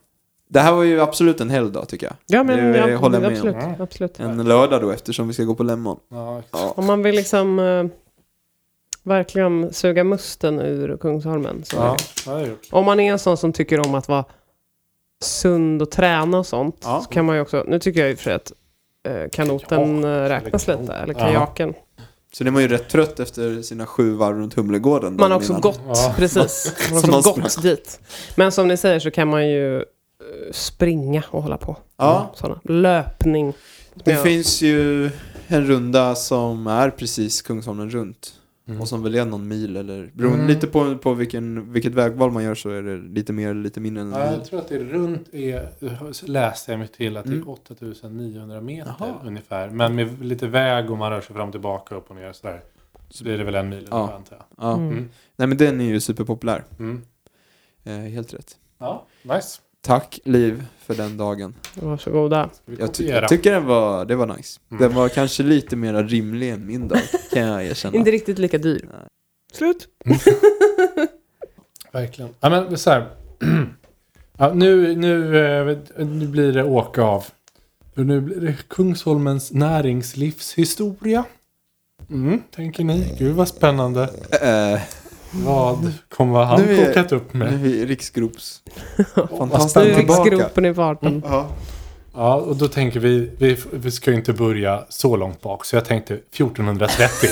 Det 0.49 0.59
här 0.59 0.73
var 0.73 0.83
ju 0.83 1.01
absolut 1.01 1.41
en 1.41 1.49
helgdag 1.49 1.87
tycker 1.87 2.07
jag. 2.07 2.15
Ja, 2.27 2.43
men 2.43 2.71
Det 2.73 2.77
ja, 2.91 2.97
håller 2.97 3.15
jag 3.21 3.21
med 3.21 3.31
absolut. 3.31 3.55
om. 3.55 3.75
Absolut. 3.79 4.19
En 4.19 4.43
lördag 4.43 4.81
då 4.81 4.91
eftersom 4.91 5.27
vi 5.27 5.33
ska 5.33 5.43
gå 5.43 5.55
på 5.55 5.63
Lemon. 5.63 5.99
Ja, 6.11 6.41
Ja. 6.51 6.73
Om 6.75 6.85
man 6.85 7.03
vill 7.03 7.15
liksom 7.15 7.59
eh, 7.59 7.85
verkligen 9.03 9.73
suga 9.73 10.03
musten 10.03 10.59
ur 10.59 10.97
Kungsholmen. 10.97 11.63
Så 11.63 11.75
ja, 11.75 11.97
det. 12.25 12.55
Om 12.71 12.85
man 12.85 12.99
är 12.99 13.11
en 13.11 13.19
sån 13.19 13.37
som 13.37 13.53
tycker 13.53 13.79
om 13.87 13.95
att 13.95 14.07
vara 14.07 14.25
sund 15.23 15.81
och 15.81 15.91
träna 15.91 16.39
och 16.39 16.45
sånt. 16.45 16.77
Ja. 16.83 17.01
Så 17.03 17.09
kan 17.09 17.25
man 17.25 17.35
ju 17.35 17.41
också, 17.41 17.63
nu 17.67 17.79
tycker 17.79 18.05
jag 18.05 18.13
och 18.13 18.19
för 18.19 18.31
att 18.31 18.51
eh, 19.07 19.29
kanoten 19.31 20.01
Kajak, 20.01 20.05
eh, 20.25 20.29
räknas 20.29 20.69
eller 20.69 20.81
lite. 20.81 20.93
Eller 20.93 21.13
Ja. 21.13 21.19
kajaken. 21.19 21.73
Så 22.33 22.43
det 22.43 22.51
var 22.51 22.61
ju 22.61 22.67
rätt 22.67 22.89
trött 22.89 23.19
efter 23.19 23.61
sina 23.61 23.85
sju 23.85 24.13
varv 24.13 24.37
runt 24.37 24.53
Humlegården. 24.53 25.15
Man 25.15 25.31
har 25.31 25.37
också 25.37 25.49
innan. 25.51 25.61
gått, 25.61 25.81
Ja. 25.87 26.13
precis. 26.17 26.73
Man 26.91 27.01
har 27.01 27.07
man 27.09 27.19
också 27.19 27.41
gått 27.41 27.61
dit. 27.61 27.99
Men 28.35 28.51
som 28.51 28.67
ni 28.67 28.77
säger 28.77 28.99
så 28.99 29.11
kan 29.11 29.27
man 29.27 29.49
ju 29.49 29.83
springa 30.51 31.23
och 31.31 31.43
hålla 31.43 31.57
på. 31.57 31.77
Ja. 31.97 32.31
Såna. 32.35 32.59
Löpning. 32.63 33.53
Det 33.93 34.11
Ja. 34.11 34.23
finns 34.23 34.61
ju 34.61 35.09
en 35.47 35.65
runda 35.67 36.15
som 36.15 36.67
är 36.67 36.89
precis 36.89 37.41
Kungsholmen 37.41 37.89
runt. 37.89 38.33
Mm. 38.67 38.81
Och 38.81 38.87
som 38.87 39.03
väl 39.03 39.15
är 39.15 39.25
någon 39.25 39.47
mil 39.47 39.77
eller 39.77 40.11
beroende 40.13 40.37
Mm. 40.39 40.47
lite 40.47 40.67
på, 40.67 40.97
på 40.97 41.13
vilken, 41.13 41.73
vilket 41.73 41.93
vägval 41.93 42.31
man 42.31 42.43
gör 42.43 42.55
så 42.55 42.69
är 42.69 42.81
det 42.81 42.97
lite 42.97 43.33
mer 43.33 43.49
eller 43.49 43.61
lite 43.61 43.79
mindre 43.79 44.01
än 44.03 44.11
Ja, 44.11 44.31
jag 44.31 44.45
tror 44.45 44.59
att 44.59 44.69
det 44.69 44.75
är 44.75 44.79
runt, 44.79 45.33
är, 45.33 46.27
läste 46.27 46.71
jag 46.71 46.79
mig 46.79 46.87
till, 46.87 47.17
att 47.17 47.25
det 47.25 47.31
Mm. 47.31 47.47
är 47.47 47.49
8900 47.51 48.61
meter 48.61 48.93
Jaha. 48.99 49.13
ungefär. 49.25 49.69
Men 49.69 49.95
med 49.95 50.25
lite 50.25 50.47
väg 50.47 50.91
och 50.91 50.97
man 50.97 51.11
rör 51.11 51.21
sig 51.21 51.35
fram 51.35 51.47
och 51.47 51.53
tillbaka, 51.53 51.95
upp 51.95 52.09
och 52.09 52.15
ner 52.15 52.33
sådär. 52.33 52.61
Så 53.09 53.23
blir 53.23 53.37
det 53.37 53.43
väl 53.43 53.55
en 53.55 53.69
mil 53.69 53.87
Ja. 53.91 53.95
ungefär 53.97 54.15
antar 54.15 54.35
jag. 54.35 54.45
Ja. 54.67 54.73
Mm. 54.73 54.89
Mm. 54.89 55.09
Nej 55.35 55.47
men 55.47 55.57
den 55.57 55.81
är 55.81 55.85
ju 55.85 55.99
superpopulär. 55.99 56.63
Mm. 56.79 57.01
Eh, 57.83 57.93
helt 57.97 58.33
rätt. 58.33 58.57
Ja, 58.77 59.05
nice. 59.23 59.59
Tack 59.81 60.19
Liv 60.23 60.65
för 60.85 60.95
den 60.95 61.17
dagen. 61.17 61.53
Varsågoda. 61.75 62.49
Jag, 62.79 62.93
ty- 62.93 63.07
jag 63.07 63.27
tycker 63.29 63.51
den 63.51 63.65
var, 63.65 64.05
det 64.05 64.15
var 64.15 64.27
nice. 64.37 64.59
Mm. 64.71 64.83
Den 64.83 64.93
var 64.95 65.09
kanske 65.09 65.43
lite 65.43 65.75
mer 65.75 66.03
rimlig 66.03 66.49
än 66.49 66.65
min 66.67 66.87
dag, 66.87 66.99
kan 67.33 67.41
jag 67.41 67.65
erkänna. 67.65 67.95
Inte 67.97 68.11
riktigt 68.11 68.39
lika 68.39 68.57
dyr. 68.57 68.89
Nej. 68.91 69.07
Slut. 69.53 69.87
Verkligen. 71.91 72.33
Ja, 72.39 72.49
men 72.49 72.77
så 72.77 72.89
här. 72.89 73.07
ja, 74.37 74.53
nu, 74.53 74.95
nu, 74.95 75.37
eh, 75.45 75.77
nu 76.05 76.27
blir 76.27 76.53
det 76.53 76.63
åka 76.63 77.03
av. 77.03 77.25
För 77.95 78.03
nu 78.03 78.21
blir 78.21 78.35
det 78.41 78.55
Kungsholmens 78.67 79.51
näringslivshistoria. 79.51 81.23
Mm, 82.09 82.41
tänker 82.55 82.83
ni? 82.83 83.15
Gud 83.19 83.35
vad 83.35 83.47
spännande. 83.47 84.03
Eh, 84.41 84.81
Vad 85.31 85.91
kommer 86.09 86.43
han 86.43 86.61
Nu 86.61 86.77
är- 86.79 86.85
kokat 86.87 87.11
upp 87.11 87.33
nu 87.33 87.39
med? 87.39 87.53
är 87.53 87.57
vi 87.57 87.85
riksgrops. 87.85 88.61
Fantastiskt 89.37 89.75
Nu 89.75 89.81
är 89.91 89.95
tillbaka. 89.95 90.23
riksgropen 90.23 90.65
i 90.65 90.73
farten. 90.73 91.23
Ja. 91.25 91.47
Ja, 92.15 92.35
och 92.35 92.55
då 92.55 92.67
tänker 92.67 92.99
vi, 92.99 93.31
vi, 93.37 93.57
vi 93.71 93.91
ska 93.91 94.11
ju 94.11 94.17
inte 94.17 94.33
börja 94.33 94.83
så 94.89 95.15
långt 95.15 95.41
bak. 95.41 95.65
Så 95.65 95.75
jag 95.75 95.85
tänkte 95.85 96.13
1430. 96.13 97.29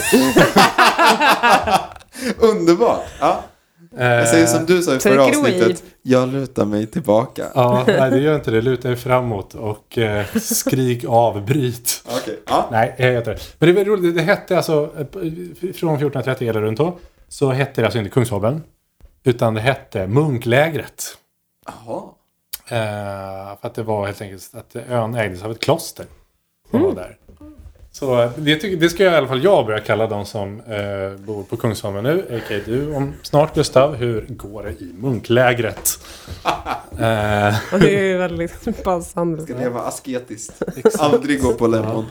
Underbart! 2.37 3.03
Ja. 3.19 3.43
Jag 3.97 4.27
säger 4.27 4.45
som 4.45 4.65
du 4.65 4.81
sa 4.83 4.91
i 4.95 4.99
Take 4.99 5.09
förra 5.15 5.25
avsnittet. 5.25 5.83
Jag 6.01 6.29
lutar 6.33 6.65
mig 6.65 6.87
tillbaka. 6.87 7.45
Ja, 7.55 7.83
nej 7.87 8.11
det 8.11 8.19
gör 8.19 8.35
inte 8.35 8.51
det. 8.51 8.61
Luta 8.61 8.91
er 8.91 8.95
framåt 8.95 9.53
och 9.53 9.97
eh, 9.97 10.25
skrik 10.41 11.05
avbryt. 11.07 12.03
Okej. 12.05 12.39
Ja. 12.47 12.67
Nej, 12.71 12.95
jag 12.97 13.11
heter 13.11 13.31
det. 13.31 13.39
Men 13.59 13.69
det 13.69 13.75
var 13.75 13.85
roligt. 13.85 14.15
Det 14.15 14.21
hette 14.21 14.57
alltså, 14.57 14.83
eh, 14.97 15.05
från 15.73 15.95
1430 15.95 16.49
eller 16.49 16.61
runt 16.61 16.77
då, 16.77 16.97
så 17.27 17.51
hette 17.51 17.81
det 17.81 17.85
alltså 17.85 17.99
inte 17.99 18.11
Kungsholmen. 18.11 18.63
Utan 19.23 19.53
det 19.53 19.61
hette 19.61 20.07
Munklägret. 20.07 21.17
Jaha. 21.65 22.03
Eh, 22.67 23.59
för 23.61 23.67
att 23.67 23.73
det 23.73 23.83
var 23.83 24.05
helt 24.05 24.21
enkelt 24.21 24.55
att 24.55 24.75
ön 24.75 25.15
ägdes 25.15 25.43
av 25.43 25.51
ett 25.51 25.59
kloster. 25.59 26.05
Som 26.71 26.81
var 26.81 26.95
där. 26.95 27.17
Så 27.91 28.29
det, 28.37 28.55
det 28.55 28.89
ska 28.89 29.03
i 29.03 29.07
alla 29.07 29.27
fall 29.27 29.43
jag 29.43 29.65
börja 29.65 29.79
kalla 29.79 30.07
de 30.07 30.25
som 30.25 30.59
eh, 30.59 31.25
bor 31.25 31.43
på 31.43 31.57
Kungsholmen 31.57 32.03
nu, 32.03 32.19
a.k.a. 32.19 32.59
du, 32.65 32.95
om 32.95 33.13
snart 33.23 33.55
Gustav. 33.55 33.95
Hur 33.95 34.25
går 34.29 34.63
det 34.63 34.69
i 34.69 34.93
munklägret? 34.93 35.99
eh, 36.91 36.97
det 36.99 37.95
är 37.95 38.03
ju 38.03 38.17
väldigt 38.17 38.83
passande. 38.83 39.43
Ska 39.43 39.57
leva 39.57 39.81
asketiskt. 39.81 40.61
Aldrig 40.99 41.41
gå 41.41 41.53
på 41.53 41.67
lemon. 41.67 42.05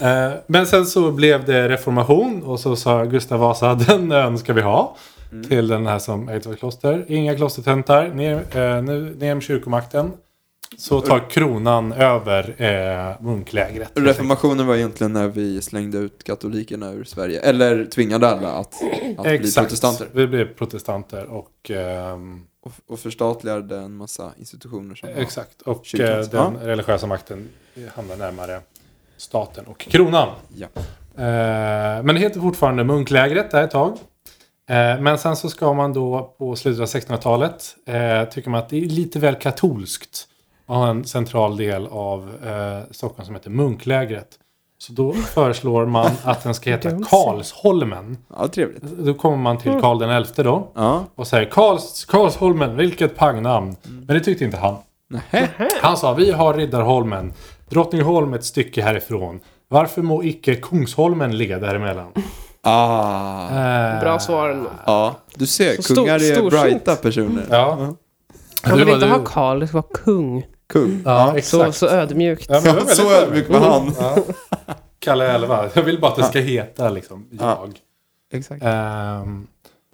Eh, 0.00 0.32
men 0.46 0.66
sen 0.66 0.86
så 0.86 1.10
blev 1.10 1.44
det 1.44 1.68
reformation 1.68 2.42
och 2.42 2.60
så 2.60 2.76
sa 2.76 3.04
Gustav 3.04 3.40
Vasa 3.40 3.74
den 3.88 4.12
ön 4.12 4.38
ska 4.38 4.52
vi 4.52 4.60
ha. 4.62 4.96
Till 5.48 5.68
den 5.68 5.86
här 5.86 5.98
som 5.98 6.28
Eidsvoll 6.28 6.56
kloster. 6.56 7.04
Inga 7.08 7.36
klostertentar, 7.36 8.08
ner, 8.08 8.34
eh, 8.34 8.82
nu, 8.82 9.16
ner 9.18 9.34
med 9.34 9.42
kyrkomakten. 9.42 10.12
Så 10.78 11.00
tar 11.00 11.30
kronan 11.30 11.92
över 11.92 12.54
eh, 12.62 13.22
munklägret. 13.24 13.90
Reformationen 13.94 14.66
var 14.66 14.76
egentligen 14.76 15.12
när 15.12 15.28
vi 15.28 15.62
slängde 15.62 15.98
ut 15.98 16.24
katolikerna 16.24 16.92
ur 16.92 17.04
Sverige. 17.04 17.40
Eller 17.40 17.84
tvingade 17.84 18.28
alla 18.28 18.48
att, 18.52 18.74
att 19.18 19.40
bli 19.40 19.52
protestanter. 19.56 20.06
Vi 20.12 20.26
blev 20.26 20.54
protestanter 20.54 21.24
och... 21.26 21.70
ehm, 21.70 22.40
Och, 22.64 22.72
och 22.86 22.98
förstatligade 22.98 23.76
en 23.76 23.96
massa 23.96 24.32
institutioner 24.38 24.94
som 24.94 25.08
Exakt. 25.16 25.62
Och 25.62 26.00
eh, 26.00 26.20
den 26.28 26.56
religiösa 26.56 27.06
makten 27.06 27.48
hamnar 27.94 28.16
närmare 28.16 28.60
staten 29.22 29.64
och 29.66 29.78
kronan. 29.80 30.28
Ja. 30.54 30.66
Eh, 31.16 32.02
men 32.02 32.06
det 32.06 32.18
heter 32.18 32.40
fortfarande 32.40 32.84
munklägret 32.84 33.50
där 33.50 33.62
ett 33.64 33.70
tag. 33.70 33.90
Eh, 34.70 35.00
men 35.00 35.18
sen 35.18 35.36
så 35.36 35.48
ska 35.48 35.72
man 35.72 35.92
då 35.92 36.34
på 36.38 36.56
slutet 36.56 36.80
av 36.80 36.86
1600-talet 36.86 37.74
eh, 37.86 38.28
tycker 38.30 38.50
man 38.50 38.60
att 38.60 38.68
det 38.68 38.76
är 38.76 38.88
lite 38.88 39.18
väl 39.18 39.34
katolskt 39.34 40.28
att 40.66 40.76
ha 40.76 40.88
en 40.88 41.04
central 41.04 41.56
del 41.56 41.86
av 41.86 42.30
eh, 42.46 42.92
Stockholm 42.92 43.26
som 43.26 43.34
heter 43.34 43.50
munklägret. 43.50 44.28
Så 44.78 44.92
då 44.92 45.12
föreslår 45.12 45.86
man 45.86 46.10
att 46.24 46.42
den 46.42 46.54
ska 46.54 46.70
heta. 46.70 46.90
Karlsholmen. 47.10 48.18
Ja, 48.36 48.48
trevligt. 48.48 48.82
Då 48.82 49.14
kommer 49.14 49.36
man 49.36 49.58
till 49.58 49.80
Karl 49.80 49.98
den 49.98 50.10
elfte 50.10 50.42
då 50.42 50.68
Ja. 50.74 51.04
och 51.14 51.26
säger 51.26 51.50
Karls, 51.50 52.04
Karlsholmen, 52.04 52.76
vilket 52.76 53.16
pangnamn. 53.16 53.76
Men 53.82 54.06
det 54.06 54.20
tyckte 54.20 54.44
inte 54.44 54.56
han. 54.56 54.76
Nähä. 55.08 55.48
Han 55.82 55.96
sa 55.96 56.14
vi 56.14 56.30
har 56.30 56.54
Riddarholmen, 56.54 57.32
Drottningholm 57.72 58.34
ett 58.34 58.44
stycke 58.44 58.82
härifrån. 58.82 59.40
Varför 59.68 60.02
må 60.02 60.24
icke 60.24 60.54
Kungsholmen 60.54 61.36
ligga 61.38 61.58
däremellan? 61.58 62.12
Ah. 62.64 63.48
Eh, 63.94 64.00
Bra 64.00 64.18
svar. 64.18 64.48
ändå. 64.48 64.70
Ja, 64.86 65.14
du 65.34 65.46
ser. 65.46 65.76
Så 65.76 65.82
stor- 65.82 65.94
Kungar 65.94 66.14
är 66.14 66.18
storsint. 66.34 66.50
brighta 66.62 66.96
personer. 66.96 67.44
Ja. 67.50 67.94
Han 68.62 68.78
vill 68.78 68.88
inte 68.88 69.06
du- 69.06 69.12
ha 69.12 69.18
Karl, 69.24 69.60
det 69.60 69.68
ska 69.68 69.76
vara 69.76 69.86
kung. 70.04 70.46
Kung. 70.72 71.02
Ja, 71.04 71.30
Så, 71.30 71.36
exakt. 71.36 71.76
så 71.76 71.88
ödmjukt. 71.88 72.46
Ja, 72.48 72.60
Ja, 72.64 72.74
så 72.86 73.12
ödmjuk 73.12 73.48
var 73.50 73.58
han. 73.60 73.94
Ja. 74.00 74.16
Kalle 74.98 75.32
Elva. 75.32 75.68
Jag 75.74 75.82
vill 75.82 76.00
bara 76.00 76.10
att 76.10 76.16
det 76.16 76.24
ska 76.24 76.38
heta 76.40 76.90
liksom 76.90 77.26
jag. 77.30 77.70
Exakt. 78.32 78.62
Ehm, 78.64 79.46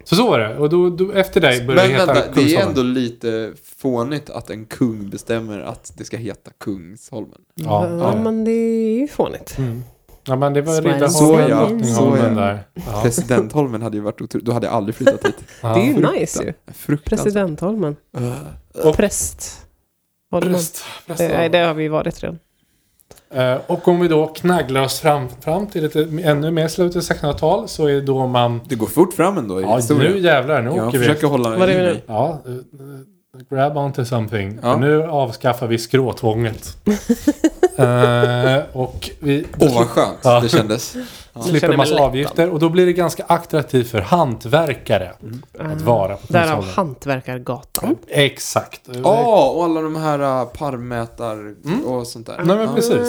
så 0.03 0.15
så 0.15 0.29
var 0.29 0.39
det. 0.39 0.57
Och 0.57 0.69
då, 0.69 0.89
då, 0.89 1.11
efter 1.11 1.41
dig 1.41 1.65
började 1.65 1.87
Men 1.87 1.91
det 1.91 1.99
heta 2.01 2.13
vänta, 2.13 2.31
det 2.33 2.41
är 2.41 2.43
Kungsholmen. 2.45 2.67
ändå 2.69 2.81
lite 2.83 3.53
fånigt 3.77 4.29
att 4.29 4.49
en 4.49 4.65
kung 4.65 5.09
bestämmer 5.09 5.59
att 5.59 5.91
det 5.97 6.05
ska 6.05 6.17
heta 6.17 6.51
Kungsholmen. 6.59 7.41
Ja, 7.55 7.87
Ja, 7.89 7.97
ja. 8.15 8.21
men 8.21 8.43
det 8.45 8.51
är 8.51 8.99
ju 8.99 9.07
fånigt. 9.07 9.57
Mm. 9.57 9.83
Ja, 10.25 10.35
men 10.35 10.53
det 10.53 10.61
var 10.61 10.81
det. 10.81 10.93
Riddarholmen, 10.95 11.49
Drottningholmen 11.49 12.35
ja. 12.37 12.41
där. 12.41 12.59
Ja. 12.73 13.01
Presidentholmen 13.03 13.81
hade 13.81 13.97
ju 13.97 14.03
varit 14.03 14.21
otroligt. 14.21 14.45
Då 14.45 14.51
hade 14.51 14.67
jag 14.67 14.73
aldrig 14.75 14.95
flyttat 14.95 15.21
dit. 15.23 15.35
Det 15.61 15.67
är 15.67 15.83
ju 15.83 15.99
Ja. 16.01 16.11
nice 16.11 16.43
ju. 16.87 16.97
Presidentholmen. 16.97 17.95
Och- 18.83 18.95
Präst. 18.95 19.65
Präst, 20.31 20.83
präst, 21.07 21.21
Eh, 21.21 21.27
Nej, 21.29 21.49
det 21.49 21.57
har 21.57 21.73
vi 21.73 21.87
varit 21.87 22.23
redan. 22.23 22.39
Eh, 23.33 23.57
och 23.67 23.87
om 23.87 23.99
vi 23.99 24.07
då 24.07 24.27
knagglar 24.27 24.81
oss 24.83 24.99
fram, 24.99 25.27
fram 25.41 25.67
till 25.67 25.83
lite 25.83 26.07
ännu 26.23 26.51
mer 26.51 26.67
slutet 26.67 26.95
av 27.11 27.17
1600-tal 27.17 27.67
så 27.67 27.87
är 27.87 27.93
det 27.93 28.01
då 28.01 28.27
man... 28.27 28.61
Det 28.67 28.75
går 28.75 28.87
fort 28.87 29.13
fram 29.13 29.37
ändå 29.37 29.59
i 29.59 29.63
Ja, 29.63 29.75
historien. 29.75 30.11
nu 30.13 30.19
jävlar, 30.19 30.61
nu 30.61 30.69
Jag 30.75 30.87
åker 30.87 30.97
vi. 30.99 31.05
försöker 31.05 31.27
hålla 31.27 31.49
Vad 31.49 31.61
är 31.61 31.73
i 31.73 31.73
det 31.75 31.81
nu? 31.83 31.87
mig. 31.93 32.03
Ja, 32.07 32.41
eh, 32.47 33.55
grab 33.57 33.77
onto 33.77 34.05
something. 34.05 34.59
Ja. 34.61 34.77
Nu 34.77 35.03
avskaffar 35.03 35.67
vi 35.67 35.77
skråtvånget. 35.77 36.77
Eh, 37.77 38.59
och 38.73 39.09
vi 39.19 39.45
Åh, 39.59 39.75
vad 39.77 39.87
skönt 39.87 40.17
Ja. 40.23 40.39
det 40.39 40.49
kändes. 40.49 40.95
Jag 41.39 41.45
slipper 41.45 41.77
massa 41.77 42.03
avgifter. 42.03 42.49
Och 42.49 42.59
då 42.59 42.69
blir 42.69 42.85
det 42.85 42.93
ganska 42.93 43.23
attraktivt 43.27 43.89
för 43.89 44.01
hantverkare 44.01 45.13
att 45.59 45.81
vara 45.81 46.15
på 46.15 46.33
Därav 46.33 46.45
Kungsholmen. 46.45 46.73
Hantverkargatan. 46.75 47.97
Exakt. 48.07 48.81
Ja, 49.03 49.49
och 49.49 49.63
alla 49.63 49.81
de 49.81 49.95
här 49.95 50.21
uh, 50.21 50.45
parmmätar 50.49 51.55
och 51.85 52.07
sånt 52.07 52.27
där. 52.27 52.37
Nej 52.37 52.57
men 52.57 52.67
Ja. 52.67 52.75
precis. 52.75 53.07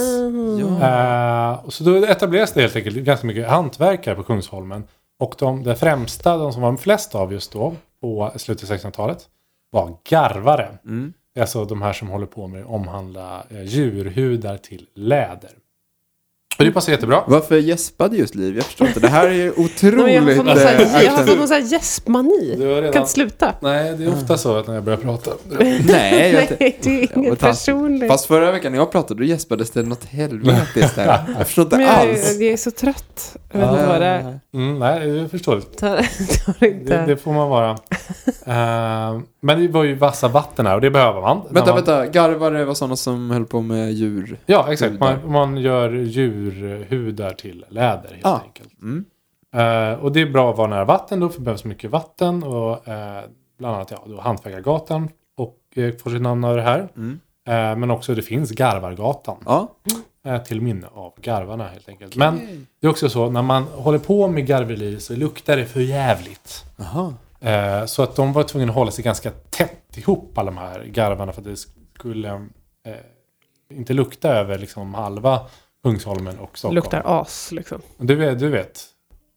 Ja. 0.81 1.57
Och 1.57 1.73
så 1.73 1.85
då 1.85 2.05
etableras 2.05 2.53
det 2.53 2.61
helt 2.61 2.77
enkelt 2.77 2.97
ganska 2.97 3.27
mycket 3.27 3.49
hantverkare 3.49 4.15
på 4.15 4.23
Kungsholmen. 4.23 4.85
Och 5.21 5.35
de, 5.39 5.63
de 5.63 5.77
främsta, 5.77 6.37
de 6.37 6.53
som 6.53 6.63
var 6.63 6.77
flest 6.77 7.15
av 7.15 7.33
just 7.33 7.53
då, 7.53 7.75
på 8.03 8.33
slutet 8.37 8.71
av 8.71 8.77
1600-talet, 8.77 9.29
var 9.71 9.97
garvare. 10.11 10.69
Mm. 10.85 11.13
Alltså 11.41 11.65
de 11.65 11.83
här 11.83 11.93
som 11.93 12.09
håller 12.09 12.27
på 12.27 12.47
med 12.47 12.61
att 12.61 12.69
omhandla 12.71 13.45
eh, 13.51 13.63
djurhudar 13.63 14.57
till 14.57 14.87
läder. 14.95 15.51
Och 16.59 16.65
det 16.65 16.73
passar 16.73 16.93
jättebra. 16.93 17.25
Varför 17.27 17.57
gäspade 17.59 18.17
just 18.17 18.35
Liv? 18.35 18.57
Jag 18.57 18.65
förstår 18.65 18.87
inte. 18.89 19.01
Det 19.01 19.09
här 19.09 19.27
är 19.27 19.33
ju 19.33 19.51
otroligt... 19.57 20.05
men 20.05 20.15
jag 20.15 20.23
har 20.23 20.35
fått 20.35 20.47
någon, 20.47 20.57
så 20.57 20.63
eh, 20.63 20.89
här, 20.89 21.03
jag 21.03 21.13
har 21.13 21.27
fått 21.27 21.39
någon 21.39 21.49
så 21.49 21.55
här 21.55 21.61
gäspmani. 21.61 22.55
Du 22.59 22.67
har 22.67 22.75
Kan 22.75 22.83
redan... 22.83 23.01
inte 23.03 23.13
sluta. 23.13 23.55
Nej, 23.61 23.95
det 23.97 24.05
är 24.05 24.09
ofta 24.09 24.39
så 24.39 24.57
att 24.57 24.67
när 24.67 24.75
jag 24.75 24.85
börjar 24.85 24.99
prata. 24.99 25.31
Nej, 25.49 26.33
jag, 26.33 26.57
Nej, 26.61 26.79
det 26.83 27.03
är 27.03 27.19
inget 27.19 27.39
personligt. 27.39 28.11
Fast 28.11 28.27
förra 28.27 28.53
veckan 28.53 28.73
när 28.73 28.79
jag 28.79 28.93
pratade 28.93 29.21
då 29.21 29.25
gäspades 29.27 29.71
det 29.71 29.83
något 29.83 30.05
helvete 30.05 30.81
istället. 30.81 31.21
Jag 31.39 31.47
förstår 31.47 31.65
inte 31.65 31.77
jag, 31.77 31.89
alls. 31.91 32.37
jag 32.41 32.53
är 32.53 32.57
så 32.57 32.71
trött. 32.71 33.37
Jag 33.53 33.61
vet 33.61 33.71
inte 33.71 33.87
vad 33.87 34.01
det 34.01 34.07
är. 34.07 34.41
Mm, 34.55 34.79
nej, 34.79 35.09
jag 35.09 35.31
förstår 35.31 35.57
det. 35.81 36.07
Det, 36.61 36.67
inte. 36.69 37.07
det 37.07 37.17
får 37.17 37.33
man 37.33 37.49
vara. 37.49 37.71
Eh, 38.47 39.21
men 39.41 39.61
det 39.61 39.69
var 39.69 39.85
ju 39.85 39.95
vassa 39.95 40.29
vatten 40.29 40.67
här 40.67 40.75
och 40.75 40.81
det 40.81 40.91
behöver 40.91 41.21
man. 41.21 41.41
Vänta, 41.51 41.67
man, 41.67 41.77
vänta. 41.77 42.07
Garvare 42.07 42.65
var 42.65 42.75
sådana 42.75 42.97
som 42.97 43.31
höll 43.31 43.45
på 43.47 43.61
med 43.61 43.93
djur. 43.93 44.39
Ja, 44.47 44.73
exakt. 44.73 45.01
Man, 45.01 45.33
man 45.33 45.57
gör 45.57 45.91
djurhudar 45.93 47.31
till 47.31 47.65
läder 47.69 48.11
helt 48.13 48.27
Ah. 48.27 48.41
enkelt. 48.47 48.71
Mm. 48.83 49.05
Eh, 49.55 49.99
och 50.05 50.13
det 50.13 50.21
är 50.21 50.31
bra 50.31 50.51
att 50.51 50.57
vara 50.57 50.69
nära 50.71 50.85
vatten 50.85 51.21
då, 51.21 51.29
för 51.29 51.39
det 51.39 51.45
behövs 51.45 51.65
mycket 51.65 51.91
vatten. 51.91 52.43
Och 52.43 52.89
eh, 52.89 53.25
bland 53.59 53.75
annat 53.77 53.91
ja, 53.91 54.05
då 54.07 54.21
Hantverkargatan 54.21 55.09
och 55.37 55.59
eh, 55.75 55.95
får 55.97 56.11
sitt 56.11 56.23
namn 56.23 56.45
av 56.45 56.57
det 56.57 56.63
här. 56.63 56.89
Mm. 56.97 57.21
Men 57.81 57.91
också 57.91 58.15
det 58.15 58.23
finns 58.23 58.51
Garvargatan. 58.51 59.37
Ja. 59.47 59.69
Eh, 60.27 60.43
till 60.43 60.61
minne 60.61 60.87
av 60.95 61.13
garvarna 61.23 61.69
helt 61.69 61.89
enkelt. 61.89 62.17
Men 62.17 62.67
det 62.81 62.87
är 62.87 62.91
också 62.91 63.09
så, 63.09 63.31
när 63.31 63.43
man 63.43 63.63
håller 63.63 63.99
på 63.99 64.29
med 64.29 64.47
garveri 64.47 65.01
så 65.01 65.17
luktar 65.17 65.57
det 65.57 65.67
för 65.67 65.81
jävligt. 65.81 66.65
Jaha. 66.77 67.15
Eh, 67.41 67.85
så 67.85 68.03
att 68.03 68.17
de 68.17 68.33
var 68.33 68.43
tvungna 68.43 68.71
att 68.71 68.75
hålla 68.75 68.91
sig 68.91 69.05
ganska 69.05 69.31
tätt 69.51 69.97
ihop 69.97 70.39
alla 70.39 70.51
de 70.51 70.59
här 70.59 70.85
garvarna 70.85 71.33
för 71.33 71.41
att 71.41 71.47
det 71.47 71.57
skulle 71.99 72.29
eh, 72.87 72.95
inte 73.71 73.93
lukta 73.93 74.29
över 74.29 74.59
liksom 74.59 74.95
halva 74.95 75.41
Kungsholmen 75.83 76.39
och 76.39 76.59
Stockholm. 76.59 76.75
Luktar 76.75 77.03
as 77.05 77.53
liksom. 77.53 77.81
Du 77.99 78.15
vet, 78.15 78.39
du 78.39 78.49
vet. 78.49 78.87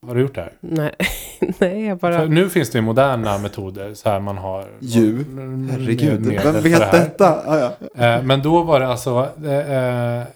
Har 0.08 0.16
du 0.16 0.22
gjort 0.22 0.36
det 0.36 0.42
här? 0.42 0.54
Nej, 0.60 0.92
nej 1.60 1.86
jag 1.86 2.00
För 2.00 2.12
bara... 2.12 2.26
nu 2.26 2.50
finns 2.50 2.70
det 2.70 2.78
ju 2.78 2.82
moderna 2.82 3.38
metoder 3.38 3.94
så 3.94 4.10
här 4.10 4.20
man 4.20 4.38
har... 4.38 4.68
Ju. 4.80 5.26
Herregud, 5.72 6.26
vem 6.26 6.42
för 6.42 6.62
vet 6.62 6.92
det 6.92 6.98
detta? 6.98 7.42
Ah, 7.46 7.60
ja. 7.60 8.04
Eh, 8.06 8.24
men 8.24 8.42
då 8.42 8.64
var 8.64 8.80
det 8.80 8.88
alltså... 8.88 9.30
Eh, 9.46 10.20
eh, 10.20 10.28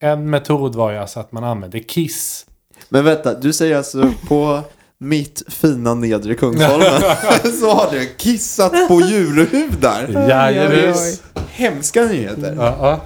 en 0.00 0.30
metod 0.30 0.74
var 0.74 0.90
ju 0.90 0.98
alltså 0.98 1.20
att 1.20 1.32
man 1.32 1.44
använde 1.44 1.80
kiss. 1.80 2.46
Men 2.88 3.04
vänta, 3.04 3.34
du 3.34 3.52
säger 3.52 3.76
alltså 3.76 4.12
på 4.28 4.60
mitt 5.02 5.42
fina 5.48 5.94
nedre 5.94 6.34
Kungsholmen 6.34 7.02
så 7.60 7.70
har 7.70 7.90
du 7.92 8.06
kissat 8.16 8.88
på 8.88 9.00
djurhudar? 9.00 10.28
Jajebus. 10.28 11.22
Hemska 11.50 12.04
nyheter. 12.04 12.54
Ja, 12.58 12.76
ja. 12.80 13.00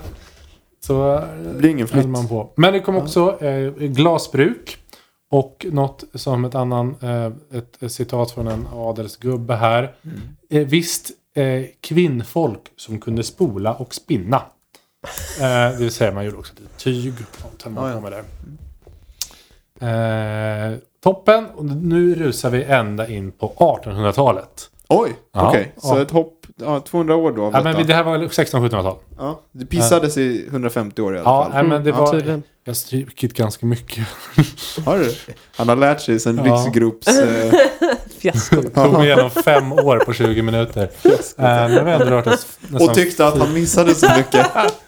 Så 0.81 1.15
eh, 1.15 1.21
Det 1.45 1.59
blir 1.59 1.71
ingen 1.71 1.89
flytt. 1.89 2.09
man 2.09 2.29
på. 2.29 2.53
Men 2.57 2.73
det 2.73 2.81
kom 2.81 2.97
också 2.97 3.45
eh, 3.45 3.73
glasbruk. 3.73 4.79
Och 5.31 5.67
något 5.71 6.05
som 6.15 6.45
ett 6.45 6.55
annan, 6.55 6.97
eh, 7.03 7.59
ett, 7.59 7.93
citat 7.93 8.31
från 8.31 8.49
en 8.49 8.67
adelsgubbe 8.75 9.55
här. 9.55 9.95
Mm. 10.03 10.21
Eh, 10.51 10.67
visst 10.67 11.11
eh, 11.35 11.65
kvinnfolk 11.81 12.63
som 12.77 13.01
kunde 13.01 13.23
spola 13.23 13.75
och 13.75 13.95
spinna. 13.95 14.37
Eh, 15.41 15.43
det 15.43 15.77
vill 15.79 15.91
säga 15.91 16.13
man 16.13 16.25
gjorde 16.25 16.37
också 16.37 16.53
tyg. 16.79 17.15
Och 17.43 17.63
Ja, 17.77 17.91
ja. 17.91 18.01
med 18.01 18.13
där. 18.13 18.25
Toppen. 21.07 21.47
Och 21.55 21.65
nu 21.65 22.15
rusar 22.15 22.51
vi 22.51 22.65
ända 22.65 23.09
in 23.09 23.33
på 23.33 23.53
1800-talet. 23.85 24.71
Oj, 24.89 25.13
Ja. 25.35 25.49
okej. 25.49 25.73
Så 25.77 25.95
Ja. 25.97 26.03
ett 26.03 26.11
hopp, 26.11 26.47
ja, 26.57 26.81
200 26.81 27.17
år 27.17 27.33
då 27.33 27.43
Ja, 27.43 27.47
detta. 27.51 27.63
men 27.63 27.87
det 27.87 27.95
här 27.95 28.03
var 28.03 28.19
1600-1700-tal. 28.19 28.97
Ja, 29.19 29.41
det 29.53 29.67
pissades 29.67 30.17
i 30.19 30.37
1150 30.39 31.03
år 31.03 31.17
i 31.17 31.19
alla 31.19 31.31
Ja, 31.31 31.43
fall. 31.43 31.53
nej, 31.53 31.63
men 31.65 31.85
det 31.85 31.91
Ja, 31.91 31.97
var... 31.97 32.13
tydligen. 32.13 32.43
Jag 32.65 32.71
har 32.71 32.75
strukit 32.75 33.35
ganska 33.35 33.67
mycket. 33.67 34.07
Har 34.85 34.99
du? 34.99 35.15
Han 35.57 35.69
har 35.69 35.77
lärt 35.77 36.01
sig 36.01 36.21
sen 36.21 36.41
Ja. 36.45 36.55
riksgrops... 36.55 37.09
Eh, 37.09 37.53
Fiasko. 38.19 38.57
Det 38.57 38.71
tog 38.85 38.93
mig 38.93 39.07
igenom 39.07 39.31
fem 39.31 39.73
år 39.73 39.99
på 40.07 40.13
20 40.13 40.43
minuter. 40.43 40.83
Eh, 40.83 41.11
men 41.37 41.71
vi 41.71 41.79
har 41.79 41.87
ändå 41.87 42.07
rört 42.07 42.27
oss 42.27 42.47
och 42.81 42.95
tyckte 42.95 43.27
att 43.27 43.39
han 43.39 43.53
missade 43.55 43.95
så 43.95 44.07
mycket. 44.17 44.47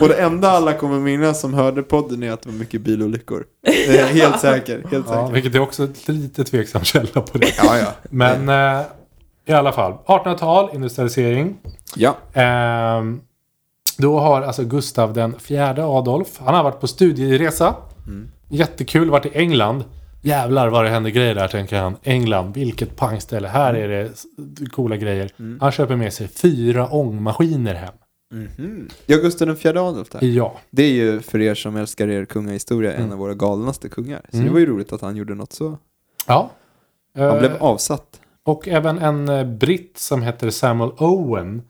och 0.00 0.08
det 0.08 0.14
enda 0.14 0.50
alla 0.50 0.72
kommer 0.72 0.98
minnas 1.00 1.40
som 1.40 1.54
hörde 1.54 1.82
podden 1.82 2.22
är 2.22 2.32
att 2.32 2.42
det 2.42 2.48
var 2.48 2.56
mycket 2.56 2.80
bilolyckor. 2.80 3.44
Eh, 3.88 4.06
helt 4.06 4.40
säker, 4.40 4.84
helt 4.90 5.06
Ja, 5.08 5.14
säker. 5.14 5.32
vilket 5.32 5.54
är 5.54 5.60
också 5.60 5.84
ett 5.84 6.08
lite 6.08 6.44
tveksam 6.44 6.84
källa 6.84 7.20
på 7.20 7.38
det. 7.38 7.54
Ja, 7.58 7.78
ja. 7.78 7.86
Men 8.10 8.48
eh, 8.78 8.82
i 9.46 9.52
alla 9.52 9.72
fall, 9.72 9.92
1800-tal, 10.06 10.70
industrialisering. 10.74 11.56
Ja. 11.96 12.16
Ehm, 12.32 13.20
då 13.98 14.18
har 14.18 14.42
alltså 14.42 14.64
Gustav 14.64 15.12
den 15.14 15.38
fjärde 15.38 15.84
Adolf, 15.84 16.28
han 16.38 16.54
har 16.54 16.62
varit 16.62 16.80
på 16.80 16.86
studieresa. 16.86 17.74
Jättekul, 18.48 19.10
varit 19.10 19.26
i 19.26 19.30
England. 19.38 19.84
Jävlar 20.22 20.68
vad 20.68 20.84
det 20.84 20.90
händer 20.90 21.10
grejer 21.10 21.34
där 21.34 21.48
tänker 21.48 21.76
han. 21.78 21.96
England, 22.02 22.52
vilket 22.54 22.96
pangställe. 22.96 23.48
Här 23.48 23.74
är 23.74 23.88
det 23.88 24.10
coola 24.70 24.96
grejer. 24.96 25.30
Han 25.60 25.72
köper 25.72 25.96
med 25.96 26.12
sig 26.12 26.28
fyra 26.28 26.88
ångmaskiner 26.88 27.74
hem. 27.74 27.94
Mhm. 28.30 28.88
Ja, 29.06 29.16
Gustav 29.16 29.46
den 29.48 29.56
fjärde 29.56 29.80
Adolf 29.80 30.08
där. 30.10 30.24
Ja. 30.24 30.58
Det 30.70 30.82
är 30.82 30.92
ju 30.92 31.20
för 31.20 31.40
er 31.40 31.54
som 31.54 31.76
älskar 31.76 32.08
er 32.08 32.24
kungahistoria 32.24 32.92
en 32.92 32.98
Mm. 33.00 33.12
av 33.12 33.18
våra 33.18 33.34
galnaste 33.34 33.88
kungar. 33.88 34.20
Så 34.30 34.36
Mm. 34.36 34.46
det 34.46 34.52
var 34.52 34.60
ju 34.60 34.66
roligt 34.66 34.92
att 34.92 35.00
han 35.00 35.16
gjorde 35.16 35.34
något 35.34 35.52
så. 35.52 35.78
ja. 36.26 36.50
Han 37.14 37.24
Eh, 37.28 37.38
blev 37.38 37.56
avsatt. 37.60 38.20
Och 38.42 38.68
även 38.68 38.98
en 38.98 39.28
eh, 39.28 39.44
britt 39.44 39.98
som 39.98 40.22
heter 40.22 40.50
Samuel 40.50 40.90
Owen 40.98 41.62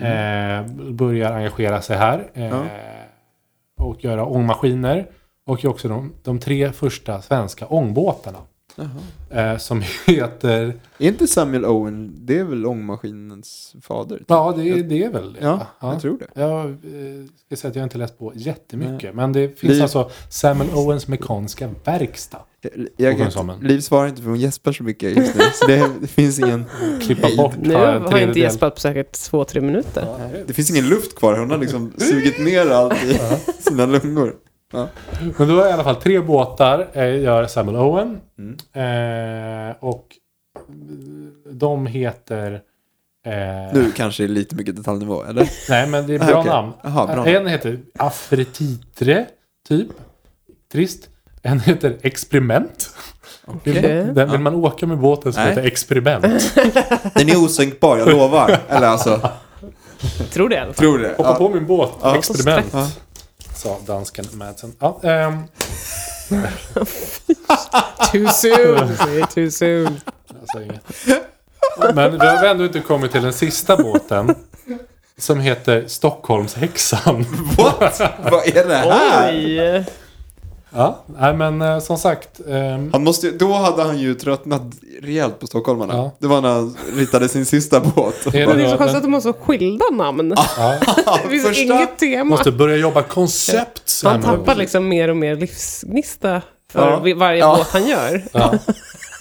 eh, 0.00 0.66
börjar 0.92 1.32
engagera 1.32 1.82
sig 1.82 1.96
här. 1.96 2.30
Eh, 2.34 2.44
Ja. 2.46 2.64
Och 3.78 4.04
göra 4.04 4.26
ångmaskiner. 4.26 5.10
Och 5.46 5.64
också 5.64 5.88
de, 5.88 6.12
de 6.22 6.38
tre 6.40 6.72
första 6.72 7.22
svenska 7.22 7.66
ångbåtarna. 7.66 8.38
Jaha. 8.78 9.52
Eh, 9.52 9.58
som 9.58 9.82
heter... 10.06 10.74
Är 10.98 11.08
inte 11.08 11.26
Samuel 11.26 11.64
Owen, 11.64 12.12
det 12.20 12.38
är 12.38 12.44
väl 12.44 12.66
ångmaskinens 12.66 13.74
fader? 13.82 14.16
typ? 14.18 14.24
Ja, 14.28 14.54
det, 14.56 14.68
är- 14.68 14.82
det 14.82 15.04
är 15.04 15.10
väl 15.12 15.32
det. 15.32 15.38
Ja, 15.42 15.66
ja. 15.80 15.92
jag 15.92 16.00
tror 16.02 16.18
det. 16.18 16.40
Jag 16.40 16.64
eh, 16.64 16.74
ska 17.46 17.56
säga 17.56 17.70
att 17.70 17.76
jag 17.76 17.82
inte 17.82 17.98
läst 17.98 18.18
på 18.18 18.32
jättemycket. 18.34 19.14
Men 19.14 19.32
det 19.32 19.58
finns 19.58 19.72
Liv- 19.72 19.82
alltså 19.82 20.10
Samuel 20.28 20.70
Owens 20.74 21.08
mekaniska 21.08 21.70
verkstad. 21.84 22.38
Jag, 22.96 23.16
Kungsholmen. 23.18 23.60
Liv 23.60 23.80
svarar 23.80 24.08
inte 24.08 24.22
för 24.22 24.28
hon 24.30 24.40
gäspar 24.40 24.72
så 24.72 24.82
mycket 24.82 25.16
just 25.16 25.34
nu. 25.34 25.40
Så 25.54 25.66
det, 25.66 25.90
det 26.00 26.06
finns 26.06 26.38
ingen... 26.38 26.64
Klippa 27.02 27.28
bort 27.36 27.54
Nu 27.62 27.74
har 27.74 28.10
jag 28.18 28.22
inte 28.22 28.40
gäspat 28.40 28.74
på 28.74 28.80
säkert 28.80 29.12
två, 29.12 29.44
tre 29.44 29.60
minuter. 29.60 30.30
Det 30.46 30.52
finns 30.52 30.70
ingen 30.70 30.88
luft 30.88 31.16
kvar. 31.18 31.38
Hon 31.38 31.50
har 31.50 31.58
liksom 31.58 31.92
sugit 31.98 32.38
ner 32.40 32.70
allt 32.70 33.04
i 33.04 33.18
sina 33.62 33.86
lungor. 33.86 34.34
Men 35.38 35.48
då 35.48 35.60
är 35.60 35.68
i 35.68 35.72
alla 35.72 35.84
fall 35.84 35.96
tre 35.96 36.20
båtar 36.20 36.86
eh, 36.92 37.20
gör 37.20 37.46
Samuel 37.46 37.76
Owen. 37.76 38.20
Mm. 38.38 39.70
Eh, 39.70 39.76
och 39.80 40.06
de 41.50 41.86
heter... 41.86 42.52
Eh, 43.26 43.32
Nu 43.74 43.92
kanske 43.96 44.22
det 44.22 44.26
är 44.26 44.28
lite 44.28 44.56
mycket 44.56 44.76
detaljnivå, 44.76 45.22
eller? 45.24 45.48
Nej, 45.68 45.86
men 45.88 46.06
det 46.06 46.14
är 46.14 46.18
bra 46.26 46.40
Okej. 46.40 46.50
namn. 46.52 46.72
Jaha, 46.82 47.06
bra 47.06 47.14
namn. 47.16 47.28
en 47.28 47.46
heter 47.46 47.78
Afretitre, 47.98 49.26
typ. 49.68 49.88
Trist. 50.72 51.08
En 51.42 51.60
heter 51.60 51.96
Experiment. 52.02 52.90
Okej. 53.46 53.82
den 54.14 54.30
vill 54.30 54.40
man 54.40 54.54
åka 54.54 54.86
med 54.86 54.98
båten 54.98 55.32
som 55.32 55.42
Nej. 55.42 55.50
heter 55.50 55.66
Experiment. 55.66 56.24
Den 57.14 57.28
är 57.28 57.36
osänkbar, 57.44 57.98
jag 57.98 58.08
lovar. 58.08 58.58
Eller 58.68 58.86
alltså, 58.86 59.30
Tror 60.30 60.48
det 60.48 60.54
i 60.54 60.58
alla 60.58 60.66
fall. 60.72 60.74
tror 60.74 60.98
det. 60.98 61.14
Hoppa 61.16 61.34
på 61.34 61.48
min 61.48 61.66
båt, 61.66 61.90
Ja. 62.02 62.16
Experiment. 62.16 62.74
Sa 63.58 63.76
dansken 63.86 64.24
Madsen. 64.32 64.72
Ja, 64.78 65.00
ehm, 65.02 65.44
Too 68.12 68.28
soon. 68.28 68.96
Too 69.34 69.50
soon. 69.50 70.00
Men 71.94 72.18
vi 72.18 72.26
har 72.26 72.44
ändå 72.44 72.64
inte 72.64 72.80
kommit 72.80 73.12
till 73.12 73.22
den 73.22 73.32
sista 73.32 73.76
båten. 73.76 74.34
Som 75.16 75.40
heter 75.40 75.84
Stockholmshäxan. 75.86 77.24
What? 77.58 78.00
Vad 78.30 78.46
är 78.46 78.68
det 78.68 78.74
här? 78.74 79.28
Oj! 79.32 79.84
Ja, 80.74 80.98
nej 81.18 81.34
men 81.34 81.62
eh, 81.62 81.78
som 81.78 81.98
sagt. 81.98 82.40
ehm, 82.48 82.90
Han 82.92 83.04
måste, 83.04 83.30
då 83.30 83.52
hade 83.52 83.82
han 83.82 83.98
ju 83.98 84.14
tröttnat 84.14 84.62
rejält 85.02 85.38
på 85.40 85.46
stockholmarna. 85.46 85.94
Ja. 85.94 86.10
Det 86.18 86.26
var 86.26 86.40
när 86.40 86.48
han 86.48 86.76
ritade 86.96 87.28
sin 87.28 87.46
sista 87.46 87.80
båt. 87.80 88.26
Är 88.26 88.46
Men 88.46 88.56
det 88.58 88.64
är 88.64 88.70
så 88.70 88.76
konstigt 88.76 88.86
den- 88.86 88.96
att 88.96 89.02
de 89.02 89.12
har 89.12 89.20
så 89.20 89.32
skilda 89.32 89.84
namn. 89.92 90.34
ja, 90.56 90.78
Det 91.24 91.28
finns 91.30 91.46
Första- 91.46 91.62
inget 91.62 91.98
tema. 91.98 92.24
måste 92.24 92.52
börja 92.52 92.76
jobba 92.76 93.02
koncept. 93.02 94.00
Han 94.04 94.22
tappar 94.22 94.54
liksom 94.54 94.88
mer 94.88 95.08
och 95.10 95.16
mer 95.16 95.36
livsgnista 95.36 96.42
för 96.72 97.08
Ja. 97.08 97.14
varje 97.16 97.38
Ja. 97.38 97.56
båt 97.58 97.68
han 97.70 97.86
gör. 97.86 98.22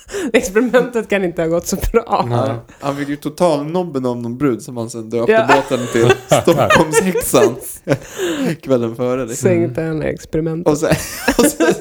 Experimentet 0.33 1.09
kan 1.09 1.23
inte 1.23 1.41
ha 1.41 1.49
gått 1.49 1.67
så 1.67 1.77
bra. 1.91 2.25
nej. 2.29 2.55
Han 2.79 2.97
fick 2.97 3.09
ju 3.09 3.15
total 3.15 3.65
nobben 3.65 4.05
av 4.05 4.17
någon 4.21 4.37
brud 4.37 4.61
som 4.61 4.77
han 4.77 4.89
sen 4.89 5.09
döpte 5.09 5.31
Ja. 5.31 5.47
båten 5.47 5.87
till 5.91 6.11
Stockholmshäxan. 6.41 7.55
Kvällen 8.63 8.95
före. 8.95 9.25
Liksom. 9.25 9.49
Sänkte 9.49 9.81
han 9.81 10.01
experimentet. 10.01 10.71
Och 10.71 10.77
sen, 10.77 10.89
och 11.37 11.45
sen, 11.45 11.73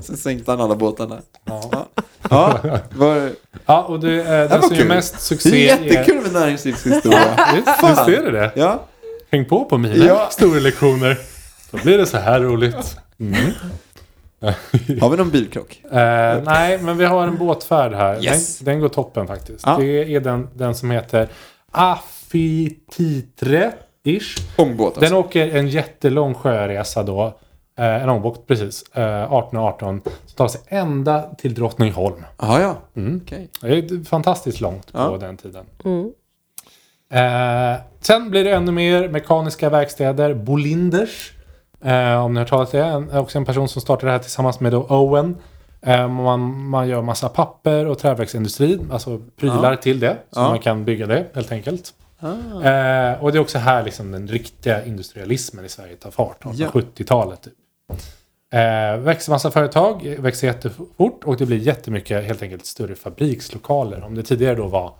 sen 0.00 0.16
sänkte 0.16 0.50
han 0.50 0.60
alla 0.60 0.74
båtarna. 0.76 1.18
Ja. 1.44 1.88
Ja, 2.30 2.58
var, 2.96 3.30
ja, 3.66 3.82
och 3.82 4.00
det, 4.00 4.14
eh, 4.20 4.24
den 4.26 4.48
var 4.60 4.60
som 4.68 4.76
gör 4.76 4.82
kul. 4.82 4.88
mest 4.88 5.14
det 5.14 5.20
succé 5.20 5.68
är 5.70 5.78
jättekul 5.84 6.22
med 6.22 6.32
näringslivshistoria. 6.32 7.38
Visst, 7.54 7.68
visst 7.82 8.08
är 8.08 8.22
det 8.24 8.30
det? 8.30 8.52
Ja, 8.56 8.84
Häng 9.30 9.44
på 9.44 9.64
på 9.64 9.78
mina 9.78 10.04
Ja. 10.06 10.26
historielektioner. 10.26 11.18
Då 11.70 11.78
blir 11.82 11.98
det 11.98 12.06
så 12.06 12.16
här 12.16 12.40
roligt. 12.40 12.96
Mm. 13.20 13.34
har 15.00 15.10
vi 15.10 15.16
någon 15.16 15.30
bilkrock? 15.30 15.80
Eh, 15.84 16.42
nej, 16.44 16.78
men 16.82 16.96
vi 16.98 17.04
har 17.04 17.28
en 17.28 17.38
båtfärd 17.38 17.92
här. 17.92 18.24
Yes. 18.24 18.58
Den, 18.58 18.64
den 18.66 18.80
går 18.80 18.88
toppen 18.88 19.26
faktiskt. 19.26 19.66
Ja. 19.66 19.76
Det 19.80 20.14
är 20.14 20.20
den, 20.20 20.48
den 20.54 20.74
som 20.74 20.90
heter 20.90 21.28
Afititre-ish. 21.72 24.40
Ångbåt 24.56 24.86
alltså. 24.86 25.00
Den 25.00 25.12
åker 25.12 25.56
en 25.56 25.68
jättelång 25.68 26.34
sjöresa 26.34 27.02
då. 27.02 27.38
Eh, 27.78 28.02
en 28.02 28.08
ångbåt, 28.08 28.46
precis. 28.46 28.82
Eh, 28.92 29.02
1818. 29.22 30.00
Som 30.26 30.36
tar 30.36 30.48
sig 30.48 30.60
ända 30.66 31.22
till 31.38 31.54
Drottningholm. 31.54 32.24
Jaha, 32.38 32.60
ja. 32.60 32.76
Mm. 32.96 33.20
Okej. 33.24 33.48
Det 33.60 33.68
är 33.68 34.04
fantastiskt 34.04 34.60
långt 34.60 34.92
på 34.92 34.98
Ja. 34.98 35.16
den 35.20 35.36
tiden. 35.36 35.64
Mm. 35.84 36.10
Eh, 37.10 37.76
sen 38.00 38.30
blir 38.30 38.44
det 38.44 38.50
ännu 38.50 38.72
mer 38.72 39.08
mekaniska 39.08 39.70
verkstäder. 39.70 40.34
Bolinders. 40.34 41.32
Eh, 41.84 42.24
om 42.24 42.34
ni 42.34 42.38
har 42.40 42.44
hört 42.44 42.48
talas 42.48 42.74
om 42.74 43.06
det. 43.12 43.18
Också 43.18 43.38
en 43.38 43.44
person 43.44 43.68
som 43.68 43.82
startade 43.82 44.06
det 44.06 44.12
här 44.12 44.18
tillsammans 44.18 44.60
med 44.60 44.74
Owen. 44.74 45.36
Eh, 45.82 46.08
man, 46.08 46.68
man 46.68 46.88
gör 46.88 47.02
massa 47.02 47.28
papper 47.28 47.86
och 47.86 47.98
träverksindustri. 47.98 48.78
Alltså 48.90 49.20
prylar 49.36 49.70
Ja. 49.70 49.76
till 49.76 50.00
det. 50.00 50.16
Så 50.30 50.40
Ja. 50.40 50.48
man 50.48 50.58
kan 50.58 50.84
bygga 50.84 51.06
det 51.06 51.26
helt 51.34 51.52
enkelt. 51.52 51.94
Ah. 52.20 52.28
Eh, 52.68 53.22
och 53.22 53.32
det 53.32 53.38
är 53.38 53.40
också 53.40 53.58
här 53.58 53.82
liksom 53.84 54.10
den 54.12 54.28
riktiga 54.28 54.84
industrialismen 54.84 55.64
i 55.64 55.68
Sverige 55.68 55.96
tar 55.96 56.10
fart. 56.10 56.36
Ja. 56.44 56.50
1870-talet 56.50 57.42
typ. 57.42 57.52
Eh, 58.52 58.96
växer 59.00 59.32
massa 59.32 59.50
företag, 59.50 60.16
växer 60.18 60.46
jättefort 60.46 61.24
och 61.24 61.36
det 61.36 61.46
blir 61.46 61.58
jättemycket 61.58 62.24
helt 62.24 62.42
enkelt 62.42 62.66
större 62.66 62.94
fabrikslokaler. 62.94 64.04
Om 64.04 64.14
det 64.14 64.22
tidigare 64.22 64.54
då 64.54 64.66
var 64.66 64.92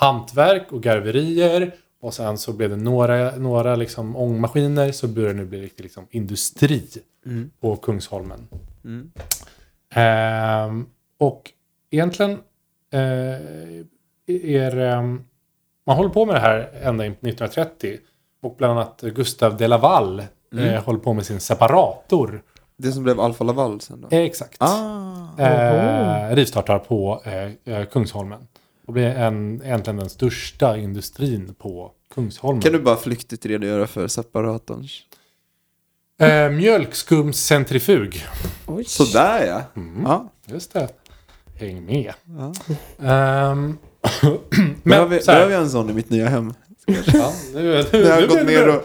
hantverk 0.00 0.72
och 0.72 0.82
garverier 0.82 1.72
och 2.00 2.14
sen 2.14 2.38
så 2.38 2.52
blev 2.52 2.70
det 2.70 2.76
några, 2.76 3.36
några 3.36 3.76
liksom 3.76 4.16
ångmaskiner 4.16 4.92
så 4.92 5.08
börjar 5.08 5.28
det 5.28 5.34
nu 5.34 5.44
bli 5.44 5.60
riktigt 5.62 5.80
liksom 5.84 6.06
industri 6.10 6.82
Mm. 7.26 7.50
på 7.60 7.76
Kungsholmen. 7.76 8.48
Mm. 8.84 9.10
Ehm, 9.94 10.86
och 11.18 11.50
egentligen 11.90 12.30
eh, 12.92 13.00
är 14.26 14.76
ehm, 14.76 15.24
man 15.86 15.96
håller 15.96 16.10
på 16.10 16.26
med 16.26 16.34
det 16.34 16.40
här 16.40 16.70
ända 16.82 17.06
in 17.06 17.12
på 17.14 17.26
1930 17.28 17.98
och 18.42 18.54
bland 18.58 18.72
annat 18.72 19.00
Gustav 19.00 19.56
de 19.56 19.68
Laval 19.68 20.22
Mm. 20.52 20.64
eh, 20.68 20.82
håller 20.84 20.98
på 21.00 21.12
med 21.12 21.26
sin 21.26 21.40
separator. 21.40 22.42
Det 22.76 22.92
som 22.92 23.02
blev 23.02 23.20
Alfa 23.20 23.44
Laval 23.44 23.80
sen 23.80 24.00
då? 24.00 24.16
Eh, 24.16 24.22
exakt. 24.22 24.56
Ah. 24.62 25.38
Eh, 25.38 26.34
rivstartar 26.34 26.78
på 26.78 27.22
eh, 27.24 27.74
eh, 27.74 27.84
Kungsholmen. 27.86 28.46
Och 28.90 28.94
blir 28.94 29.06
en, 29.06 29.62
egentligen 29.64 29.96
den 29.96 30.10
största 30.10 30.76
industrin 30.78 31.54
på 31.58 31.92
Kungsholmen. 32.14 32.62
Kan 32.62 32.72
du 32.72 32.78
bara 32.78 32.96
flyktigt 32.96 33.46
redogöra 33.46 33.86
för 33.86 34.08
separatorns? 34.08 35.02
Eh, 36.20 36.50
mjölkskumscentrifug. 36.50 38.24
Oj. 38.66 38.84
Sådär 38.84 39.46
ja. 39.46 39.62
Mm, 39.80 40.02
ja. 40.02 40.32
Just 40.46 40.72
det. 40.72 40.88
Häng 41.54 41.84
med. 41.86 42.12
ja. 42.38 42.52
Ehm, 43.08 43.78
Behöver, 44.82 45.18
så 45.18 45.30
här- 45.30 45.38
behöver 45.38 45.52
jag 45.54 45.62
en 45.62 45.70
sån 45.70 45.90
i 45.90 45.92
mitt 45.92 46.10
nya 46.10 46.28
hem? 46.28 46.54
Ja, 46.86 47.32
nu, 47.54 47.62
nu, 47.62 47.84
När 47.92 48.00
jag 48.08 48.14
har 48.14 48.26
gått 48.26 48.46
ner 48.46 48.68
och... 48.76 48.82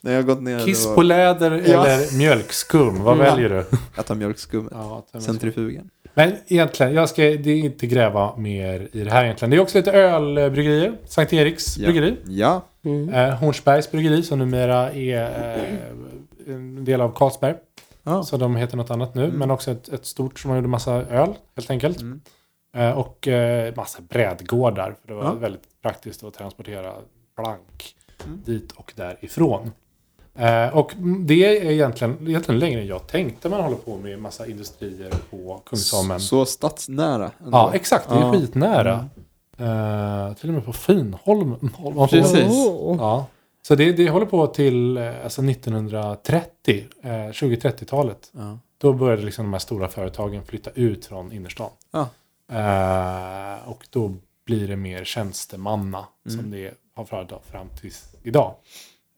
När 0.00 0.12
jag 0.12 0.18
har 0.18 0.26
gått 0.26 0.42
ner 0.42 0.64
Kiss 0.64 0.86
och... 0.86 0.94
på 0.94 1.02
läder 1.02 1.50
eller 1.50 2.16
mjölkskum, 2.18 3.02
vad 3.02 3.14
Mm. 3.14 3.26
väljer 3.26 3.48
du? 3.48 3.64
Jag 3.96 4.06
tar 4.06 4.14
mjölkskummet. 4.14 4.72
Ja, 4.76 5.06
Centrifugen. 5.20 5.90
Men 6.18 6.32
egentligen, 6.46 6.94
jag 6.94 7.08
ska 7.08 7.22
det 7.22 7.50
är 7.50 7.56
inte 7.56 7.86
gräva 7.86 8.36
mer 8.36 8.88
i 8.92 9.04
det 9.04 9.10
här 9.10 9.24
egentligen. 9.24 9.50
Det 9.50 9.56
är 9.56 9.60
också 9.60 9.78
lite 9.78 9.92
ölbryggerier. 9.92 10.92
Sankt 11.04 11.32
Eriks 11.32 11.78
Ja. 11.78 11.84
bryggeri. 11.86 12.16
Ja. 12.26 12.62
Mm. 12.84 13.08
Eh, 13.08 13.34
Hornsbergs 13.34 13.90
bryggeri 13.90 14.22
som 14.22 14.38
numera 14.38 14.92
är 14.92 15.22
eh, 15.56 16.54
en 16.54 16.84
del 16.84 17.00
av 17.00 17.12
Carlsberg. 17.14 17.54
ja. 18.02 18.22
Så 18.22 18.36
de 18.36 18.56
heter 18.56 18.76
något 18.76 18.90
annat 18.90 19.14
nu. 19.14 19.24
Mm. 19.24 19.36
Men 19.38 19.50
också 19.50 19.70
ett, 19.70 19.88
ett 19.88 20.06
stort 20.06 20.38
som 20.38 20.48
man 20.48 20.58
gjorde 20.58 20.68
massa 20.68 20.92
öl 20.94 21.34
helt 21.56 21.70
enkelt. 21.70 22.00
Mm. 22.00 22.20
Eh, 22.76 22.90
och 22.98 23.28
eh, 23.28 23.74
massa 23.76 23.98
brädgårdar. 24.08 24.94
För 25.00 25.08
det 25.08 25.14
var 25.14 25.24
Ja. 25.24 25.32
väldigt 25.34 25.82
praktiskt 25.82 26.24
att 26.24 26.34
transportera 26.34 26.92
blank 27.36 27.94
Mm. 28.26 28.42
dit 28.44 28.72
och 28.72 28.92
därifrån. 28.96 29.70
Eh, 30.38 30.76
och 30.76 30.92
det 31.26 31.44
är 31.64 31.70
egentligen, 31.70 32.28
egentligen 32.28 32.58
längre 32.58 32.80
än 32.80 32.86
jag 32.86 33.06
tänkte 33.06 33.48
man 33.48 33.60
håller 33.60 33.76
på 33.76 33.96
med 33.96 34.18
massa 34.18 34.46
industrier 34.46 35.10
på 35.30 35.62
Kungsholmen. 35.66 36.20
Så 36.20 36.44
stadsnära. 36.46 37.30
ändå. 37.38 37.50
Ja, 37.58 37.70
exakt. 37.74 38.08
Det 38.08 38.14
är 38.14 38.20
Ja. 38.20 38.32
skitnära. 38.32 39.08
Eh, 39.58 40.34
till 40.34 40.48
och 40.48 40.54
med 40.54 40.64
på 40.64 40.72
Finholm. 40.72 41.70
Precis. 42.10 42.48
Oh. 42.48 42.96
Ja. 42.98 43.26
Så 43.62 43.74
det, 43.74 43.92
det 43.92 44.10
håller 44.10 44.26
på 44.26 44.46
till 44.46 44.96
eh, 44.96 45.24
alltså 45.24 45.42
1930, 45.42 46.84
eh, 47.02 47.08
20-30-talet. 47.10 48.30
Ja. 48.32 48.58
Då 48.78 48.92
började 48.92 49.22
liksom 49.22 49.44
de 49.44 49.52
här 49.52 49.60
stora 49.60 49.88
företagen 49.88 50.42
flytta 50.44 50.70
ut 50.74 51.06
från 51.06 51.32
innerstan. 51.32 51.70
Ja. 51.92 52.08
Eh, 52.52 53.68
och 53.68 53.86
då 53.90 54.14
blir 54.46 54.68
det 54.68 54.76
mer 54.76 55.04
tjänstemanna 55.04 56.04
Mm. 56.26 56.38
som 56.38 56.50
det 56.50 56.74
har 56.94 57.04
varit 57.10 57.32
fram 57.50 57.66
till 57.80 57.92
idag. 58.22 58.54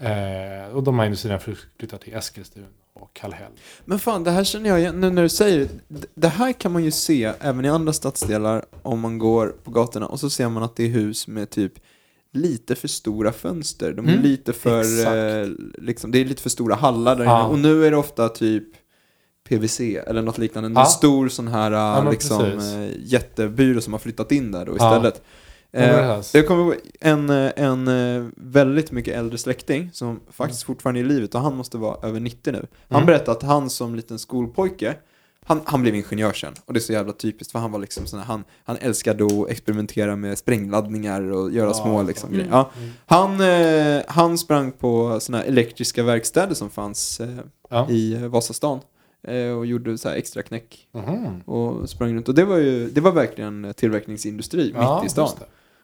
Eh, 0.01 0.74
och 0.76 0.82
de 0.82 0.98
här 0.98 1.07
industrierna 1.07 1.40
flyttar 1.78 1.98
till 1.98 2.14
Eskilstuna 2.14 2.66
och 2.94 3.14
Kallhäll. 3.14 3.53
Men 3.84 3.98
fan, 3.98 4.24
det 4.24 4.30
här 4.30 4.44
känner 4.44 4.70
jag 4.70 4.78
igen. 4.80 5.01
Nu 5.01 5.11
när 5.11 5.22
du 5.22 5.28
säger 5.28 5.68
det. 5.88 6.07
Det 6.14 6.28
här 6.28 6.53
kan 6.53 6.72
man 6.72 6.84
ju 6.84 6.90
se 6.90 7.32
även 7.40 7.64
i 7.64 7.68
andra 7.68 7.92
stadsdelar 7.92 8.64
om 8.82 9.01
man 9.01 9.18
går 9.18 9.48
på 9.64 9.70
gatorna 9.70 10.07
och 10.07 10.20
så 10.20 10.30
ser 10.30 10.48
man 10.48 10.62
att 10.62 10.76
det 10.76 10.84
är 10.84 10.88
hus 10.88 11.28
med 11.28 11.51
typ 11.51 11.72
lite 12.32 12.74
för 12.74 12.88
stora 12.88 13.32
fönster. 13.32 13.92
De 13.92 14.07
är 14.07 14.12
Mm, 14.12 14.22
lite 14.24 14.53
för, 14.53 14.82
eh, 15.42 15.48
liksom, 15.78 16.11
det 16.11 16.18
är 16.18 16.24
lite 16.24 16.42
för 16.42 16.51
stora 16.51 16.74
hallar 16.74 17.16
där 17.16 17.24
Ja. 17.24 17.40
inne. 17.40 17.48
Och 17.48 17.59
nu 17.59 17.86
är 17.86 17.90
det 17.90 17.96
ofta 17.96 18.28
typ 18.28 18.64
PVC 19.48 19.80
eller 19.80 20.22
något 20.22 20.38
liknande. 20.38 20.66
En 20.66 20.72
Ja. 20.74 20.84
stor 20.84 21.28
sån 21.28 21.48
här 21.48 21.70
Ja, 21.70 22.11
liksom, 22.11 22.38
precis. 22.38 22.74
eh, 22.74 22.90
jättebyrå 23.05 23.80
som 23.80 23.92
har 23.92 24.01
flyttat 24.01 24.32
in 24.32 24.53
där 24.53 24.66
då 24.66 24.72
istället. 24.76 25.14
Ja, 25.24 25.30
Eh, 25.73 26.21
jag 26.35 26.47
kommer 26.47 26.62
ihåg 26.62 26.75
en, 27.01 27.31
eh, 27.31 27.51
en 27.57 27.89
eh, 27.89 28.27
väldigt 28.37 28.93
mycket 28.93 29.14
äldre 29.16 29.39
släkting 29.39 29.91
som 29.93 30.21
faktiskt 30.31 30.62
fortfarande 30.62 31.01
är 31.01 31.05
i 31.05 31.07
livet 31.09 31.35
och 31.35 31.41
han 31.41 31.57
måste 31.57 31.79
vara 31.79 32.09
över 32.09 32.21
90 32.21 32.53
nu. 32.53 32.66
Han 32.89 32.97
Mm. 32.97 33.07
berättade 33.07 33.31
att 33.33 33.43
han 33.43 33.71
som 33.71 33.95
liten 33.95 34.18
skolpojke, 34.18 34.95
han, 35.45 35.61
han 35.64 35.83
blev 35.83 35.95
ingenjör 35.95 36.33
sen 36.33 36.53
och 36.64 36.73
det 36.73 36.79
är 36.79 36.81
så 36.83 36.93
jävla 36.93 37.12
typiskt 37.12 37.53
för 37.53 37.59
han 37.59 37.73
var 37.73 37.79
liksom 37.79 38.07
sån 38.07 38.18
här, 38.18 38.27
han, 38.27 38.45
han 38.64 38.77
älskade 38.77 39.25
att 39.27 39.49
experimentera 39.51 40.16
med 40.16 40.39
sprängladdningar 40.39 41.23
och 41.31 41.53
göra 41.53 41.68
Ja, 41.68 41.75
små 41.75 42.03
liksom 42.03 42.29
mm. 42.29 42.39
grejer. 42.41 42.53
Ja. 42.53 42.71
Mm. 42.79 42.91
Han, 43.07 43.41
eh, 43.41 44.03
han 44.09 44.39
sprang 44.39 44.73
på 44.73 45.21
såna 45.21 45.39
här 45.39 45.45
elektriska 45.45 46.03
verkstäder 46.03 46.55
som 46.55 46.71
fanns 46.71 47.21
eh, 47.21 47.29
Ja. 47.71 47.91
i 47.91 48.14
eh, 48.14 48.21
Vasastan 48.27 48.81
och 49.59 49.66
gjorde 49.66 49.99
så 49.99 50.09
här 50.09 50.16
extra 50.16 50.43
knäck 50.43 50.89
Mhm. 50.93 51.41
och 51.41 51.91
sprang 51.91 52.14
runt 52.14 52.29
och 52.29 52.35
det 52.35 52.45
var 52.45 52.57
ju, 52.57 52.91
det 52.91 53.01
var 53.01 53.12
verkligen 53.12 53.75
tillverkningsindustri 53.77 54.73
Ja, 54.77 55.01
mitt 55.03 55.07
i 55.11 55.12
stan. 55.12 55.29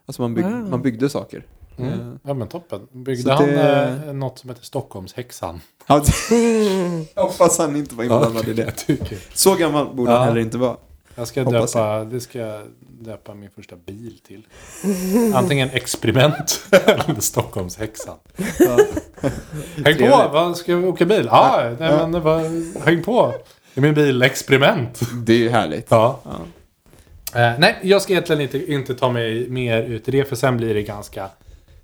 Alltså 0.06 0.22
man, 0.22 0.34
bygg, 0.34 0.44
Wow. 0.44 0.70
man 0.70 0.82
byggde 0.82 1.08
saker. 1.08 1.46
Mm. 1.78 1.92
Eh, 1.92 2.14
Ja 2.22 2.34
men 2.34 2.48
toppen. 2.48 2.80
Byggde 2.92 3.22
Så 3.22 3.30
han 3.30 3.46
det- 3.46 4.02
eh, 4.06 4.12
något 4.12 4.38
som 4.38 4.50
heter 4.50 4.64
Stockholmshäxan? 4.64 5.60
Ja, 5.86 6.04
jag 7.14 7.22
hoppas 7.22 7.58
han 7.58 7.76
inte 7.76 7.94
var 7.94 8.04
inblandad 8.04 8.48
i 8.48 8.52
det. 8.52 8.62
jag 8.64 8.76
tycker. 8.76 9.18
Så 9.34 9.54
gammal 9.54 9.94
borde 9.94 10.10
Ja. 10.12 10.18
han 10.18 10.28
heller 10.28 10.40
inte 10.40 10.58
vara. 10.58 10.76
Jag 11.14 11.28
ska 11.28 11.42
Hoppas 11.42 11.72
döpa, 11.72 12.04
det 12.04 12.20
ska 12.20 12.38
jag 12.38 12.60
döpa 13.00 13.34
min 13.34 13.50
första 13.50 13.76
bil 13.76 14.18
till. 14.26 14.46
Antingen 15.34 15.70
experiment 15.70 16.60
eller 16.70 17.20
Stockholmshäxan. 17.20 18.16
Ja. 18.58 18.76
Häng 19.84 19.96
på, 19.98 20.28
vad 20.32 20.56
ska 20.56 20.76
vi 20.76 20.86
åka 20.86 21.04
bil? 21.04 21.28
Ja, 21.30 21.74
nej, 21.78 21.90
men 22.08 22.22
vad, 22.22 22.42
häng 22.84 23.02
på. 23.02 23.34
Det 23.74 23.80
är 23.80 23.82
min 23.82 23.94
bil 23.94 24.22
experiment. 24.22 25.00
Det 25.26 25.32
är 25.32 25.38
ju 25.38 25.48
härligt. 25.50 25.86
Ja. 25.90 26.20
Ja. 26.24 26.30
Eh, 27.36 27.58
nej, 27.58 27.78
jag 27.82 28.02
ska 28.02 28.12
egentligen 28.12 28.42
inte, 28.42 28.72
inte 28.72 28.94
ta 28.94 29.12
mig 29.12 29.48
mer 29.48 29.82
ut 29.82 30.08
i 30.08 30.10
det 30.10 30.24
för 30.24 30.36
sen 30.36 30.56
blir 30.56 30.74
det 30.74 30.82
ganska 30.82 31.30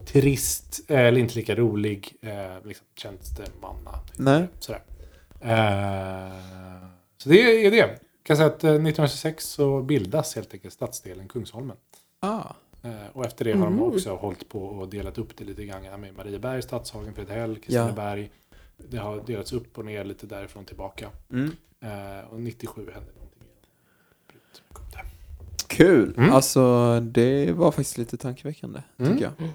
trist, 0.07 0.80
eh, 0.90 1.00
eller 1.00 1.18
inte 1.20 1.34
lika 1.34 1.55
rolig, 1.55 2.16
eh, 2.22 2.66
liksom 2.66 2.86
tjänstemanna. 2.96 3.90
Nej. 4.16 4.44
Sådär. 4.59 4.82
Eh, 5.40 6.32
så 7.16 7.28
det 7.28 7.66
är 7.66 7.70
det. 7.70 7.76
Jag 7.76 7.88
kan 8.22 8.36
säga 8.36 8.46
att 8.46 8.64
eh, 8.64 8.70
1926 8.70 9.44
så 9.46 9.82
bildas 9.82 10.34
helt 10.34 10.55
enkelt 10.55 10.74
stadsdelen 10.74 11.28
Kungsholmen. 11.28 11.76
Ah. 12.20 12.42
Eh, 12.82 12.90
och 13.12 13.26
efter 13.26 13.44
det 13.44 13.53
har 13.53 13.64
de 13.64 13.74
Mhm. 13.74 13.82
också 13.82 14.14
hållit 14.16 14.48
på 14.48 14.64
och 14.64 14.88
delat 14.88 15.18
upp 15.18 15.36
det 15.36 15.44
lite 15.44 15.64
grann 15.64 16.00
med 16.00 16.14
Marieberg, 16.16 16.62
Stadshagen, 16.62 17.14
Fredhäll, 17.14 17.57
Kristineberg. 17.57 18.30
Det 18.76 18.96
har 18.96 19.22
delats 19.26 19.53
upp 19.53 19.78
och 19.78 19.84
ner 19.84 20.05
lite 20.05 20.26
därifrån 20.26 20.64
tillbaka. 20.64 21.09
Mm. 21.32 21.50
Eh, 21.80 22.24
och 22.30 22.40
97 22.40 22.80
hände 22.80 22.90
någonting. 23.00 23.21
Kul! 25.76 26.14
Mm. 26.16 26.32
Alltså 26.32 27.00
det 27.00 27.52
var 27.52 27.70
faktiskt 27.70 27.98
lite 27.98 28.16
tankeväckande, 28.16 28.80
Mm. 28.98 29.12
tycker 29.12 29.24
jag. 29.38 29.48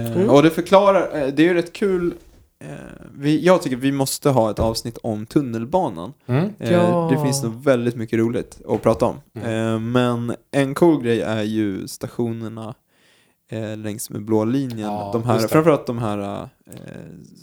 Eh, 0.00 0.12
Mm. 0.16 0.30
Och 0.30 0.42
det 0.42 0.50
förklarar, 0.50 1.22
eh, 1.22 1.26
det 1.34 1.42
är 1.42 1.46
ju 1.46 1.54
rätt 1.54 1.72
kul. 1.72 2.14
Eh, 2.58 2.68
vi, 3.14 3.44
jag 3.44 3.62
tycker 3.62 3.76
vi 3.76 3.92
måste 3.92 4.30
ha 4.30 4.50
ett 4.50 4.58
avsnitt 4.58 4.98
om 5.02 5.26
tunnelbanan. 5.26 6.12
Mm. 6.26 6.48
Eh, 6.58 6.72
Ja. 6.72 7.08
Det 7.12 7.22
finns 7.24 7.42
nog 7.42 7.64
väldigt 7.64 7.96
mycket 7.96 8.18
roligt 8.18 8.60
att 8.68 8.82
prata 8.82 9.06
om. 9.06 9.16
Mm. 9.34 9.74
Eh, 9.74 9.78
men 9.80 10.34
en 10.50 10.74
cool 10.74 11.02
grej 11.02 11.20
är 11.20 11.42
ju 11.42 11.88
stationerna 11.88 12.74
eh, 13.52 13.76
längs 13.76 14.10
med 14.10 14.24
blå 14.24 14.44
linjen. 14.44 14.78
Ja, 14.92 15.10
de 15.12 15.24
här, 15.24 15.38
framförallt 15.38 15.86
de 15.86 15.98
här 15.98 16.18
eh, 16.66 16.72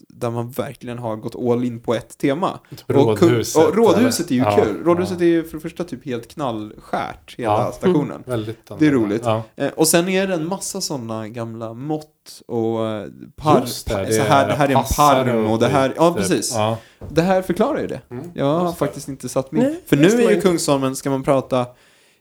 där 0.08 0.30
man 0.30 0.52
verkligen 0.52 1.00
har 1.00 1.16
gått 1.16 1.36
all 1.36 1.64
in 1.64 1.80
på 1.80 1.94
ett 1.96 2.18
tema. 2.18 2.60
Typ 2.70 2.90
Och, 2.90 2.96
Rådhuset. 2.96 3.68
och 3.68 3.76
rådhuset 3.76 4.32
är 4.32 4.36
ju 4.36 4.42
eller? 4.42 4.64
kul. 4.66 4.84
Rådhuset 4.84 5.22
är 5.22 5.26
ju 5.26 5.44
för 5.44 5.54
det 5.58 5.62
första 5.62 5.84
typ 5.84 6.06
helt 6.06 6.28
knallskärt, 6.28 7.36
hela 7.38 7.52
Ja. 7.52 7.72
stationen. 7.72 8.24
Ja, 8.26 8.32
väldigt 8.32 8.72
Det 8.80 8.88
är 8.88 8.92
roligt. 8.92 9.22
Ja. 9.26 9.44
Eh, 9.56 9.70
och 9.76 9.88
sen 9.88 10.10
är 10.10 10.28
det 10.28 10.34
en 10.34 10.48
massa 10.48 10.82
sådana 10.82 11.28
gamla 11.28 11.74
mått 11.74 12.42
och 12.48 12.88
eh, 12.88 13.08
par, 13.36 13.60
Just 13.62 13.88
det, 13.88 13.94
par, 13.94 14.06
det 14.06 14.14
så 14.14 14.22
här, 14.24 14.48
det 14.48 14.54
här 14.54 14.70
är 14.70 14.76
en 14.78 14.84
parm 14.96 15.46
och 15.52 15.60
det 15.60 15.68
här, 15.68 15.94
ja 15.96 16.10
typ. 16.10 16.18
precis. 16.18 16.54
Ja. 16.56 16.78
Det 17.10 17.22
här 17.22 17.42
förklarar 17.42 17.80
ju 17.82 17.88
det. 17.88 18.02
Mm. 18.12 18.32
Jag 18.34 18.60
har 18.60 18.68
det. 18.68 18.74
faktiskt 18.76 19.08
inte 19.08 19.30
satt 19.30 19.52
mig 19.52 19.82
För 19.86 19.96
nu 19.98 20.08
är 20.24 20.32
ju. 20.32 20.42
Kungsholmen, 20.42 20.96
ska 20.96 21.10
man 21.10 21.24
prata 21.24 21.66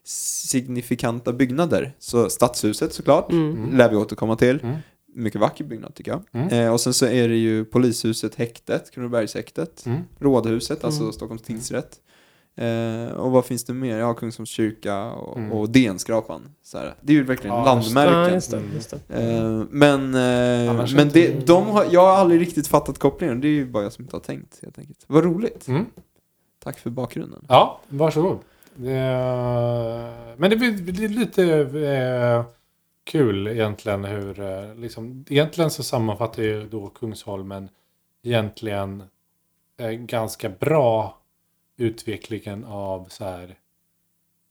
signifikanta 0.09 1.32
byggnader, 1.32 1.92
så 1.98 2.30
Stadshuset 2.30 2.92
såklart, 2.94 3.32
Mm. 3.32 3.76
lär 3.76 3.90
vi 3.90 3.96
återkomma 3.96 4.36
till. 4.36 4.61
Mm. 4.62 4.76
Mycket 5.14 5.40
vacker 5.40 5.64
byggnad 5.64 5.94
tycker 5.94 6.11
jag. 6.11 6.22
Mm. 6.32 6.48
Eh, 6.48 6.72
och 6.72 6.80
sen 6.80 6.94
så 6.94 7.06
är 7.06 7.28
det 7.28 7.36
ju 7.36 7.64
polishuset, 7.64 8.34
häktet, 8.34 8.90
Kronobergshäktet, 8.90 9.86
Mm. 9.86 10.00
Rådhuset, 10.18 10.84
alltså 10.84 11.00
Mm. 11.00 11.12
Stockholms 11.12 11.42
tingsrätt. 11.42 11.96
Eh, 12.56 13.12
och 13.12 13.30
vad 13.30 13.44
finns 13.44 13.64
det 13.64 13.74
mer? 13.74 13.98
Ja, 13.98 14.14
Kungsholms 14.14 14.48
kyrka 14.50 15.04
och, 15.04 15.36
Mm. 15.38 15.52
och 15.52 15.70
DN-skrapan. 15.70 16.42
Så 16.62 16.78
här. 16.78 16.94
Det 17.00 17.12
är 17.12 17.16
ju 17.16 17.22
verkligen 17.24 17.56
Ja, 17.56 17.64
landmärken. 17.64 18.34
just 18.34 18.50
det. 18.50 18.56
Mm. 18.56 18.70
Just 18.74 18.90
det. 19.09 19.14
Eh, 19.14 19.62
men 19.70 20.14
eh, 20.14 20.94
men 20.94 21.09
det, 21.09 21.46
de 21.46 21.66
har, 21.66 21.86
jag 21.90 22.00
har 22.00 22.12
aldrig 22.12 22.40
riktigt 22.40 22.66
fattat 22.68 22.98
kopplingen. 22.98 23.40
Det 23.40 23.48
är 23.48 23.52
ju 23.52 23.66
bara 23.66 23.82
jag 23.82 23.92
som 23.92 24.04
inte 24.04 24.16
har 24.16 24.20
tänkt 24.20 24.59
helt 24.62 24.78
enkelt. 24.78 25.04
Vad 25.06 25.24
roligt. 25.24 25.68
Mm. 25.68 25.84
Tack 26.64 26.78
för 26.78 26.90
bakgrunden. 26.90 27.44
Ja, 27.48 27.80
varsågod. 27.88 28.38
Det, 28.81 30.35
men 30.37 30.51
det 30.51 30.57
blir 30.57 31.09
lite 31.09 31.45
eh, 31.93 32.45
kul 33.05 33.47
egentligen 33.49 34.05
hur, 34.05 34.41
eh, 34.41 34.74
liksom, 34.74 35.24
egentligen 35.29 35.70
så 35.70 35.83
sammanfattar 35.83 36.43
ju 36.43 36.68
då 36.68 36.87
Kungsholmen 36.89 37.68
egentligen 38.22 39.03
eh, 39.81 39.91
ganska 39.91 40.49
bra 40.49 41.18
utvecklingen 41.76 42.64
av 42.64 43.07
så 43.09 43.24
här, 43.24 43.55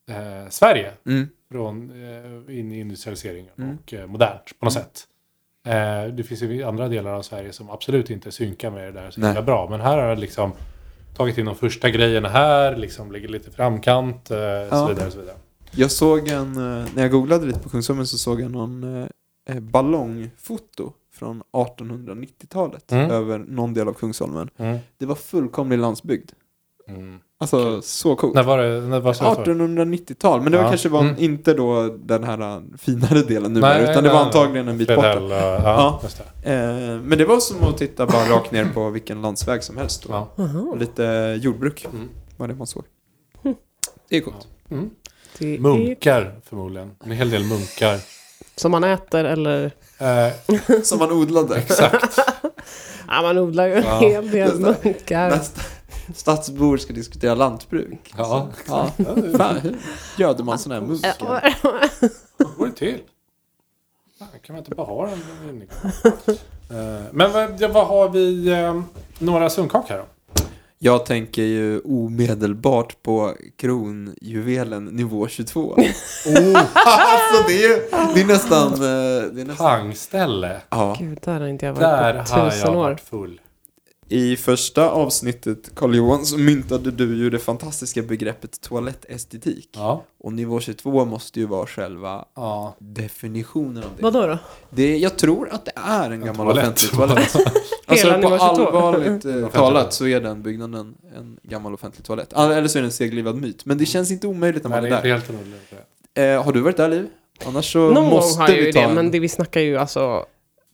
eh, 0.10 0.50
Sverige 0.50 0.92
Mm. 1.06 1.30
från 1.52 1.90
eh, 1.92 2.60
in 2.60 2.72
i 2.72 2.80
industrialiseringen 2.80 3.52
Mm. 3.58 3.78
och 3.86 3.94
eh, 3.94 4.08
modernt 4.08 4.60
på 4.60 4.66
något 4.66 4.76
Mm. 4.76 4.84
sätt. 4.86 5.08
Eh, 5.66 6.14
det 6.16 6.24
finns 6.24 6.42
ju 6.42 6.64
andra 6.64 6.88
delar 6.88 7.12
av 7.12 7.22
Sverige 7.22 7.54
som 7.54 7.70
absolut 7.70 8.10
inte 8.10 8.32
synkar 8.32 8.72
med 8.72 8.84
det 8.94 9.02
där 9.02 9.12
så 9.12 9.22
himla 9.22 9.42
bra. 9.42 9.70
Men 9.70 9.82
här 9.82 9.98
har 9.98 10.08
jag 10.08 10.20
liksom 10.20 10.52
tagit 11.18 11.38
in 11.38 11.46
de 11.46 11.56
första 11.56 11.90
grejerna 11.90 12.30
här, 12.30 12.76
liksom 12.76 13.12
ligger 13.12 13.28
lite 13.28 13.52
framkant, 13.52 14.32
eh, 14.32 14.38
Ja. 14.38 14.70
så 14.70 14.88
vidare. 14.88 15.12
Så 15.12 15.20
vidare. 15.20 15.36
Jag 15.72 15.92
såg 15.92 16.28
en, 16.28 16.56
eh, 16.56 16.86
när 16.96 17.02
jag 17.02 17.12
googlade 17.12 17.46
lite 17.46 17.60
på 17.60 17.70
Kungsholmen 17.70 18.08
så 18.08 18.18
såg 18.18 18.42
jag 18.42 18.52
någon 18.52 18.84
eh, 19.02 19.08
eh, 19.50 19.60
ballongfoto 19.60 20.94
från 21.14 21.44
1890-talet 21.52 22.92
Mm. 22.92 23.12
över 23.12 23.40
någon 23.40 23.74
del 23.74 23.88
av 23.88 23.94
Kungsholmen. 23.94 24.50
Mm. 24.58 24.78
Det 24.98 25.06
var 25.06 25.16
fullkomlig 25.16 25.78
landsbygd. 25.80 26.32
Mm. 26.88 27.20
Alltså 27.40 27.82
så 27.82 28.16
coolt. 28.16 28.36
När 28.36 28.44
var 28.44 28.58
det? 28.58 28.82
När 28.82 29.00
var 29.00 29.14
det? 29.14 29.20
1890-tal, 29.52 30.42
men 30.42 30.52
det 30.52 30.58
var 30.58 30.66
Ja. 30.66 30.70
kanske 30.70 30.90
var 30.90 31.02
Mm. 31.02 31.16
inte 31.18 31.54
då 31.54 31.88
den 32.00 32.24
här 32.24 32.42
eh, 32.56 32.62
finare 32.78 33.22
delen 33.22 33.54
nu 33.54 33.60
Nej, 33.60 33.82
utan 33.84 33.94
nej, 33.94 34.04
det 34.04 34.10
var 34.10 34.16
nej. 34.16 34.26
antagligen 34.26 34.68
en 34.68 34.78
bit 34.78 34.88
borta. 34.88 35.02
Fredell, 35.02 35.32
eh, 35.32 35.38
ja, 35.38 36.02
Ja. 36.44 36.52
Eh, 36.52 37.00
men 37.02 37.18
det 37.18 37.26
var 37.26 37.40
som 37.40 37.64
att 37.64 37.78
titta 37.78 38.06
bara 38.06 38.30
rakt 38.30 38.52
ner 38.52 38.66
på 38.74 38.90
vilken 38.90 39.22
landsväg 39.22 39.64
som 39.64 39.78
helst. 39.78 40.04
Då. 40.08 40.28
Ja. 40.38 40.76
Lite 40.80 41.38
jordbruk 41.42 41.86
Mm. 41.94 42.10
var 42.38 42.48
det 42.48 42.56
man 42.56 42.68
såg. 42.68 42.84
Det 44.10 44.18
är 44.18 44.22
coolt. 44.22 44.48
Mm. 44.72 44.90
Det 45.38 45.56
är 45.56 45.60
Munkar 45.60 46.36
förmodligen. 46.50 46.92
En 47.04 47.12
hel 47.12 47.30
del 47.30 47.44
munkar. 47.44 48.00
som 48.56 48.72
man 48.72 48.84
äter 48.84 49.26
eller... 49.26 49.72
Eh, 50.00 50.82
Som 50.84 51.00
man 51.00 51.12
odlade. 51.12 51.56
exakt. 51.58 52.20
Ja, 53.10 53.22
man 53.22 53.38
odlar 53.38 53.68
ju 53.68 53.74
en 53.74 53.84
Ja. 53.84 54.00
hel 54.00 54.32
del 54.32 54.60
munkar. 54.60 55.30
Nästa 55.30 55.62
stadsbor 56.16 56.78
ska 56.78 56.94
diskutera 56.94 57.36
lantbruk. 57.36 58.14
Ja, 58.18 58.48
Ja. 58.68 58.92
Fan, 59.38 59.58
hur 59.58 59.76
göder 60.18 60.44
man 60.44 60.60
sådana 60.60 60.82
här 60.82 60.88
munkar? 60.88 61.56
Hur 62.38 62.58
går 62.58 62.66
det 62.66 62.72
till? 62.72 63.00
Fan, 64.20 64.28
kan 64.44 64.54
man 64.56 64.58
inte 64.64 64.76
bara 64.76 64.88
ha 64.88 65.10
den? 65.10 65.62
Eh, 66.70 67.04
Men 67.12 67.32
vad, 67.32 67.62
vad 67.72 67.88
har 67.88 68.10
vi? 68.10 68.50
Eh, 68.50 68.82
några 69.20 69.50
sunkak 69.50 69.90
här 69.90 69.98
då? 69.98 70.06
Jag 70.80 71.06
tänker 71.06 71.42
ju 71.42 71.80
omedelbart 71.80 73.04
på 73.04 73.34
kronjuvelen 73.56 74.86
nivå 74.86 75.28
22. 75.28 75.62
Oh, 75.62 75.78
alltså 76.74 77.44
det 77.48 77.64
är, 77.66 78.14
det 78.16 78.22
är 78.22 78.26
nästan... 78.26 78.74
eh, 78.74 78.80
Det 79.34 79.42
är 79.42 79.46
nästan 79.46 79.68
pangställe. 79.80 80.62
ja. 80.70 80.96
Gud, 81.00 81.20
där 81.24 81.40
har 81.40 81.48
inte 81.48 81.66
jag 81.66 81.76
Där 81.76 82.14
varit 82.14 82.30
på 82.30 82.36
har 82.36 82.50
tusen 82.50 82.68
jag 82.68 82.78
år. 82.78 82.84
varit 82.84 83.02
full. 83.02 83.42
I 84.10 84.36
första 84.36 84.90
avsnittet, 84.90 85.76
Carl 85.76 85.96
Johan, 85.96 86.26
så 86.26 86.38
myntade 86.38 86.92
du 86.92 87.16
ju 87.18 87.30
det 87.30 87.40
fantastiska 87.40 88.02
begreppet 88.02 88.62
toalettestetik. 88.62 89.70
Ja. 89.76 90.04
Och 90.20 90.34
nivå 90.34 90.60
22 90.60 91.06
måste 91.06 91.40
ju 91.40 91.46
vara 91.46 91.68
själva 91.68 92.26
ja. 92.36 92.76
definitionen 92.80 93.84
av 93.84 93.90
det. 93.98 94.04
Vadå 94.04 94.28
då? 94.28 94.38
det 94.70 94.98
jag 94.98 95.18
tror 95.18 95.50
att 95.52 95.66
det 95.66 95.72
är 95.76 96.12
en 96.12 96.20
gammal 96.26 96.46
toalett. 96.48 96.64
offentlig 96.64 96.92
toalett. 96.92 97.36
alltså 97.86 98.08
Hela 98.08 98.22
på 98.22 98.30
nivå 98.30 98.38
22. 98.56 98.68
allvarligt 98.68 99.26
eh, 99.26 99.48
talat 99.54 99.94
så 99.94 100.08
är 100.08 100.22
den 100.22 100.42
byggnaden 100.44 100.96
en 101.16 101.40
gammal 101.44 101.74
offentlig 101.74 102.06
toalett. 102.06 102.30
Ah, 102.36 102.54
Eller 102.54 102.68
så 102.68 102.78
är 102.78 102.82
det 102.82 102.88
en 102.88 102.92
seglivad 102.92 103.36
myt. 103.36 103.66
Men 103.66 103.78
det 103.78 103.86
känns 103.86 104.12
inte 104.12 104.28
omöjligt 104.28 104.64
när 104.64 104.70
Nej, 104.70 104.82
man 104.82 104.90
det 105.04 105.10
är 105.10 105.12
är 105.12 105.16
inte 105.16 105.28
där. 105.34 105.38
helt 105.38 105.48
roligt. 105.48 106.38
Eh, 106.40 106.44
har 106.46 106.52
du 106.52 106.62
varit 106.62 106.78
där 106.78 106.90
Liv? 106.90 107.08
Annars 107.46 107.74
så 107.74 107.80
Någon 107.80 107.96
gång 107.96 108.06
måste 108.10 108.42
har 108.42 108.50
jag 108.50 108.56
vi 108.56 108.66
ju 108.66 108.72
ta 108.72 108.80
det, 108.80 108.86
en... 108.86 108.94
men 108.96 109.12
det, 109.12 109.20
vi 109.20 109.30
snackar 109.30 109.62
ju 109.62 109.78
alltså 109.78 110.26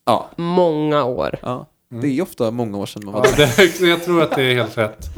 Ja, 0.05 0.29
många 0.38 1.03
år. 1.03 1.39
ja. 1.41 1.69
Mm. 1.93 2.01
Det 2.01 2.17
är 2.17 2.21
ofta 2.21 2.51
många 2.51 2.77
år 2.77 2.85
sedan 2.85 3.01
man 3.05 3.13
var 3.13 3.25
Ja, 3.25 3.31
där. 3.37 3.79
det, 3.79 3.87
jag 3.87 4.03
tror 4.03 4.21
att 4.23 4.31
det 4.35 4.43
är 4.43 4.53
helt 4.55 4.77
rätt. 4.77 5.09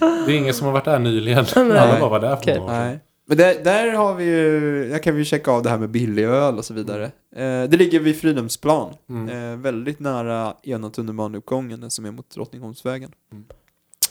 Det 0.00 0.32
är 0.32 0.36
ingen 0.36 0.54
som 0.54 0.66
har 0.66 0.72
varit 0.72 0.84
där 0.84 0.98
nyligen. 0.98 1.44
Nej. 1.56 1.78
Alla 1.78 2.00
bara 2.00 2.10
var 2.10 2.20
där 2.20 2.36
för 2.36 2.42
Okej. 2.42 2.54
några 2.58 2.64
år 2.72 2.74
sedan. 2.76 2.86
Nej. 2.86 3.00
Men 3.30 3.36
där, 3.36 3.64
där 3.64 3.92
har 3.92 4.14
vi 4.14 4.24
ju, 4.24 4.88
jag 4.92 5.02
kan 5.02 5.14
vi 5.16 5.24
checka 5.24 5.50
av 5.50 5.62
det 5.62 5.70
här 5.70 5.78
med 5.78 5.90
billig 5.90 6.24
öl 6.24 6.58
och 6.58 6.64
så 6.64 6.74
vidare. 6.74 7.04
Eh, 7.36 7.62
det 7.68 7.76
ligger 7.76 8.00
vid 8.00 8.20
Fridhemsplan. 8.20 8.92
Mm. 9.08 9.52
Eh, 9.52 9.58
väldigt 9.58 10.00
nära 10.00 10.54
ena 10.62 10.90
tunnelbaneuppgången, 10.90 11.90
som 11.90 12.04
är 12.06 12.10
mot 12.10 12.30
Drottningholmsvägen. 12.30 13.10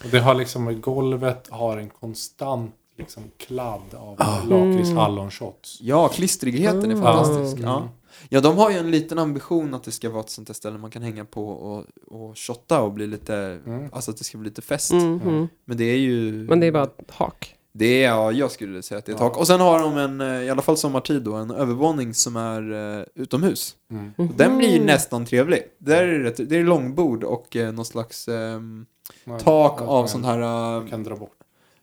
Och 0.03 0.09
det 0.11 0.19
har 0.19 0.35
liksom, 0.35 0.81
golvet 0.81 1.47
har 1.51 1.77
en 1.77 1.89
konstant 1.89 2.71
liksom 2.97 3.23
kladd 3.37 3.81
av 3.95 4.15
Ah. 4.19 4.37
lakrits 4.49 4.89
Mm. 4.89 4.97
hallonshots. 4.97 5.77
Ja, 5.81 6.07
klistrigheten 6.07 6.79
är 6.81 6.85
Mm. 6.85 7.01
fantastisk. 7.01 7.57
Mm. 7.57 7.69
Ja. 7.69 7.89
Ja, 8.29 8.41
de 8.41 8.57
har 8.57 8.71
ju 8.71 8.77
en 8.77 8.91
liten 8.91 9.19
ambition 9.19 9.73
att 9.73 9.83
det 9.83 9.91
ska 9.91 10.09
vara 10.09 10.19
ett 10.23 10.29
sånt 10.29 10.47
där 10.47 10.53
ställe 10.53 10.77
man 10.77 10.91
kan 10.91 11.01
hänga 11.01 11.25
på 11.25 11.47
och, 11.49 11.85
och 12.07 12.37
shotta 12.37 12.81
och 12.81 12.91
bli 12.91 13.07
lite, 13.07 13.59
Mm. 13.65 13.89
alltså 13.91 14.11
att 14.11 14.17
det 14.17 14.23
ska 14.23 14.37
bli 14.37 14.49
lite 14.49 14.61
fest. 14.61 14.91
Mm, 14.91 15.21
mm. 15.21 15.47
Men 15.65 15.77
det 15.77 15.83
är 15.83 15.97
ju... 15.97 16.31
Men 16.49 16.59
det 16.59 16.67
är 16.67 16.71
bara 16.71 16.83
ett 16.83 17.11
hak. 17.11 17.53
Det 17.71 18.03
är, 18.03 18.07
ja, 18.09 18.31
jag 18.31 18.51
skulle 18.51 18.81
säga 18.81 18.99
att 18.99 19.05
det 19.05 19.11
är 19.11 19.15
ett 19.15 19.21
Ja. 19.21 19.29
tak. 19.29 19.37
Och 19.37 19.47
sen 19.47 19.59
har 19.59 19.79
de 19.79 19.97
en, 19.97 20.21
eh, 20.21 20.43
i 20.43 20.49
alla 20.49 20.61
fall 20.61 20.77
sommartid 20.77 21.21
då, 21.21 21.33
en 21.33 21.51
övervåning 21.51 22.13
som 22.13 22.35
är 22.35 22.97
eh, 22.99 23.05
utomhus. 23.15 23.75
Mm. 23.91 24.11
Och 24.17 24.25
Den 24.25 24.57
blir 24.57 24.69
ju 24.69 24.77
Mhm. 24.77 24.85
nästan 24.85 25.25
trevlig. 25.25 25.63
Där 25.77 26.03
är 26.03 26.19
det, 26.19 26.29
rätt- 26.29 26.49
det 26.49 26.57
är 26.57 26.63
långbord 26.63 27.23
och 27.23 27.55
eh, 27.55 27.71
någon 27.71 27.85
slags 27.85 28.27
ehm, 28.27 28.85
Man- 29.23 29.39
tak 29.39 29.81
av 29.81 30.07
sånt 30.07 30.25
här... 30.25 30.37
man 30.39 30.83
eh, 30.83 30.89
kan 30.89 31.03
dra 31.03 31.15
bort. 31.15 31.37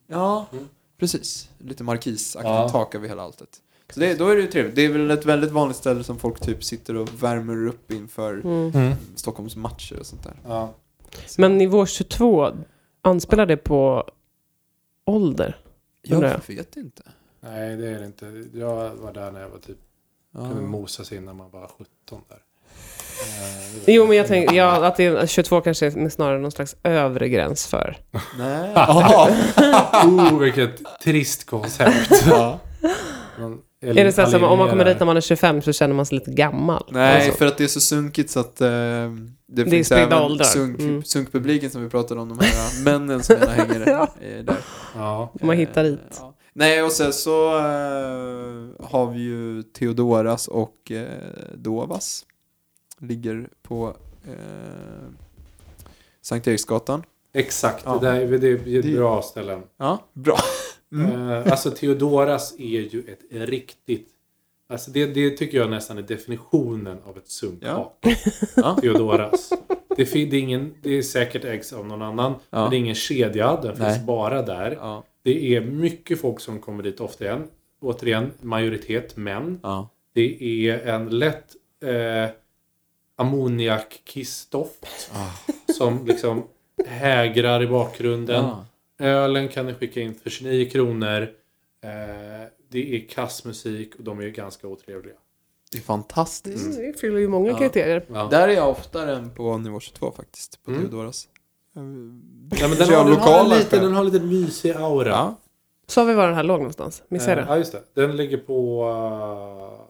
ja, 0.07 0.47
Mm. 0.53 0.65
precis. 0.99 1.49
Lite 1.59 1.85
markisaktigt 1.85 2.49
Ja. 2.51 2.69
tak 2.69 2.95
över 2.95 3.09
hela 3.09 3.23
alltet. 3.23 3.49
Så 3.95 4.01
det, 4.01 4.15
då 4.15 4.29
är 4.29 4.37
det 4.37 4.43
ju 4.43 4.49
trevligt. 4.49 4.75
Det 4.75 4.83
är 4.85 4.89
väl 4.89 5.11
ett 5.11 5.25
väldigt 5.25 5.51
vanligt 5.51 5.77
ställe 5.77 6.05
som 6.05 6.19
folk 6.19 6.41
typ 6.41 6.65
sitter 6.65 6.97
och 6.97 7.23
värmer 7.23 7.67
upp 7.67 7.93
inför 7.93 8.33
Mm. 8.45 8.93
Stockholms 9.17 9.57
matcher 9.57 9.97
och 10.01 10.07
sånt 10.07 10.23
där. 10.25 10.35
Ja. 10.47 10.75
Men 11.39 11.59
nivå 11.59 11.87
22, 11.87 12.51
anspelar 13.03 13.47
det 13.47 13.57
på 13.57 14.11
ålder? 15.05 15.57
Jag 16.03 16.41
vet 16.47 16.77
inte. 16.77 17.03
Nej, 17.41 17.77
det 17.77 17.89
är 17.89 17.99
det 18.01 18.07
inte. 18.07 18.45
Jag 18.55 18.91
var 18.95 19.13
där 19.13 19.33
när 19.33 19.41
jag 19.41 19.49
var 19.49 19.59
typ, 19.59 19.79
kunde 20.35 20.55
Ja. 20.55 20.61
mosas 20.67 21.13
in 21.13 21.25
när 21.25 21.33
man 21.35 21.51
var 21.51 21.71
17 21.79 22.21
där. 22.29 22.37
Eh, 22.37 23.83
Jo, 23.95 24.07
men 24.07 24.17
jag 24.17 24.27
tänker 24.27 24.55
ja, 24.57 24.87
att 24.87 24.97
det 24.97 25.05
är, 25.05 25.27
22 25.27 25.61
kanske 25.61 25.87
är 25.87 26.09
snarare 26.09 26.39
någon 26.39 26.51
slags 26.53 26.77
övre 26.83 27.29
gräns 27.29 27.67
för. 27.67 27.97
Nej. 28.39 28.75
Oh, 30.05 30.39
vilket 30.39 30.81
trist 31.03 31.47
koncept. 31.47 32.25
Ja. 32.27 32.59
Man 33.39 33.63
Är 33.85 34.05
det 34.05 34.13
så 34.13 34.27
som 34.27 34.45
om 34.45 34.59
man 34.59 34.69
kommer 34.71 34.85
dit 34.85 34.99
när 34.99 35.07
man 35.07 35.17
är 35.17 35.21
25 35.21 35.63
så 35.63 35.73
känner 35.73 35.95
man 35.95 36.07
sig 36.07 36.19
lite 36.19 36.31
gammal? 36.31 36.85
Nej, 36.91 37.17
Alltså. 37.17 37.39
för 37.39 37.47
att 37.47 37.59
det 37.59 37.65
är 37.65 37.69
så 37.69 37.81
sunkigt 37.81 38.31
så 38.31 38.41
att 38.41 38.61
eh, 38.61 38.67
det, 38.67 39.63
är 39.63 39.71
finns 39.71 39.93
även 39.93 40.19
åldrar. 40.23 40.45
sunk, 40.45 40.81
Mm. 40.81 41.03
sunkpubliken 41.03 41.71
som 41.71 41.83
vi 41.85 41.91
pratade 41.91 42.21
om, 42.21 42.29
de 42.29 42.39
här 42.39 42.85
männen 42.85 43.23
som 43.23 43.37
gärna 43.37 43.53
hänger 43.53 43.85
Ja. 43.87 44.09
eh, 44.21 44.45
där. 44.45 44.57
Ja. 44.95 45.33
Man 45.41 45.57
hittar 45.57 45.85
dit. 45.85 46.01
Ja. 46.21 46.35
Nej, 46.57 46.83
och 46.83 46.93
sen 46.93 47.13
så 47.13 47.57
eh, 47.57 48.87
har 48.91 49.11
vi 49.13 49.21
ju 49.21 49.63
Theodoras 49.63 50.49
och 50.49 50.91
eh, 50.91 51.07
Dovas. 51.55 52.25
Ligger 53.01 53.49
på 53.63 53.95
eh, 54.27 54.33
Sankt 56.23 56.47
Eriksgatan. 56.49 57.03
Exakt, 57.35 57.83
Ja. 57.87 57.99
det, 58.01 58.07
där, 58.07 58.15
är- 58.21 58.39
det 58.39 58.49
är 58.49 58.83
Det- 58.83 58.97
bra 58.97 59.23
ställen. 59.23 59.63
Ja, 59.79 59.99
bra. 60.13 60.37
Mm. 60.93 61.31
Eh, 61.31 61.53
alltså 61.53 61.71
Theodoras 61.71 62.55
är 62.59 62.81
ju 62.81 63.01
ett 63.09 63.49
riktigt... 63.49 64.09
Alltså 64.69 64.91
det, 64.91 65.07
det 65.07 65.31
tycker 65.31 65.59
jag 65.59 65.71
nästan 65.71 65.99
är 65.99 66.03
definitionen 66.03 66.99
av 67.05 67.17
ett 67.19 67.29
sunkhak. 67.29 68.05
Ja. 68.57 68.77
Theodoras. 68.81 69.51
Det, 69.97 70.05
det, 70.15 70.37
är 70.37 70.41
ingen, 70.41 70.75
det 70.83 70.99
är 70.99 71.03
säkert 71.03 71.45
ägs 71.45 71.73
av 71.73 71.87
någon 71.87 72.03
annan. 72.03 72.35
Ja. 72.51 72.61
Men 72.61 72.71
det 72.71 72.77
är 72.77 72.79
ingen 72.79 72.95
kedja. 72.95 73.61
Den 73.63 73.75
Nej. 73.79 73.95
finns 73.95 74.07
bara 74.07 74.43
där. 74.43 74.77
Ja. 74.81 75.05
Det 75.23 75.57
är 75.57 75.61
mycket 75.61 76.21
folk 76.21 76.41
som 76.41 76.59
kommer 76.61 76.83
dit 76.83 77.01
ofta 77.01 77.25
igen. 77.25 77.45
Återigen, 77.81 78.31
majoritet 78.41 79.17
män. 79.17 79.61
Ja. 79.63 79.89
Det 80.15 80.69
är 80.69 80.87
en 80.87 81.19
lätt 81.19 81.55
eh, 81.85 82.31
ammoniakkissdoft 83.17 85.11
Ah. 85.15 85.53
som 85.73 86.07
liksom 86.07 86.43
hägrar 86.87 87.63
i 87.63 87.67
bakgrunden. 87.67 88.45
Ja. 88.45 88.67
Ölen 88.99 89.49
kan 89.49 89.67
ni 89.67 89.75
skicka 89.75 90.01
in 90.01 90.15
för 90.15 90.31
29 90.31 90.71
kronor. 90.71 91.23
Eh, 91.85 91.89
det 92.71 92.97
är 92.97 93.09
kassmusik 93.09 93.95
och 93.99 94.05
de 94.05 94.21
är 94.21 94.29
ganska 94.29 94.69
otrevliga. 94.69 95.15
Det 95.73 95.79
är 95.79 95.83
fantastiskt. 95.83 96.77
Mm, 96.79 96.93
det 96.93 97.01
fyller 97.01 97.19
ju 97.19 97.29
många 97.29 97.51
Ja. 97.51 97.59
kriterier. 97.59 98.05
Ja. 98.13 98.29
Där 98.31 98.49
är 98.49 98.53
jag 98.53 98.71
oftare 98.71 99.17
än 99.17 99.31
på 99.31 99.59
nivå 99.59 99.81
22 99.81 100.13
faktiskt, 100.13 100.65
på 100.65 100.71
Mm. 100.71 100.83
Theodoras. 100.83 101.29
Ja, 101.77 101.81
men 101.81 102.21
den, 102.51 102.89
har, 102.95 103.05
den, 103.05 103.17
har 103.17 103.41
en 103.45 103.49
lite, 103.59 103.81
den 103.81 103.93
har 103.93 104.05
lite 104.05 104.21
mysig 104.21 104.71
aura. 104.71 105.09
Ja. 105.11 105.41
Sa 105.87 106.05
vi 106.05 106.15
var 106.15 106.27
den 106.27 106.35
här 106.37 106.43
låg 106.43 106.59
någonstans? 106.59 107.03
Missade 107.09 107.41
Eh, 107.41 107.47
ja, 107.49 107.57
just 107.57 107.73
det. 107.73 107.83
Den 107.95 108.17
ligger 108.17 108.37
på 108.39 108.85
uh, 108.89 109.87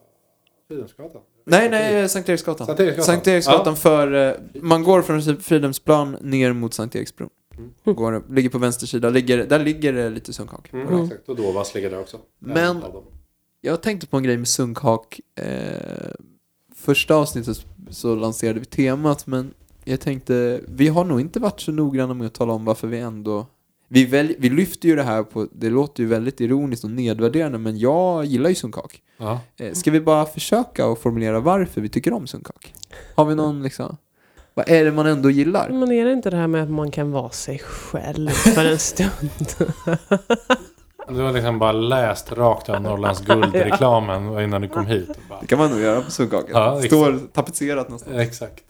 Fridhemsgatan. 0.67 1.21
Nej, 1.45 1.69
nej, 1.69 2.09
Sankt 2.09 2.29
Eriksgatan. 2.29 2.67
Sankt 2.67 2.79
Eriksgatan. 2.79 3.05
Sankt 3.05 3.27
Eriksgatan 3.27 3.75
för... 3.75 4.13
eh, 4.13 4.33
Man 4.61 4.83
går 4.83 5.01
från 5.01 5.21
Fridhemsplan 5.41 6.17
ner 6.21 6.53
mot 6.53 6.73
Sankt 6.73 6.95
Eriksbron. 6.95 7.29
Mm. 7.57 7.95
Går, 7.95 8.23
ligger 8.33 8.49
på 8.49 8.57
vänster 8.57 8.87
sida. 8.87 9.09
Ligger, 9.09 9.45
där 9.47 9.59
ligger 9.59 9.93
det 9.93 10.09
lite 10.09 10.33
sunkhak. 10.33 10.73
Mm, 10.73 10.87
Mm. 10.87 11.03
Exakt, 11.03 11.29
och 11.29 11.35
Dovas 11.35 11.75
ligger 11.75 11.89
där 11.89 11.99
också. 11.99 12.19
Men-. 12.39 12.81
Jag 13.61 13.81
tänkte 13.81 14.07
på 14.07 14.17
en 14.17 14.23
grej 14.23 14.37
med 14.37 14.47
sunkhak. 14.47 15.19
Eh, 15.35 16.11
första 16.75 17.15
avsnittet 17.15 17.65
så 17.89 18.15
lanserade 18.15 18.59
vi 18.59 18.65
temat, 18.65 19.27
men 19.27 19.53
jag 19.83 19.99
tänkte, 19.99 20.61
vi 20.67 20.87
har 20.87 21.03
nog 21.05 21.21
inte 21.21 21.39
varit 21.39 21.59
så 21.59 21.71
noggranna 21.71 22.13
med 22.13 22.27
att 22.27 22.33
tala 22.33 22.53
om 22.53 22.65
varför 22.65 22.87
vi 22.87 22.99
ändå... 22.99 23.45
Vi, 23.87 24.05
väl, 24.05 24.35
vi 24.37 24.49
lyfter 24.49 24.89
ju 24.89 24.95
det 24.95 25.03
här 25.03 25.23
på, 25.23 25.47
det 25.51 25.69
låter 25.69 26.03
ju 26.03 26.09
väldigt 26.09 26.41
ironiskt 26.41 26.83
och 26.83 26.91
nedvärderande, 26.91 27.57
men 27.57 27.77
jag 27.79 28.25
gillar 28.25 28.49
ju 28.49 28.55
sunkhak. 28.55 29.01
Ja. 29.17 29.39
Eh, 29.57 29.73
ska 29.73 29.91
vi 29.91 30.01
bara 30.01 30.25
försöka 30.25 30.85
att 30.85 30.99
formulera 30.99 31.39
varför 31.39 31.81
vi 31.81 31.89
tycker 31.89 32.13
om 32.13 32.27
sunkhak? 32.27 32.73
Har 33.15 33.25
vi 33.25 33.35
någon 33.35 33.63
liksom... 33.63 33.97
Vad 34.57 34.69
är 34.69 34.85
det 34.85 34.91
man 34.91 35.05
ändå 35.05 35.29
gillar? 35.29 35.69
Men 35.69 35.91
är 35.91 36.05
det 36.05 36.11
inte 36.11 36.29
det 36.29 36.37
här 36.37 36.47
med 36.47 36.63
att 36.63 36.69
man 36.69 36.91
kan 36.91 37.11
vara 37.11 37.29
sig 37.29 37.59
själv 37.59 38.29
för 38.29 38.65
en 38.65 38.79
stund? 38.79 39.29
Du 41.07 41.21
har 41.21 41.31
liksom 41.33 41.59
bara 41.59 41.71
läst 41.71 42.31
rakt 42.31 42.69
av 42.69 42.81
Norrlands 42.81 43.21
guld-reklamen 43.21 44.39
innan 44.43 44.61
du 44.61 44.67
kom 44.67 44.85
hit. 44.85 45.09
Och 45.09 45.15
bara, 45.29 45.39
Det 45.41 45.47
kan 45.47 45.59
man 45.59 45.69
nog 45.71 45.79
göra 45.79 46.01
på 46.01 46.11
sunkhaken. 46.11 46.49
Ja, 46.53 46.81
Står 46.81 47.19
tapetserat 47.33 47.89
någonstans. 47.89 48.17
exakt. 48.17 48.63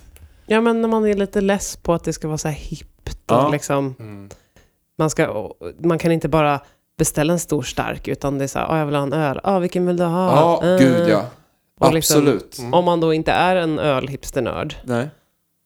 Ja, 0.46 0.62
men 0.62 0.82
när 0.82 0.88
man 0.90 1.06
är 1.06 1.14
lite 1.14 1.42
less 1.42 1.78
på 1.78 1.94
att 1.94 2.04
det 2.04 2.14
ska 2.14 2.28
vara 2.28 2.38
så 2.38 2.48
här 2.48 2.56
hippt 2.56 3.32
och 3.32 3.38
Ja. 3.38 3.50
liksom, 3.50 3.96
Mm. 4.00 4.30
man, 4.98 5.10
ska, 5.10 5.52
man 5.84 5.98
kan 5.98 6.12
inte 6.12 6.28
bara 6.30 6.60
beställa 6.98 7.34
en 7.34 7.40
stor 7.40 7.62
stark, 7.64 8.08
utan 8.08 8.38
det 8.38 8.44
är 8.44 8.48
så 8.48 8.60
här, 8.60 8.66
ah, 8.72 8.78
jag 8.80 8.86
vill 8.86 8.96
ha 8.96 9.04
en 9.04 9.14
öl. 9.14 9.40
Ah, 9.44 9.60
vilken 9.60 9.86
vill 9.88 9.98
du 9.98 10.04
ha? 10.04 10.32
Ja, 10.62 10.68
Eh, 10.68 10.78
gud 10.80 11.10
ja. 11.10 11.26
och 11.80 11.94
liksom- 11.94 12.18
Absolut. 12.18 12.60
Mm. 12.60 12.74
Om 12.74 12.86
man 12.86 13.00
då 13.00 13.14
inte 13.14 13.32
är 13.32 13.56
en 13.56 13.80
ölhipsternörd. 13.80 14.76
Nej. 14.84 15.10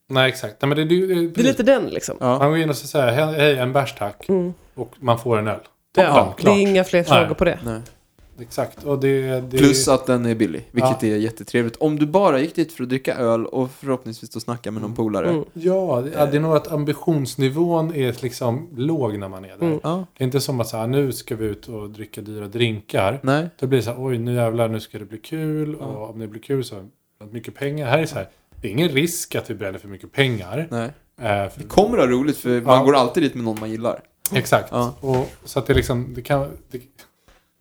Nej, 0.09 0.29
exakt. 0.29 0.55
Nej, 0.61 0.69
men 0.69 0.77
det, 0.77 0.85
det, 0.85 1.05
det, 1.15 1.27
Det 1.27 1.41
är 1.41 1.43
lite 1.43 1.63
den 1.63 1.85
liksom. 1.89 2.17
Ja. 2.19 2.39
Man 2.39 2.49
går 2.49 2.57
in 2.59 2.69
och 2.69 2.75
säger 2.75 3.11
hej, 3.11 3.35
hej, 3.35 3.57
en 3.57 3.73
bärs 3.73 3.95
tack. 3.97 4.29
Mm. 4.29 4.53
Och 4.75 4.95
man 4.99 5.19
får 5.19 5.37
en 5.37 5.47
öl. 5.47 5.59
Ja, 5.95 6.03
Toppen, 6.03 6.33
det 6.37 6.41
klart. 6.41 6.55
är 6.57 6.61
inga 6.61 6.83
fler 6.83 7.05
Nej. 7.09 7.19
frågor 7.21 7.35
på 7.35 7.45
det. 7.45 7.59
Nej. 7.65 7.79
Exakt. 8.41 8.83
Och 8.83 8.99
det, 8.99 9.41
det, 9.41 9.57
Plus 9.57 9.87
att 9.87 10.05
den 10.05 10.25
är 10.25 10.35
billig, 10.35 10.65
vilket 10.71 11.03
Ja. 11.03 11.07
är 11.09 11.15
jättetrevligt. 11.17 11.75
Om 11.75 11.99
du 11.99 12.05
bara 12.05 12.39
gick 12.39 12.55
dit 12.55 12.71
för 12.73 12.83
att 12.83 12.89
dricka 12.89 13.15
öl 13.15 13.45
och 13.45 13.71
förhoppningsvis 13.71 14.29
då 14.29 14.39
snacka 14.39 14.71
med 14.71 14.81
någon 14.81 14.95
polare. 14.95 15.29
Mm. 15.29 15.45
Ja, 15.53 16.01
det, 16.05 16.11
ja, 16.17 16.25
det 16.25 16.37
är 16.37 16.41
nog 16.41 16.55
att 16.55 16.71
ambitionsnivån 16.71 17.95
är 17.95 18.15
liksom 18.23 18.67
låg 18.77 19.17
när 19.17 19.29
man 19.29 19.45
är 19.45 19.49
där. 19.57 19.65
Mm. 19.67 19.79
Ja, 19.83 20.05
Det 20.17 20.23
är 20.23 20.25
inte 20.25 20.39
som 20.41 20.59
att 20.59 20.67
så 20.67 20.77
här, 20.77 20.87
nu 20.87 21.11
ska 21.11 21.35
vi 21.35 21.45
ut 21.45 21.67
och 21.67 21.89
dricka 21.89 22.21
dyra 22.21 22.47
drinkar. 22.47 23.19
nej. 23.23 23.49
Då 23.59 23.67
blir 23.67 23.79
det 23.79 23.83
så 23.85 23.91
här, 23.91 24.03
oj 24.05 24.17
nu 24.17 24.33
jävlar, 24.33 24.67
nu 24.67 24.79
ska 24.79 24.99
det 24.99 25.05
bli 25.05 25.17
kul. 25.17 25.77
Ja. 25.79 25.85
Och 25.85 26.09
om 26.09 26.19
det 26.19 26.27
blir 26.27 26.41
kul 26.41 26.63
så 26.63 26.85
mycket 27.31 27.55
pengar. 27.55 27.87
Här 27.87 27.97
är 27.99 28.05
så 28.05 28.15
här, 28.15 28.27
det 28.61 28.67
är 28.67 28.71
ingen 28.71 28.89
risk 28.89 29.35
att 29.35 29.49
vi 29.49 29.53
bränner 29.55 29.79
för 29.79 29.87
mycket 29.87 30.11
pengar. 30.11 30.67
nej. 30.71 30.89
Eh, 31.21 31.25
för, 31.49 31.51
Det 31.55 31.67
kommer 31.67 31.97
att 31.97 32.03
ha 32.05 32.11
roligt 32.11 32.37
för 32.37 32.61
man 32.61 32.77
Ja. 32.77 32.83
går 32.83 32.95
alltid 32.95 33.23
dit 33.23 33.35
med 33.35 33.43
någon 33.43 33.59
man 33.59 33.71
gillar. 33.71 34.01
exakt. 34.35 34.67
Ja. 34.71 34.93
Och, 35.01 35.29
så 35.45 35.59
att 35.59 35.67
det 35.67 35.73
liksom, 35.73 36.13
det 36.15 36.21
kan, 36.21 36.39
det, 36.71 36.81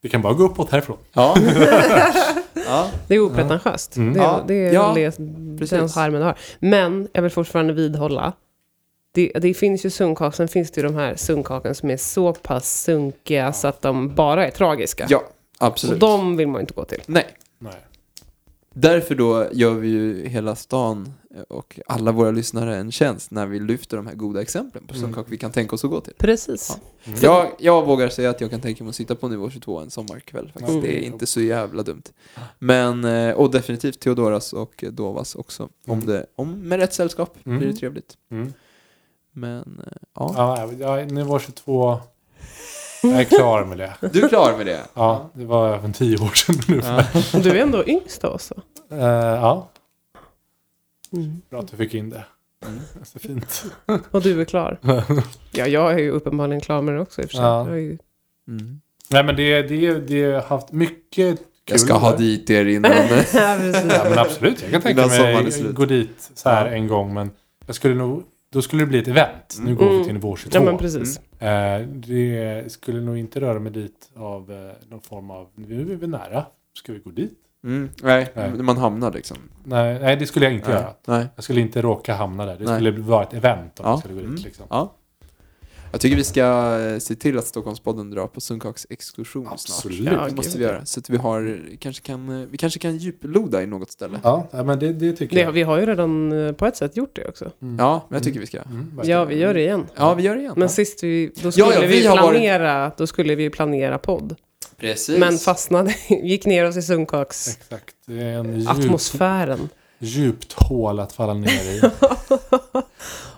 det 0.03 0.09
kan 0.09 0.23
bara 0.23 0.33
gå 0.33 0.45
uppåt 0.45 0.71
härifrån. 0.71 0.97
Ja. 1.13 1.37
ja. 2.55 2.91
Det 3.09 3.15
är 3.15 3.19
opretentiöst. 3.27 3.97
Mm. 3.97 4.15
Det, 4.15 4.21
Ja, 4.21 4.45
det 4.47 4.55
är 4.55 4.73
ja, 4.73 4.93
det, 4.95 5.11
precis. 5.59 5.71
den 5.71 5.89
charmen 5.89 6.23
har. 6.23 6.39
Men 6.59 7.09
jag 7.13 7.23
vill 7.23 7.31
fortfarande 7.31 7.73
vidhålla. 7.73 8.33
Det, 9.15 9.33
det 9.35 9.55
finns 9.55 9.87
ju 9.87 9.91
sunkak, 9.91 10.35
sen 10.35 10.49
finns 10.49 10.71
det 10.71 10.81
ju 10.81 10.87
de 10.87 10.95
här 10.95 11.17
sunkhaken 11.17 11.75
som 11.75 11.91
är 11.91 11.97
så 11.97 12.33
pass 12.35 12.81
sunkiga 12.83 13.53
så 13.53 13.69
att 13.69 13.83
de 13.83 14.15
bara 14.15 14.47
är 14.47 14.51
tragiska. 14.51 15.07
ja, 15.09 15.19
och 15.61 15.67
absolut. 15.67 16.01
de 16.01 16.37
vill 16.37 16.49
man 16.49 16.61
inte 16.61 16.75
gå 16.75 16.85
till. 16.85 17.03
Nej. 17.07 17.27
Nej. 17.59 17.73
Därför 18.81 19.15
då 19.15 19.47
gör 19.53 19.75
vi 19.75 19.89
ju 19.89 20.29
hela 20.29 20.57
stan 20.57 21.13
och 21.49 21.81
alla 21.87 22.13
våra 22.13 22.31
lyssnare 22.31 22.77
en 22.77 22.93
tjänst 22.93 23.31
när 23.31 23.47
vi 23.47 23.61
lyfter 23.61 23.97
de 23.97 24.07
här 24.07 24.15
goda 24.15 24.43
exemplen 24.43 24.87
på 24.87 24.95
Mm. 24.95 25.25
vi 25.27 25.39
kan 25.39 25.53
tänka 25.53 25.75
oss 25.75 25.85
att 25.85 25.91
gå 25.91 26.01
till. 26.01 26.15
Precis. 26.19 26.79
Mm. 27.05 27.19
Jag, 27.23 27.51
jag 27.59 27.87
vågar 27.87 28.09
säga 28.09 28.31
att 28.31 28.41
jag 28.41 28.51
kan 28.51 28.61
tänka 28.61 28.85
mig 28.85 28.89
att 28.89 28.97
sitta 28.97 29.15
på 29.15 29.29
nivå 29.29 29.51
22 29.51 29.79
en 29.81 29.91
sommarkväll 29.91 30.47
faktiskt. 30.47 30.69
Mm. 30.71 30.81
Det 30.83 30.99
är 30.99 31.07
inte 31.07 31.27
så 31.27 31.41
jävla 31.41 31.83
dumt. 31.83 32.03
Men, 32.59 33.05
eh, 33.05 33.35
och 33.35 33.51
definitivt 33.51 34.01
Theodoras 34.01 34.53
och 34.53 34.85
Dovas 34.93 35.35
också. 35.35 35.63
Om 35.87 35.93
Mm. 35.95 36.07
det, 36.07 36.27
om, 36.37 36.69
med 36.69 36.79
rätt 36.79 36.95
sällskap 36.95 37.37
Mm. 37.47 37.59
blir 37.59 37.69
det 37.69 37.75
trevligt. 37.77 38.15
Mm. 38.31 38.53
Men, 39.33 39.83
eh, 39.87 39.93
ja. 40.15 40.35
Ja, 40.37 40.71
ja, 40.99 41.05
nivå 41.05 41.39
22. 41.39 42.01
Jag 43.03 43.13
är 43.21 43.25
klar 43.25 43.65
med 43.65 43.79
det. 43.79 43.95
Du 44.13 44.25
är 44.25 44.29
klar 44.29 44.57
med 44.57 44.67
det? 44.67 44.81
Ja, 44.95 45.31
det 45.35 45.45
var 45.45 45.75
även 45.75 45.93
tio 45.93 46.17
år 46.25 46.29
sedan 46.35 46.55
nu. 46.69 46.81
Ja. 46.85 47.05
Och 47.35 47.41
du 47.43 47.51
är 47.51 47.55
ändå 47.63 47.85
yngst 47.89 48.25
av 48.25 48.35
oss. 48.35 48.43
så. 48.89 48.95
Eh, 48.95 49.03
ja, 49.05 49.69
Mm. 51.13 51.43
bra 51.51 51.61
att 51.61 51.69
du 51.71 51.77
fick 51.77 51.95
in 51.95 52.11
det. 52.11 52.25
Mm. 52.67 52.81
Så 53.05 53.19
fint. 53.19 53.65
Och 54.11 54.23
du 54.23 54.41
är 54.41 54.45
klar. 54.45 54.79
Ja, 55.53 55.67
jag 55.67 55.93
är 55.93 55.99
ju 55.99 56.11
uppenbarligen 56.11 56.61
klar 56.61 56.83
med 56.83 56.95
det 56.95 57.01
också 57.01 57.23
i 57.23 57.25
och 57.25 57.31
för 57.31 57.37
sig. 57.37 57.45
Ja. 57.45 57.77
Ju... 57.77 57.99
Mm. 58.49 58.81
Nej 59.11 59.25
men 59.25 59.37
det, 59.37 59.63
det, 59.63 59.99
det 60.01 60.33
har 60.35 60.41
haft 60.43 60.73
mycket 60.73 61.11
kul. 61.15 61.37
Jag 61.71 61.81
ska 61.81 61.95
ha 61.95 62.11
där. 62.11 62.19
dit 62.19 62.51
er 62.51 62.65
innan. 62.65 62.93
ja, 63.35 64.05
men 64.09 64.19
absolut, 64.19 64.63
jag 64.63 64.71
kan 64.71 64.83
tänka 64.83 65.07
mig 65.07 65.53
gå 65.73 65.85
dit 65.85 66.31
så 66.35 66.49
här 66.49 66.67
Ja. 66.67 66.73
en 66.73 66.89
gång. 66.89 67.15
Men 67.15 67.31
jag 67.67 67.75
skulle 67.77 67.95
nog, 67.95 68.23
då 68.53 68.63
skulle 68.63 68.83
det 68.83 68.87
bli 68.87 68.99
ett 68.99 69.09
event. 69.09 69.59
Nu 69.61 69.75
går 69.75 69.85
vi 69.89 69.93
Mm. 69.95 70.05
till 70.05 70.15
nivå 70.15 70.37
22. 70.37 70.59
Ja, 70.59 70.65
men 70.65 70.79
precis. 70.79 71.21
Eh, 71.43 71.81
det 71.89 72.73
skulle 72.73 73.01
nog 73.01 73.19
inte 73.19 73.41
röra 73.41 73.59
mig 73.59 73.73
dit 73.73 74.11
av 74.17 74.53
eh, 74.53 74.73
någon 74.91 75.01
form 75.01 75.31
av, 75.31 75.49
nu 75.55 75.93
är 75.93 75.97
vi 75.97 76.07
nära. 76.07 76.47
Ska 76.79 76.93
vi 76.93 76.99
gå 76.99 77.11
dit? 77.11 77.39
Mm. 77.65 77.89
Nej, 78.03 78.33
Nej. 78.35 78.51
man 78.51 78.77
hamnar 78.77 79.13
liksom. 79.13 79.37
Nej, 79.65 79.99
nej 80.01 80.17
det 80.17 80.27
skulle 80.27 80.47
jag 80.47 80.55
inte 80.55 80.69
Nej. 80.71 80.79
göra. 80.81 80.93
Nej. 81.07 81.27
Jag 81.35 81.45
skulle 81.45 81.61
inte 81.61 81.83
råka 81.83 82.15
hamna 82.15 82.47
där. 82.47 82.57
Det 82.59 82.65
Nej. 82.65 82.75
skulle 82.77 82.91
vara 82.91 83.23
ett 83.23 83.35
event 83.35 83.81
om 83.81 83.85
Ja. 83.87 83.91
jag 83.93 83.99
skulle 83.99 84.15
gå 84.15 84.21
dit. 84.21 84.29
Mm. 84.29 84.43
Liksom. 84.45 84.67
Ja. 84.71 84.93
Jag 85.93 86.01
tycker 86.01 86.17
vi 86.17 86.25
ska 86.25 86.41
eh, 86.81 86.99
se 86.99 87.15
till 87.15 87.39
att 87.39 87.47
Stockholmspodden 87.47 88.11
drar 88.11 88.27
på 88.27 88.41
Sunkaks 88.41 88.87
exkursion 88.91 89.49
Absolut. 89.51 89.99
snart. 89.99 90.13
Ja, 90.15 90.27
det 90.29 90.37
måste 90.37 90.59
vi 90.59 90.65
göra. 90.65 90.85
Så 90.87 91.01
att 91.01 91.11
vi 91.11 91.17
har, 91.17 91.61
kanske 91.81 92.03
kan, 92.03 92.41
eh, 92.43 92.49
vi 92.51 92.59
kanske 92.59 92.79
kan 92.81 92.97
djuploda 92.97 93.63
i 93.63 93.67
något 93.67 93.91
ställe. 93.91 94.21
Ja, 94.23 94.49
men 94.53 94.79
det, 94.79 94.93
det 94.93 95.13
tycker 95.13 95.37
Det, 95.37 95.43
jag. 95.43 95.53
vi 95.53 95.63
har 95.63 95.81
ju 95.81 95.87
redan 95.87 96.47
eh, 96.47 96.53
på 96.53 96.67
ett 96.67 96.77
sätt 96.77 96.97
gjort 96.97 97.17
det 97.17 97.29
också. 97.29 97.51
Mm. 97.63 97.77
Ja, 97.79 98.07
men 98.09 98.17
jag 98.17 98.25
tycker 98.25 98.41
vi 98.41 98.47
ska. 98.47 98.59
Mm. 98.63 99.01
Ja, 99.05 99.25
vi 99.25 99.39
gör 99.39 99.55
det 99.55 99.61
igen. 99.61 99.87
Ja, 99.97 100.15
vi 100.15 100.23
gör 100.23 100.35
det 100.35 100.41
igen. 100.41 100.55
Men 100.57 100.69
sist 100.69 101.03
vi, 101.05 101.33
då 101.43 101.53
skulle 101.53 101.67
Ja, 101.67 101.75
ja, 101.75 101.81
vi, 101.81 101.87
vi 101.87 102.07
har 102.07 102.17
varit- 102.17 102.31
planera, 102.31 102.93
då 102.97 103.07
skulle 103.07 103.35
vi 103.35 103.51
planera 103.51 103.99
podd. 103.99 104.37
Precis. 104.77 105.19
Men 105.19 105.39
fastnade, 105.39 105.95
gick 106.23 106.47
ner 106.47 106.65
oss 106.69 106.77
i 106.77 106.83
sunkaks 106.83 107.49
Exakt. 107.49 107.95
Det 108.07 108.23
är 108.23 108.39
en 108.39 108.61
djup... 108.61 108.71
atmosfären. 108.71 109.69
Djupt 109.99 110.53
hål 110.53 111.01
att 111.01 111.13
falla 111.13 111.35
ner 111.35 111.49
i. 111.49 111.81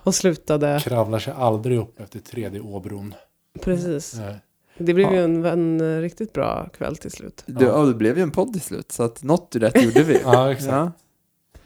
Och 0.03 0.15
slutade, 0.15 0.81
Kravlar 0.83 1.19
sig 1.19 1.33
aldrig 1.37 1.79
upp 1.79 2.01
efter 2.01 2.19
tredje 2.21 2.61
åbron. 2.61 3.15
precis. 3.61 4.15
Nej. 4.19 4.37
Det 4.79 4.95
blev 4.95 5.07
Ja. 5.07 5.13
ju 5.15 5.25
en, 5.25 5.45
en 5.45 6.01
riktigt 6.03 6.33
bra 6.33 6.69
kväll 6.79 6.97
till 6.97 7.11
slut. 7.11 7.43
Det, 7.47 7.65
ja, 7.65 7.85
det 7.85 7.95
blev 7.95 8.17
ju 8.17 8.23
en 8.23 8.31
podd 8.31 8.53
till 8.53 8.63
slut, 8.63 8.93
så 8.93 9.03
att 9.03 9.23
något 9.23 9.57
rätt 9.57 9.83
gjorde 9.85 10.03
vi. 10.03 10.21
Ja, 10.25 10.53
exakt. 10.53 10.71
Ja. 10.73 10.93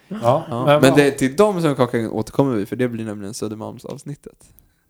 Ja, 0.09 0.45
Ja. 0.49 0.64
men, 0.66 0.80
Men 0.80 0.95
det, 0.97 1.11
till 1.11 1.37
de 1.37 1.62
som 1.62 1.74
kakan 1.74 2.11
återkommer 2.11 2.55
vi, 2.57 2.66
för 2.66 2.76
det 2.76 2.89
blir 2.89 3.05
nämligen 3.05 3.35
Södermalmsavsnittet. 3.35 4.37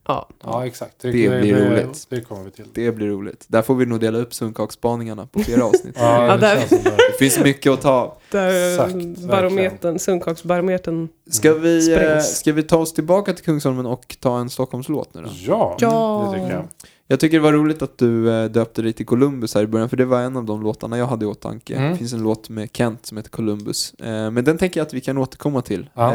Ja, 0.07 0.29
Ja, 0.45 0.67
exakt. 0.67 0.95
Det 1.01 1.11
blir 1.11 1.55
roligt. 1.71 2.07
Det 2.11 2.21
kommer 2.21 2.45
vi 2.45 2.51
till. 2.51 2.65
Det 2.75 2.93
blir 2.93 3.07
roligt. 3.09 3.45
Där 3.49 3.63
får 3.63 3.75
vi 3.75 3.87
nog 3.87 4.01
dela 4.01 4.19
upp 4.19 4.35
sunkaksspaningarna 4.35 5.27
på 5.27 5.41
flera 5.41 5.65
avsnitt. 5.65 5.95
Ja, 5.99 6.27
Ja, 6.27 6.33
det 6.37 6.41
där- 6.41 6.57
det. 6.71 6.83
Det 6.85 7.19
finns 7.19 7.39
mycket 7.45 7.73
att 7.73 7.81
ta 7.81 7.91
av. 7.91 8.15
där 8.31 9.27
barometern, 9.29 9.99
sunkakaksbarometern. 9.99 11.09
Ska 11.31 11.55
vi, 11.55 11.93
eh, 11.93 11.97
Sprängs. 11.97 12.37
ska 12.39 12.53
vi 12.53 12.63
ta 12.63 12.77
oss 12.79 12.93
tillbaka 12.93 13.33
till 13.33 13.45
Kungsholmen 13.45 13.87
och 13.87 14.17
ta 14.21 14.39
en 14.39 14.51
Stockholmslåt 14.51 15.15
nu 15.15 15.23
då? 15.23 15.29
Ja, 15.47 15.77
Ja. 15.81 16.31
det 16.35 16.41
tycker 16.41 16.55
jag. 16.55 16.65
Jag 17.07 17.21
tycker 17.21 17.37
det 17.37 17.43
var 17.43 17.53
roligt 17.53 17.83
att 17.83 17.99
du 17.99 18.31
eh, 18.33 18.45
döpte 18.51 18.83
dig 18.83 18.93
till 18.93 19.07
Columbus 19.07 19.55
här 19.55 19.63
i 19.63 19.67
början, 19.67 19.89
för 19.89 19.97
det 19.97 20.05
var 20.05 20.21
en 20.21 20.37
av 20.37 20.45
de 20.45 20.63
låtarna 20.63 20.99
jag 20.99 21.07
hade 21.07 21.25
i 21.25 21.29
åtanke. 21.29 21.75
Mm. 21.77 21.91
Det 21.93 21.99
finns 21.99 22.13
en 22.13 22.23
låt 22.23 22.49
med 22.49 22.69
Kent 22.73 23.07
som 23.07 23.17
heter 23.17 23.31
Columbus. 23.31 23.95
Eh, 23.95 24.31
men 24.31 24.45
den 24.45 24.59
tänker 24.59 24.81
jag 24.81 24.87
att 24.87 24.95
vi 24.95 25.01
kan 25.01 25.19
återkomma 25.19 25.63
till. 25.63 25.91
Ja. 25.95 26.13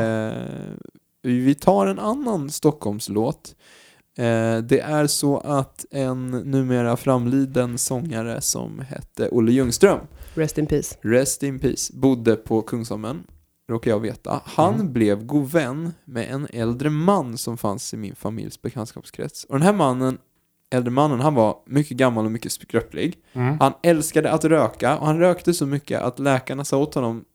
Vi 1.22 1.56
tar 1.56 1.88
en 1.88 2.00
annan 2.00 2.50
Stockholmslåt. 2.50 3.56
Eh, 3.56 3.56
det 4.64 4.80
är 4.80 5.08
så 5.08 5.38
att 5.38 5.86
en 5.92 6.28
numera 6.32 6.98
framliden 6.98 7.78
sångare 7.78 8.42
som 8.42 8.80
hette 8.80 9.30
Olle 9.30 9.52
Ljungström, 9.52 10.00
Rest 10.34 10.58
in 10.58 10.66
peace. 10.68 10.96
Rest 11.02 11.44
in 11.44 11.60
Peace, 11.60 11.94
bodde 11.94 12.36
på 12.36 12.62
Kungsholmen, 12.62 13.24
råkar 13.70 13.92
jag 13.92 14.00
veta. 14.00 14.42
Han 14.46 14.74
Mm. 14.74 14.94
blev 14.94 15.26
god 15.26 15.52
vän 15.52 15.92
med 16.06 16.30
en 16.32 16.48
äldre 16.54 16.90
man 16.90 17.38
som 17.38 17.58
fanns 17.58 17.94
i 17.94 17.98
min 17.98 18.16
familjs 18.16 18.62
bekantskapskrets. 18.62 19.44
Och 19.44 19.54
den 19.56 19.62
här 19.62 19.74
mannen, 19.74 20.18
äldre 20.72 20.92
mannen, 20.92 21.20
han 21.20 21.36
var 21.36 21.58
mycket 21.66 21.98
gammal 21.98 22.26
och 22.26 22.32
mycket 22.32 22.52
skröplig. 22.52 23.18
Mm. 23.34 23.58
Han 23.60 23.74
älskade 23.84 24.32
att 24.32 24.46
röka 24.46 24.98
och 24.98 25.06
han 25.08 25.20
rökte 25.20 25.54
så 25.54 25.66
mycket 25.66 26.02
att 26.02 26.20
läkarna 26.20 26.66
sa 26.66 26.78
åt 26.78 26.96
honom 26.96 27.26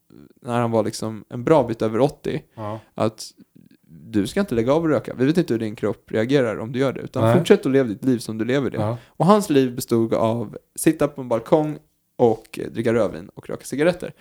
när 0.42 0.60
han 0.60 0.70
var 0.70 0.84
liksom 0.84 1.24
en 1.28 1.44
bra 1.44 1.66
bit 1.66 1.82
över 1.82 1.98
80 2.00 2.42
Ja. 2.54 2.80
att 2.94 3.24
du 4.02 4.26
ska 4.26 4.40
inte 4.40 4.54
lägga 4.54 4.72
av 4.72 4.84
att 4.84 4.90
röka. 4.90 5.14
Vi 5.14 5.26
vet 5.26 5.38
inte 5.38 5.54
hur 5.54 5.58
din 5.60 5.76
kropp 5.76 6.10
reagerar 6.12 6.58
om 6.58 6.72
du 6.72 6.78
gör 6.78 6.92
det. 6.92 7.00
Utan 7.00 7.24
Nej. 7.24 7.38
fortsätt 7.38 7.66
att 7.66 7.72
leva 7.72 7.88
ditt 7.88 8.04
liv 8.04 8.18
som 8.18 8.38
du 8.38 8.44
lever 8.44 8.70
det. 8.70 8.76
Ja. 8.76 8.96
Och 9.06 9.26
hans 9.26 9.50
liv 9.50 9.74
bestod 9.74 10.14
av 10.14 10.56
sitta 10.76 11.08
på 11.08 11.20
en 11.20 11.28
balkong 11.28 11.78
och 12.18 12.58
dricka 12.72 12.92
rödvin 12.94 13.28
och 13.34 13.48
röka 13.48 13.64
cigaretter. 13.64 14.12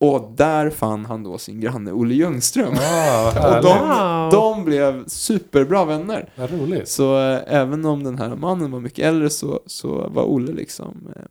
Och 0.00 0.32
där 0.36 0.70
fann 0.70 1.04
han 1.04 1.22
då 1.22 1.38
sin 1.38 1.60
granne 1.60 1.92
Olle 1.92 2.14
Ljungström. 2.14 2.74
Ja, 2.74 3.56
Och 3.56 3.62
de, 3.64 3.78
Wow. 3.78 4.30
de 4.30 4.64
blev 4.64 5.06
superbra 5.06 5.84
vänner. 5.84 6.32
Vad 6.36 6.50
roligt. 6.50 6.88
Så 6.88 7.18
eh, 7.18 7.40
även 7.46 7.84
om 7.84 8.04
den 8.04 8.18
här 8.18 8.36
mannen 8.36 8.70
var 8.70 8.80
mycket 8.80 9.04
äldre 9.04 9.30
så, 9.30 9.60
så 9.66 10.08
var 10.08 10.22
Olle 10.24 10.52
liksom 10.52 11.08
eh, 11.16 11.22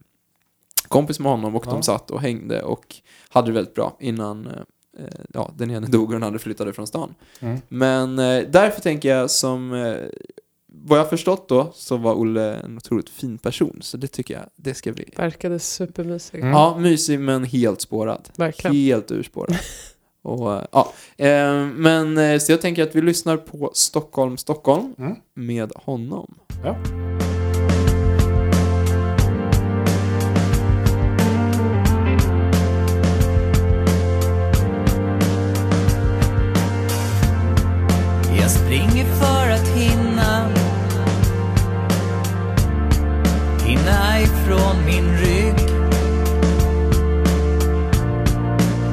kompis 0.88 1.20
med 1.20 1.32
honom 1.32 1.56
och 1.56 1.64
Ja. 1.68 1.72
de 1.72 1.84
satt 1.84 2.12
och 2.12 2.22
hängde 2.22 2.62
och 2.64 2.96
hade 3.30 3.48
det 3.48 3.54
väldigt 3.54 3.76
bra 3.76 3.98
innan 4.00 4.48
eh, 4.48 4.54
ja, 5.34 5.52
den 5.58 5.72
ene 5.72 5.88
dog 5.92 6.06
och 6.06 6.12
den 6.14 6.24
andra 6.24 6.40
flyttade 6.40 6.74
från 6.74 6.88
stan. 6.88 7.16
Mm. 7.40 7.60
Men 7.68 8.20
eh, 8.20 8.44
därför 8.50 8.82
tänker 8.82 9.10
jag 9.16 9.32
som, 9.32 9.74
eh, 9.74 9.96
vad 10.72 11.00
jag 11.00 11.04
har 11.04 11.10
förstått 11.10 11.50
då, 11.50 11.72
så 11.74 11.98
var 11.98 12.14
Olle 12.14 12.56
en 12.56 12.78
otroligt 12.78 13.10
fin 13.10 13.38
person. 13.38 13.80
Så 13.82 13.98
det 13.98 14.08
tycker 14.08 14.34
jag, 14.34 14.44
det 14.56 14.74
ska 14.74 14.92
vi. 14.92 15.10
Verkade 15.18 15.60
supermysig. 15.60 16.40
Mm. 16.40 16.52
Ja, 16.52 16.78
mysig 16.80 17.20
men 17.20 17.44
helt 17.44 17.82
spårad. 17.82 18.30
Verkligen. 18.38 18.76
Helt 18.76 19.12
urspårad. 19.12 19.58
och, 20.22 20.54
eh, 20.54 20.66
ja. 20.72 20.94
eh, 21.18 21.54
men 21.66 22.18
eh, 22.18 22.40
så 22.40 22.52
jag 22.52 22.62
tänker 22.62 22.84
att 22.84 22.96
vi 22.96 23.02
lyssnar 23.02 23.38
på 23.38 23.72
Stockholm, 23.74 24.38
Stockholm 24.38 24.96
Mm. 24.98 25.16
med 25.34 25.72
honom. 25.76 26.36
Ja. 26.64 26.76
För 39.20 39.50
att 39.50 39.68
hinna. 39.68 40.50
Hinna 43.66 44.22
ifrån 44.22 44.86
min 44.86 45.18
rygg. 45.18 45.70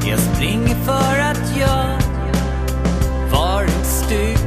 Jag 0.09 0.19
springer 0.19 0.75
för 0.75 1.21
att 1.21 1.57
jag 1.59 1.99
varit 3.31 3.87
stygg 3.87 4.39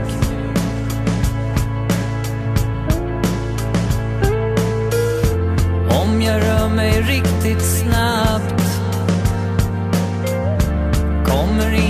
Om 5.89 6.21
jag 6.21 6.41
rör 6.41 6.69
mig 6.69 7.01
riktigt 7.01 7.61
snabbt 7.61 8.63
kommer 11.25 11.73
in 11.73 11.88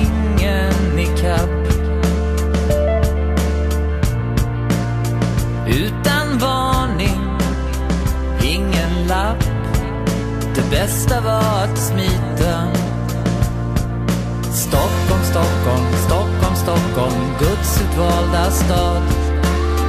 Det 10.70 10.76
bästa 10.76 11.22
var 11.22 11.64
att 11.64 11.78
smita. 11.78 12.68
Stockholm, 14.52 15.24
Stockholm, 15.24 15.86
Stockholm, 16.06 16.56
Stockholm 16.56 17.34
Guds 17.40 17.82
utvalda 17.82 18.52
stad. 18.52 19.04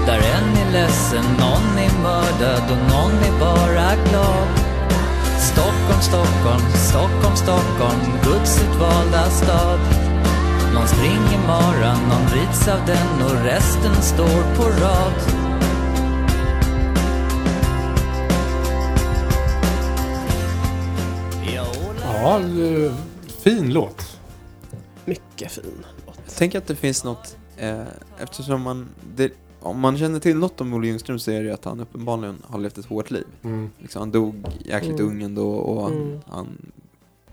Där 0.06 0.18
en 0.18 0.66
är 0.66 0.72
ledsen, 0.72 1.24
någon 1.38 1.78
är 1.78 2.02
mördad 2.02 2.70
och 2.70 2.92
någon 2.92 3.12
är 3.12 3.40
bara 3.40 3.94
glad. 4.10 4.48
Stockholm, 5.38 6.00
Stockholm, 6.00 6.62
Stockholm, 6.74 7.36
Stockholm 7.36 8.00
Guds 8.24 8.62
utvalda 8.62 9.30
stad. 9.30 9.80
Någon 10.74 10.88
springer 10.88 11.46
maran, 11.46 11.98
någon 12.08 12.28
rids 12.34 12.68
av 12.68 12.86
den 12.86 13.26
och 13.26 13.44
resten 13.44 14.02
står 14.02 14.56
på 14.56 14.62
rad. 14.62 15.39
Ja, 22.22 22.40
fin 23.26 23.72
låt. 23.72 24.18
Mycket 25.04 25.52
fin 25.52 25.84
låt. 26.06 26.16
Jag 26.26 26.34
tänker 26.36 26.58
att 26.58 26.66
det 26.66 26.76
finns 26.76 27.04
något, 27.04 27.36
eh, 27.56 27.82
eftersom 28.18 28.62
man, 28.62 28.88
det, 29.16 29.32
om 29.60 29.80
man 29.80 29.98
känner 29.98 30.20
till 30.20 30.36
något 30.36 30.60
om 30.60 30.72
Olle 30.74 30.86
Ljungström 30.86 31.18
så 31.18 31.30
är 31.30 31.34
det 31.40 31.46
ju 31.46 31.52
att 31.52 31.64
han 31.64 31.80
uppenbarligen 31.80 32.42
har 32.46 32.58
levt 32.58 32.78
ett 32.78 32.86
hårt 32.86 33.10
liv. 33.10 33.26
Mm. 33.42 33.70
Liksom, 33.78 34.00
han 34.00 34.10
dog 34.10 34.34
jäkligt 34.64 35.00
Mm. 35.00 35.06
ung 35.12 35.22
ändå 35.22 35.48
och 35.50 35.82
han, 35.82 35.92
Mm. 35.92 36.20
han 36.26 36.72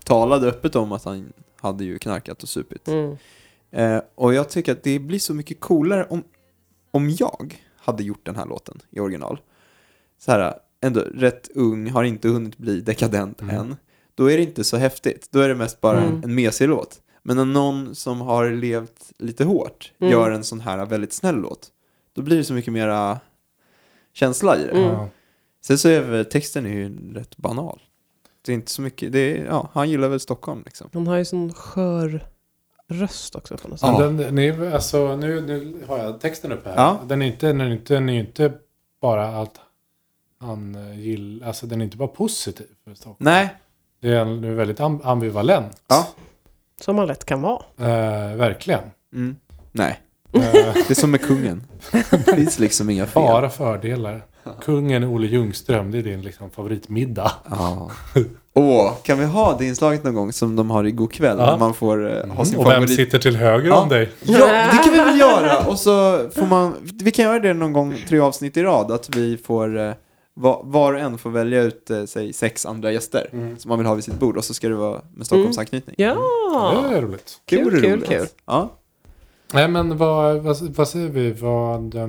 talade 0.03 0.47
öppet 0.47 0.75
om 0.75 0.91
att 0.91 1.03
han 1.03 1.33
hade 1.61 1.83
ju 1.83 1.99
knarkat 1.99 2.43
och 2.43 2.49
supit. 2.49 2.88
Mm. 2.88 3.17
Eh, 3.71 4.01
och 4.15 4.33
jag 4.33 4.49
tycker 4.49 4.71
att 4.71 4.83
det 4.83 4.99
blir 4.99 5.19
så 5.19 5.33
mycket 5.33 5.59
coolare 5.59 6.07
om, 6.09 6.23
om 6.91 7.09
jag 7.09 7.61
hade 7.77 8.03
gjort 8.03 8.25
den 8.25 8.35
här 8.35 8.45
låten 8.45 8.79
i 8.89 8.99
original. 8.99 9.39
Så 10.19 10.31
här, 10.31 10.53
ändå 10.81 10.99
rätt 10.99 11.49
ung, 11.55 11.89
har 11.89 12.03
inte 12.03 12.27
hunnit 12.27 12.57
bli 12.57 12.81
dekadent 12.81 13.41
Mm. 13.41 13.55
än. 13.55 13.75
Då 14.18 14.32
är 14.32 14.38
det 14.38 14.43
inte 14.43 14.63
så 14.63 14.78
häftigt. 14.78 15.28
Då 15.32 15.39
är 15.39 15.49
det 15.49 15.55
mest 15.55 15.82
bara 15.82 15.97
en, 16.01 16.07
Mm. 16.09 16.24
en 16.24 16.36
mesig 16.36 16.68
låt. 16.70 17.01
Men 17.24 17.38
när 17.38 17.45
någon 17.45 17.95
som 17.95 18.22
har 18.22 18.49
levt 18.51 19.11
lite 19.18 19.43
hårt 19.43 19.91
Mm. 19.99 20.11
gör 20.13 20.32
en 20.32 20.43
sån 20.43 20.59
här 20.59 20.86
väldigt 20.86 21.13
snäll 21.13 21.36
låt, 21.36 21.68
då 22.13 22.22
blir 22.22 22.38
det 22.38 22.43
så 22.43 22.53
mycket 22.53 22.74
mera 22.74 23.20
känsla 24.13 24.57
i 24.57 24.63
det. 24.63 24.72
Mm. 24.72 25.05
Sen 25.65 25.78
så 25.78 25.89
är 25.89 26.24
texten 26.24 26.65
är 26.65 26.70
ju 26.70 27.13
rätt 27.13 27.38
banal. 27.38 27.82
Det 28.41 28.51
är 28.51 28.53
inte 28.53 28.72
så 28.72 28.82
mycket, 28.82 29.11
det 29.11 29.20
är, 29.20 29.45
ja, 29.45 29.70
han 29.74 29.89
gillar 29.89 30.07
väl 30.07 30.20
Stockholm 30.20 30.61
liksom. 30.65 30.89
Hon 30.93 31.07
har 31.07 31.18
ju 31.18 31.26
sån 31.26 31.53
skör 31.53 32.28
röst 32.88 33.36
också 33.36 33.57
på 33.57 33.68
något 33.68 33.80
sätt. 33.80 33.89
Ja. 33.93 33.99
Den, 34.07 34.36
ni, 34.36 34.51
alltså, 34.74 35.15
nu, 35.15 35.41
nu 35.41 35.84
har 35.88 35.97
jag 35.97 36.20
texten 36.22 36.51
uppe 36.51 36.70
här. 36.70 36.76
Ja. 36.76 36.99
Den, 37.07 37.22
är 37.22 37.26
inte, 37.26 37.47
den, 37.47 37.61
är 37.61 37.70
inte, 37.72 37.93
den 37.93 38.09
är 38.09 38.20
inte 38.20 38.53
bara 39.01 39.28
att 39.41 39.59
han 40.39 40.76
eh, 40.76 40.99
gillar, 40.99 41.47
alltså 41.47 41.68
den 41.68 41.82
är 41.82 41.86
inte 41.86 41.97
bara 41.97 42.07
positiv 42.07 42.68
för 42.84 42.93
Stockholm. 42.93 43.18
Nej, 43.20 43.55
Det 44.02 44.10
är 44.10 44.20
en- 44.22 44.56
väldigt 44.56 44.80
am- 44.80 45.02
ambivalent. 45.04 45.82
ja. 45.88 46.08
Som 46.82 46.95
man 46.95 47.08
lätt 47.08 47.26
kan 47.26 47.41
vara. 47.41 47.62
Eh, 47.80 48.36
verkligen. 48.36 48.82
Mm. 49.14 49.36
Nej, 49.72 50.00
Eh, 50.34 50.41
det 50.52 50.89
är 50.89 50.93
som 50.95 51.12
med 51.12 51.22
kungen. 51.22 51.64
Det 52.12 52.36
finns 52.36 52.60
liksom 52.60 52.89
inga 52.89 53.06
fel. 53.06 53.24
bara 53.24 53.50
fördelar. 53.50 54.26
Kungen 54.62 55.04
Olle 55.04 55.28
Ljungström, 55.28 55.91
det 55.91 55.98
är 55.98 56.04
din 56.04 56.22
liksom, 56.22 56.50
favoritmiddag. 56.50 57.32
Ja. 57.50 57.91
Åh, 58.54 58.93
kan 59.04 59.20
vi 59.20 59.26
ha 59.26 59.58
det 59.60 59.66
inslaget 59.66 60.04
någon 60.04 60.14
gång 60.16 60.34
som 60.34 60.56
de 60.56 60.70
har 60.70 60.84
i 60.84 60.91
God 60.91 61.14
kväll? 61.14 61.36
Ja. 61.39 61.45
När 61.52 61.58
man 61.58 61.74
får 61.74 62.26
eh, 62.26 62.34
ha 62.36 62.45
sin 62.45 62.58
Och 62.58 62.66
vem 62.66 62.72
favorit. 62.74 62.95
sitter 62.95 63.20
till 63.20 63.36
höger 63.36 63.68
Ja. 63.68 63.82
om 63.82 63.89
dig? 63.89 64.10
Ja, 64.24 64.48
det 64.72 64.78
kan 64.84 64.93
vi 64.93 65.00
väl 65.00 65.20
göra! 65.20 65.66
Och 65.68 65.80
så 65.80 65.91
får 66.36 66.45
man, 66.45 66.74
vi 67.04 67.12
kan 67.12 67.26
göra 67.26 67.39
det 67.39 67.54
någon 67.54 67.74
gång, 67.74 67.95
tre 68.10 68.20
avsnitt 68.20 68.58
i 68.58 68.64
rad, 68.64 68.91
att 68.91 69.16
vi 69.16 69.38
får 69.38 69.78
eh, 69.80 69.91
var, 70.38 70.61
var 70.63 70.93
och 70.93 70.99
en 70.99 71.17
får 71.17 71.29
välja 71.29 71.61
ut, 71.61 71.89
eh, 71.89 72.05
säg, 72.05 72.33
sex 72.33 72.65
andra 72.65 72.91
gäster 72.91 73.29
Mm. 73.33 73.57
som 73.59 73.69
man 73.69 73.77
vill 73.79 73.88
ha 73.88 73.95
vid 73.95 74.03
sitt 74.03 74.19
bord 74.19 74.38
och 74.38 74.45
så 74.45 74.53
ska 74.53 74.69
det 74.69 74.75
vara 74.75 75.01
med 75.15 75.25
Stockholmsanknytning. 75.25 75.95
Ja! 75.97 76.83
Det 76.89 76.97
är 76.97 77.01
roligt. 77.01 77.41
Det 77.45 77.55
Kul, 77.55 77.63
vore 77.65 77.81
kul, 77.81 77.91
roligt. 77.93 78.09
kul. 78.09 78.27
Ja. 78.45 78.69
Nej 79.53 79.67
men 79.67 79.97
vad, 79.97 80.38
vad, 80.41 80.61
vad 80.61 80.88
säger 80.88 81.09
vi? 81.09 81.31
Vad... 81.31 81.95
eh, 81.95 82.07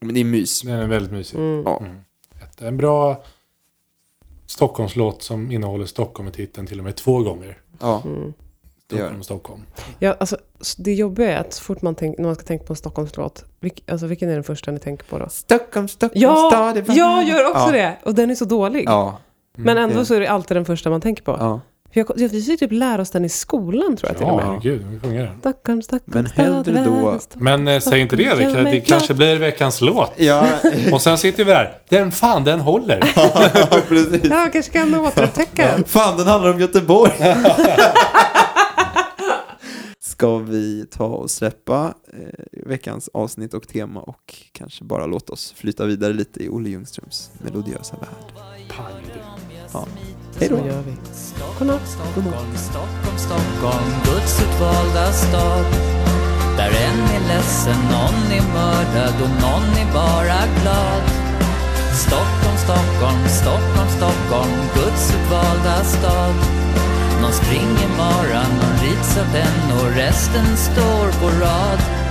Men 0.00 0.14
det 0.14 0.20
är 0.20 0.24
mys. 0.24 0.62
den 0.62 0.72
är 0.78 0.86
väldigt 0.88 1.12
mysig. 1.12 1.38
Mm. 1.38 1.62
Ja. 1.66 1.78
Mm. 1.80 1.96
Ett- 2.42 2.62
En 2.62 2.76
bra 2.76 3.24
Stockholmslåt 4.46 5.22
som 5.22 5.50
innehåller 5.50 5.86
Stockholm 5.86 6.28
i 6.28 6.32
titeln 6.32 6.66
till 6.66 6.78
och 6.78 6.84
med 6.84 6.96
två 6.96 7.18
gånger. 7.22 7.58
Ja, 7.80 8.02
Mm. 8.04 8.32
Stockholm 8.96 9.22
Stockholm. 9.22 9.60
Ja, 9.98 10.16
alltså, 10.20 10.36
det 10.78 10.94
jobbiga 10.94 11.32
är 11.32 11.40
att 11.40 11.52
så 11.52 11.62
fort 11.62 11.82
man, 11.82 11.94
tänk, 11.94 12.18
när 12.18 12.26
man 12.26 12.34
ska 12.34 12.44
tänka 12.44 12.64
på 12.64 12.72
en 12.72 12.76
Stockholmslåt, 12.76 13.44
vilk, 13.60 13.82
alltså, 13.90 14.06
vilken 14.06 14.28
är 14.30 14.34
den 14.34 14.44
första 14.44 14.70
ni 14.70 14.78
tänker 14.78 15.04
på 15.04 15.18
då? 15.18 15.28
Stockholm, 15.28 15.88
Stockholm, 15.88 16.22
Ja, 16.22 16.50
stad 16.52 16.76
är 16.76 16.96
jag 16.96 17.24
gör 17.28 17.44
också 17.50 17.66
ja. 17.66 17.72
det! 17.72 17.96
Och 18.04 18.14
den 18.14 18.30
är 18.30 18.34
så 18.34 18.44
dålig. 18.44 18.84
Ja. 18.86 19.18
Men 19.56 19.78
ändå 19.78 19.98
det- 19.98 20.04
så 20.06 20.14
är 20.14 20.20
det 20.20 20.26
alltid 20.28 20.56
den 20.56 20.64
första 20.64 20.90
man 20.90 21.00
tänker 21.00 21.22
på. 21.22 21.36
ja. 21.40 21.60
Jag, 21.94 22.06
jag, 22.16 22.28
vi 22.28 22.42
fick 22.42 22.60
typ 22.60 22.72
lära 22.72 23.02
oss 23.02 23.10
den 23.10 23.24
i 23.24 23.28
skolan 23.28 23.96
tror 23.96 24.10
jag 24.10 24.16
till 24.18 24.26
och 24.26 24.32
Ja, 24.32 24.36
med. 24.36 24.44
herregud, 24.46 24.86
vi 24.90 25.00
sjunger 25.00 25.24
den. 25.26 25.40
Stockholm, 25.40 25.82
Stockholm, 25.82 26.12
Men 26.14 26.26
hellre 26.26 26.84
då-. 26.84 27.18
Men 27.34 27.68
eh, 27.68 27.80
säg 27.80 28.00
inte 28.00 28.16
det, 28.16 28.34
det, 28.34 28.42
kan- 28.54 28.64
det 28.64 28.80
kanske 28.80 29.14
blir 29.14 29.36
veckans 29.38 29.80
låt. 29.80 30.12
Ja, 30.16 30.46
Och 30.92 31.02
sen 31.02 31.18
sitter 31.18 31.44
vi 31.44 31.50
där. 31.52 31.78
Den 31.88 32.12
fan, 32.12 32.44
den 32.44 32.60
håller. 32.60 33.00
precis. 33.88 34.24
Ja, 34.30 34.48
kanske 34.52 34.72
kan 34.72 34.94
återupptäcka 34.94 35.66
den. 35.66 35.84
Fan, 35.84 36.16
den 36.16 36.26
handlar 36.26 36.50
om 36.50 36.60
Göteborg. 36.60 37.12
Ska 40.22 40.38
vi 40.38 40.86
ta 40.90 41.06
och 41.06 41.30
släppa 41.30 41.94
eh, 42.12 42.44
veckans 42.66 43.10
avsnitt 43.14 43.54
och 43.54 43.68
tema 43.68 44.00
och 44.00 44.34
kanske 44.52 44.84
bara 44.84 45.06
låta 45.06 45.32
oss 45.32 45.52
flyta 45.52 45.86
vidare 45.86 46.12
lite 46.12 46.44
i 46.44 46.48
Olle 46.48 46.68
Ljungströms 46.68 47.30
melodiösa 47.44 47.96
värld. 47.96 48.32
Pang. 48.68 49.04
Ja. 49.72 49.86
Hej 50.40 50.48
då. 50.48 50.56
Gör 50.56 50.82
vi. 50.82 50.94
Stockholm, 51.12 51.78
Stockholm, 51.86 52.56
Stockholm, 52.56 53.18
Stockholm, 53.18 53.88
Guds 54.04 54.42
utvalda 54.42 55.12
stad. 55.12 55.66
Där 56.56 56.72
en 56.86 57.00
är 57.16 57.28
ledsen, 57.28 57.80
någon 57.94 58.32
är 58.38 58.46
mördad 58.54 59.16
och 59.24 59.34
någon 59.44 59.68
är 59.82 59.92
bara 59.94 60.40
glad. 60.56 61.02
Stockholm, 62.06 62.56
Stockholm, 62.66 63.28
Stockholm, 63.40 63.88
Stockholm, 63.96 64.52
Guds 64.74 65.14
utvalda 65.14 65.84
stad. 65.84 66.61
Någon 67.22 67.32
springer 67.32 67.88
maran, 67.96 68.50
någon 68.50 68.78
rids 68.82 69.18
av 69.18 69.32
den 69.32 69.78
och 69.78 69.96
resten 69.96 70.56
står 70.56 71.20
på 71.20 71.44
rad. 71.44 72.01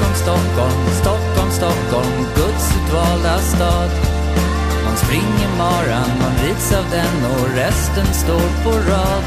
Stockholm, 0.00 0.14
Stockholm, 0.14 0.90
Stockholm, 1.00 1.50
Stockholm, 1.50 2.26
Guds 2.34 2.66
utvalda 2.76 3.38
stad. 3.38 3.90
Man 4.84 4.96
springer 4.96 5.50
maran, 5.58 6.10
man 6.20 6.34
rids 6.42 6.72
av 6.72 6.84
den 6.90 7.24
och 7.30 7.48
resten 7.56 8.06
står 8.06 8.48
på 8.64 8.70
rad. 8.70 9.24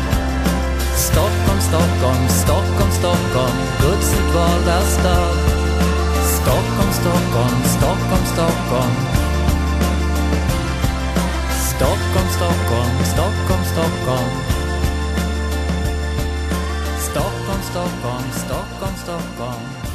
Stockholm, 0.95 1.61
Stockholm, 1.61 2.28
Stockholm, 2.30 2.91
Stockholm, 2.91 3.57
Guds 3.82 4.09
utvalda 4.19 4.82
stad. 4.82 5.38
Stockholm, 6.38 6.91
Stockholm, 7.01 7.59
Stockholm, 7.78 8.26
Stockholm. 8.34 8.95
Stockholm, 11.76 12.30
Stockholm, 12.38 12.95
Stockholm, 13.13 13.63
Stockholm. 13.74 14.32
Stockholm, 16.99 17.61
Stockholm, 17.71 18.24
Stockholm, 18.32 18.95
Stockholm. 19.03 19.93